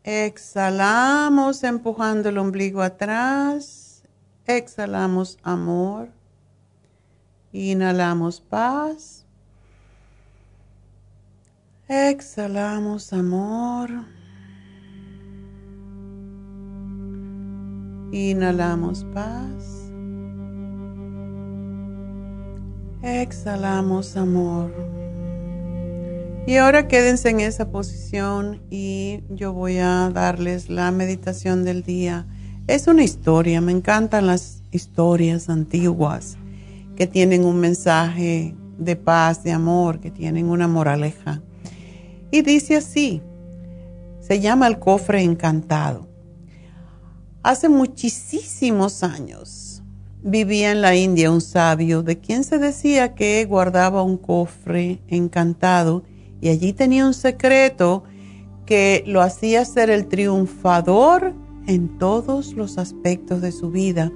[0.03, 4.03] Exhalamos empujando el ombligo atrás.
[4.45, 6.09] Exhalamos amor.
[7.51, 9.25] Inhalamos paz.
[11.87, 14.20] Exhalamos amor.
[18.11, 19.89] Inhalamos paz.
[23.01, 24.71] Exhalamos amor.
[26.45, 32.27] Y ahora quédense en esa posición y yo voy a darles la meditación del día.
[32.67, 36.37] Es una historia, me encantan las historias antiguas
[36.97, 41.41] que tienen un mensaje de paz, de amor, que tienen una moraleja.
[42.29, 43.21] Y dice así,
[44.19, 46.10] se llama el cofre encantado.
[47.43, 49.81] Hace muchísimos años
[50.21, 56.03] vivía en la India un sabio de quien se decía que guardaba un cofre encantado
[56.39, 58.03] y allí tenía un secreto
[58.67, 61.33] que lo hacía ser el triunfador
[61.65, 64.11] en todos los aspectos de su vida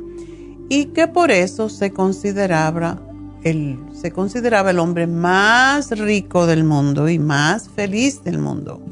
[0.70, 3.02] y que por eso se consideraba
[3.44, 8.84] el, se consideraba el hombre más rico del mundo y más feliz del mundo.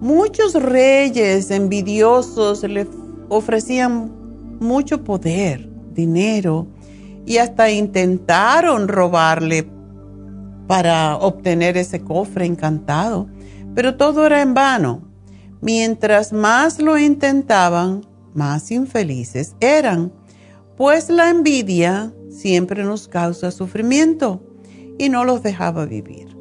[0.00, 2.86] Muchos reyes envidiosos le
[3.30, 4.12] ofrecían
[4.60, 6.66] mucho poder, dinero
[7.24, 9.66] y hasta intentaron robarle
[10.66, 13.28] para obtener ese cofre encantado,
[13.74, 15.08] pero todo era en vano.
[15.62, 20.12] Mientras más lo intentaban, más infelices eran,
[20.76, 24.42] pues la envidia siempre nos causa sufrimiento
[24.98, 26.36] y no los dejaba vivir.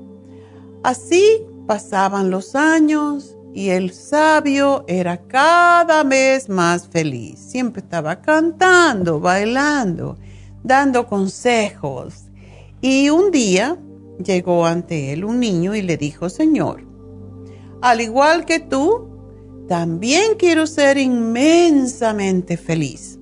[0.83, 7.39] Así pasaban los años y el sabio era cada vez más feliz.
[7.39, 10.17] Siempre estaba cantando, bailando,
[10.63, 12.29] dando consejos.
[12.79, 13.77] Y un día
[14.23, 16.85] llegó ante él un niño y le dijo, Señor,
[17.81, 19.09] al igual que tú,
[19.67, 23.19] también quiero ser inmensamente feliz.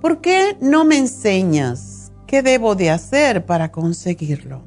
[0.00, 4.62] ¿Por qué no me enseñas qué debo de hacer para conseguirlo?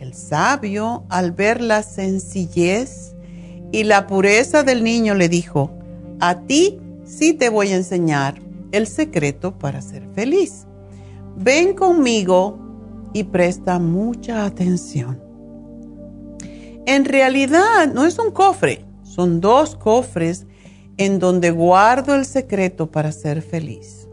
[0.00, 3.09] El sabio, al ver la sencillez
[3.72, 5.70] y la pureza del niño, le dijo,
[6.20, 8.40] a ti sí te voy a enseñar
[8.72, 10.66] el secreto para ser feliz.
[11.36, 12.58] Ven conmigo
[13.12, 15.20] y presta mucha atención.
[16.86, 20.46] En realidad no es un cofre, son dos cofres
[20.96, 24.08] en donde guardo el secreto para ser feliz.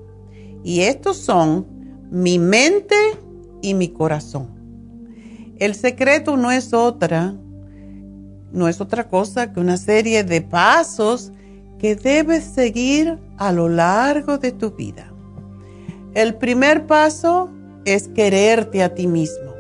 [0.63, 1.65] Y estos son
[2.11, 2.95] mi mente
[3.61, 4.49] y mi corazón.
[5.59, 7.35] El secreto no es otra,
[8.51, 11.31] no es otra cosa que una serie de pasos
[11.79, 15.11] que debes seguir a lo largo de tu vida.
[16.13, 17.49] El primer paso
[17.85, 19.53] es quererte a ti mismo.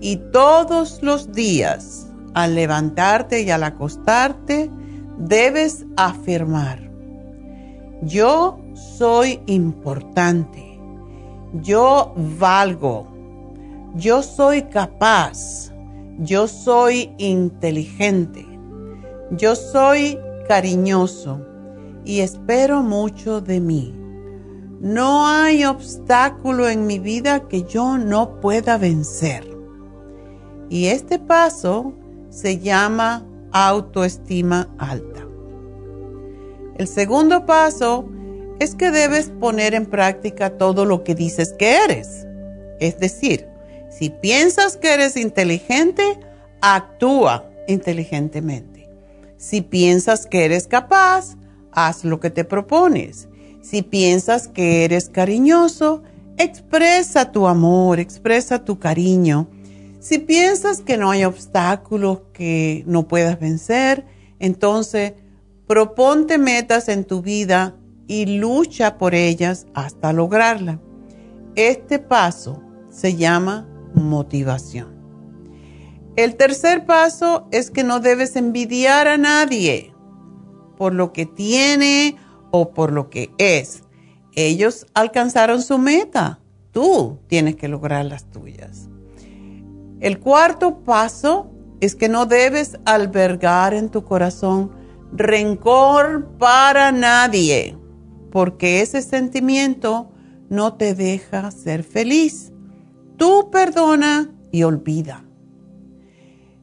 [0.00, 4.70] Y todos los días, al levantarte y al acostarte,
[5.18, 6.90] debes afirmar,
[8.02, 10.78] yo soy importante,
[11.62, 13.06] yo valgo,
[13.94, 15.71] yo soy capaz,
[16.18, 18.46] yo soy inteligente,
[19.30, 21.40] yo soy cariñoso
[22.04, 23.94] y espero mucho de mí.
[24.80, 29.48] No hay obstáculo en mi vida que yo no pueda vencer.
[30.68, 31.92] Y este paso
[32.30, 35.26] se llama autoestima alta.
[36.76, 38.08] El segundo paso
[38.58, 42.26] es que debes poner en práctica todo lo que dices que eres.
[42.80, 43.51] Es decir,
[43.98, 46.18] si piensas que eres inteligente,
[46.62, 48.88] actúa inteligentemente.
[49.36, 51.36] Si piensas que eres capaz,
[51.72, 53.28] haz lo que te propones.
[53.60, 56.02] Si piensas que eres cariñoso,
[56.38, 59.48] expresa tu amor, expresa tu cariño.
[60.00, 64.06] Si piensas que no hay obstáculos que no puedas vencer,
[64.38, 65.12] entonces
[65.66, 67.76] proponte metas en tu vida
[68.08, 70.80] y lucha por ellas hasta lograrla.
[71.54, 75.02] Este paso se llama motivación.
[76.16, 79.92] El tercer paso es que no debes envidiar a nadie
[80.76, 82.16] por lo que tiene
[82.50, 83.82] o por lo que es.
[84.34, 86.40] Ellos alcanzaron su meta.
[86.70, 88.88] Tú tienes que lograr las tuyas.
[90.00, 91.50] El cuarto paso
[91.80, 94.72] es que no debes albergar en tu corazón
[95.12, 97.76] rencor para nadie,
[98.30, 100.10] porque ese sentimiento
[100.48, 102.51] no te deja ser feliz.
[103.16, 105.24] Tú perdona y olvida.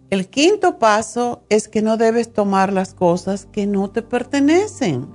[0.10, 5.08] El quinto paso es que no debes tomar las cosas que no te pertenecen.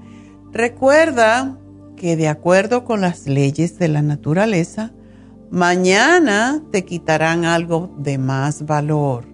[0.52, 1.59] Recuerda
[1.97, 4.93] que de acuerdo con las leyes de la naturaleza,
[5.51, 9.24] mañana te quitarán algo de más valor.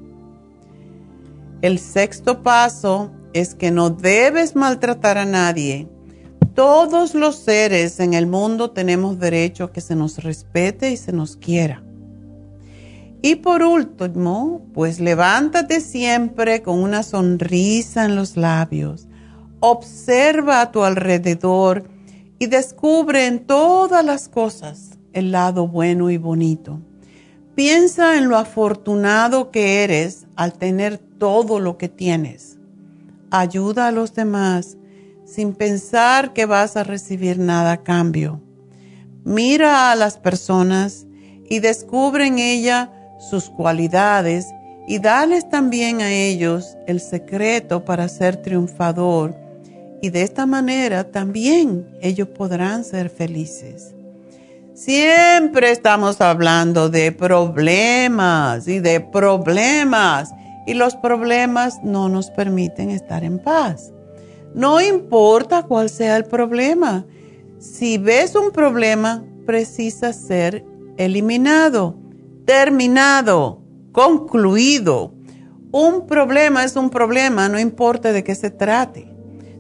[1.61, 5.89] El sexto paso es que no debes maltratar a nadie.
[6.55, 11.13] Todos los seres en el mundo tenemos derecho a que se nos respete y se
[11.13, 11.83] nos quiera.
[13.23, 19.09] Y por último, pues levántate siempre con una sonrisa en los labios.
[19.61, 21.85] Observa a tu alrededor
[22.39, 26.81] y descubre en todas las cosas el lado bueno y bonito.
[27.55, 32.59] Piensa en lo afortunado que eres al tener todo lo que tienes.
[33.31, 34.79] Ayuda a los demás
[35.27, 38.41] sin pensar que vas a recibir nada a cambio.
[39.25, 41.07] Mira a las personas
[41.51, 44.47] y descubre en ella sus cualidades
[44.89, 49.37] y dales también a ellos el secreto para ser triunfador
[50.03, 53.95] y de esta manera también ellos podrán ser felices.
[54.75, 60.31] Siempre estamos hablando de problemas y de problemas
[60.67, 63.93] y los problemas no nos permiten estar en paz.
[64.55, 67.05] No importa cuál sea el problema.
[67.59, 70.65] Si ves un problema, precisa ser
[70.97, 71.95] eliminado
[72.47, 73.63] terminado,
[73.93, 75.15] concluido.
[75.73, 79.13] Un problema es un problema, no importa de qué se trate.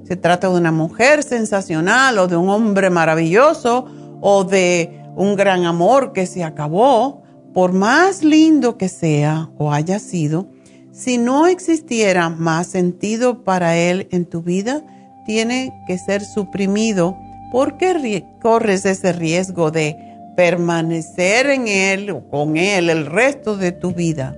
[0.04, 3.86] Se trata de una mujer sensacional o de un hombre maravilloso
[4.20, 7.22] o de un gran amor que se acabó,
[7.54, 10.48] por más lindo que sea o haya sido,
[10.92, 14.82] si no existiera más sentido para él en tu vida,
[15.24, 17.16] tiene que ser suprimido
[17.52, 20.09] porque corres ese riesgo de
[20.40, 24.34] permanecer en Él o con Él el resto de tu vida,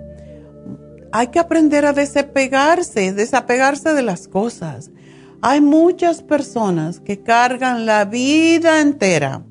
[1.12, 4.90] hay que aprender a desapegarse, desapegarse de las cosas.
[5.42, 9.44] Hay muchas personas que cargan la vida entera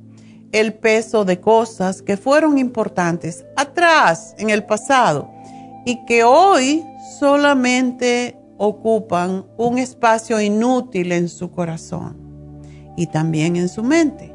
[0.51, 5.31] el peso de cosas que fueron importantes atrás, en el pasado,
[5.85, 6.83] y que hoy
[7.17, 12.17] solamente ocupan un espacio inútil en su corazón
[12.97, 14.30] y también en su mente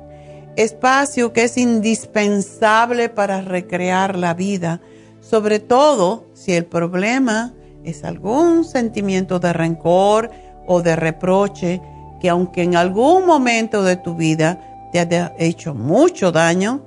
[0.56, 4.80] espacio que es indispensable para recrear la vida,
[5.20, 7.54] sobre todo si el problema
[7.84, 10.30] es algún sentimiento de rencor
[10.66, 11.80] o de reproche
[12.20, 16.82] que aunque en algún momento de tu vida te haya hecho mucho daño,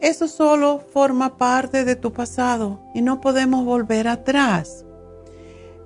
[0.00, 4.84] eso solo forma parte de tu pasado y no podemos volver atrás.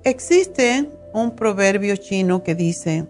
[0.03, 3.05] Existe un proverbio chino que dice,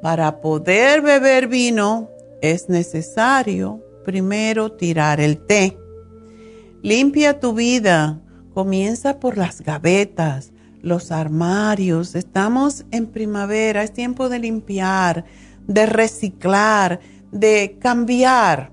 [0.00, 2.13] para poder beber vino
[2.52, 5.78] es necesario primero tirar el té.
[6.82, 8.20] Limpia tu vida.
[8.52, 10.52] Comienza por las gavetas,
[10.82, 12.14] los armarios.
[12.14, 15.24] Estamos en primavera, es tiempo de limpiar,
[15.66, 17.00] de reciclar,
[17.32, 18.70] de cambiar.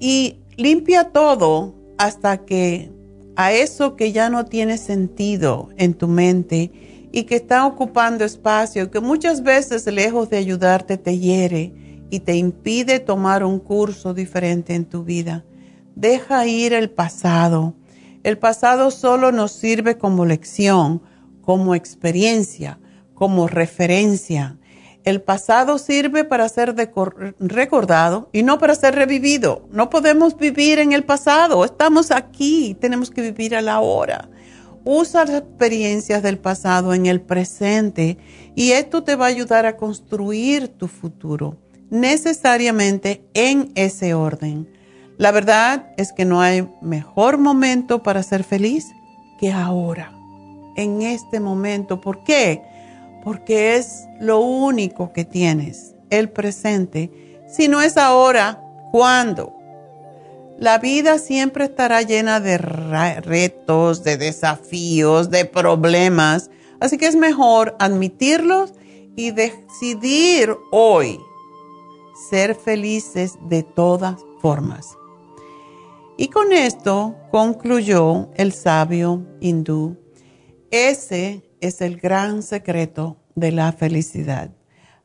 [0.00, 2.90] Y limpia todo hasta que
[3.36, 6.72] a eso que ya no tiene sentido en tu mente
[7.12, 11.83] y que está ocupando espacio, que muchas veces lejos de ayudarte te hiere
[12.14, 15.44] y te impide tomar un curso diferente en tu vida.
[15.96, 17.74] Deja ir el pasado.
[18.22, 21.02] El pasado solo nos sirve como lección,
[21.42, 22.78] como experiencia,
[23.14, 24.60] como referencia.
[25.02, 26.76] El pasado sirve para ser
[27.40, 29.66] recordado y no para ser revivido.
[29.72, 34.30] No podemos vivir en el pasado, estamos aquí, tenemos que vivir a la hora.
[34.84, 38.18] Usa las experiencias del pasado en el presente
[38.54, 41.58] y esto te va a ayudar a construir tu futuro,
[41.90, 44.68] necesariamente en ese orden.
[45.16, 48.86] La verdad es que no hay mejor momento para ser feliz
[49.38, 50.12] que ahora,
[50.76, 52.00] en este momento.
[52.00, 52.62] ¿Por qué?
[53.24, 57.10] porque es lo único que tienes, el presente.
[57.48, 58.62] Si no es ahora,
[58.92, 59.56] ¿cuándo?
[60.58, 66.50] La vida siempre estará llena de retos, de desafíos, de problemas,
[66.80, 68.74] así que es mejor admitirlos
[69.16, 71.18] y decidir hoy
[72.14, 74.96] ser felices de todas formas.
[76.16, 79.96] Y con esto concluyó el sabio hindú.
[80.70, 84.50] Ese es el gran secreto de la felicidad.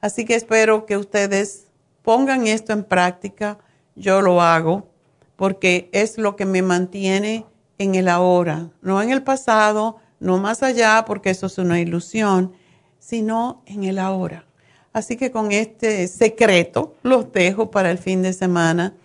[0.02, 1.68] Así que espero que ustedes
[2.03, 3.57] pongan esto en práctica.
[3.95, 4.90] Yo lo hago
[5.36, 7.45] porque es lo que me mantiene
[7.77, 12.53] en el ahora, no en el pasado, no más allá, porque eso es una ilusión,
[12.99, 14.49] sino en el ahora.
[14.94, 18.95] Así que con este secreto los dejo para el fin de semana.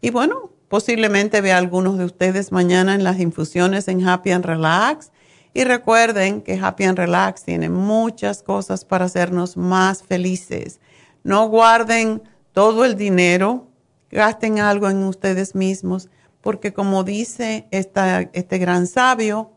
[0.00, 4.44] Y bueno, posiblemente vea a algunos de ustedes mañana en las infusiones en Happy and
[4.44, 5.10] Relax
[5.54, 10.80] y recuerden que Happy and Relax tiene muchas cosas para hacernos más felices.
[11.24, 13.68] No guarden todo el dinero,
[14.10, 16.08] gasten algo en ustedes mismos,
[16.40, 19.52] porque como dice este gran sabio,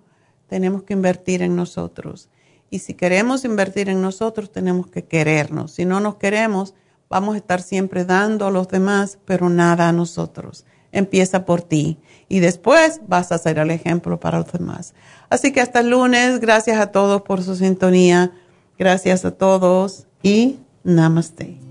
[0.47, 2.29] tenemos que invertir en nosotros.
[2.71, 5.73] Y si queremos invertir en nosotros, tenemos que querernos.
[5.73, 6.73] Si no nos queremos,
[7.09, 10.65] vamos a estar siempre dando a los demás, pero nada a nosotros.
[10.93, 11.99] Empieza por ti
[12.29, 14.93] y después vas a ser el ejemplo para los demás.
[15.29, 18.31] Así que hasta el lunes, gracias a todos por su sintonía,
[18.79, 21.70] gracias a todos y namaste.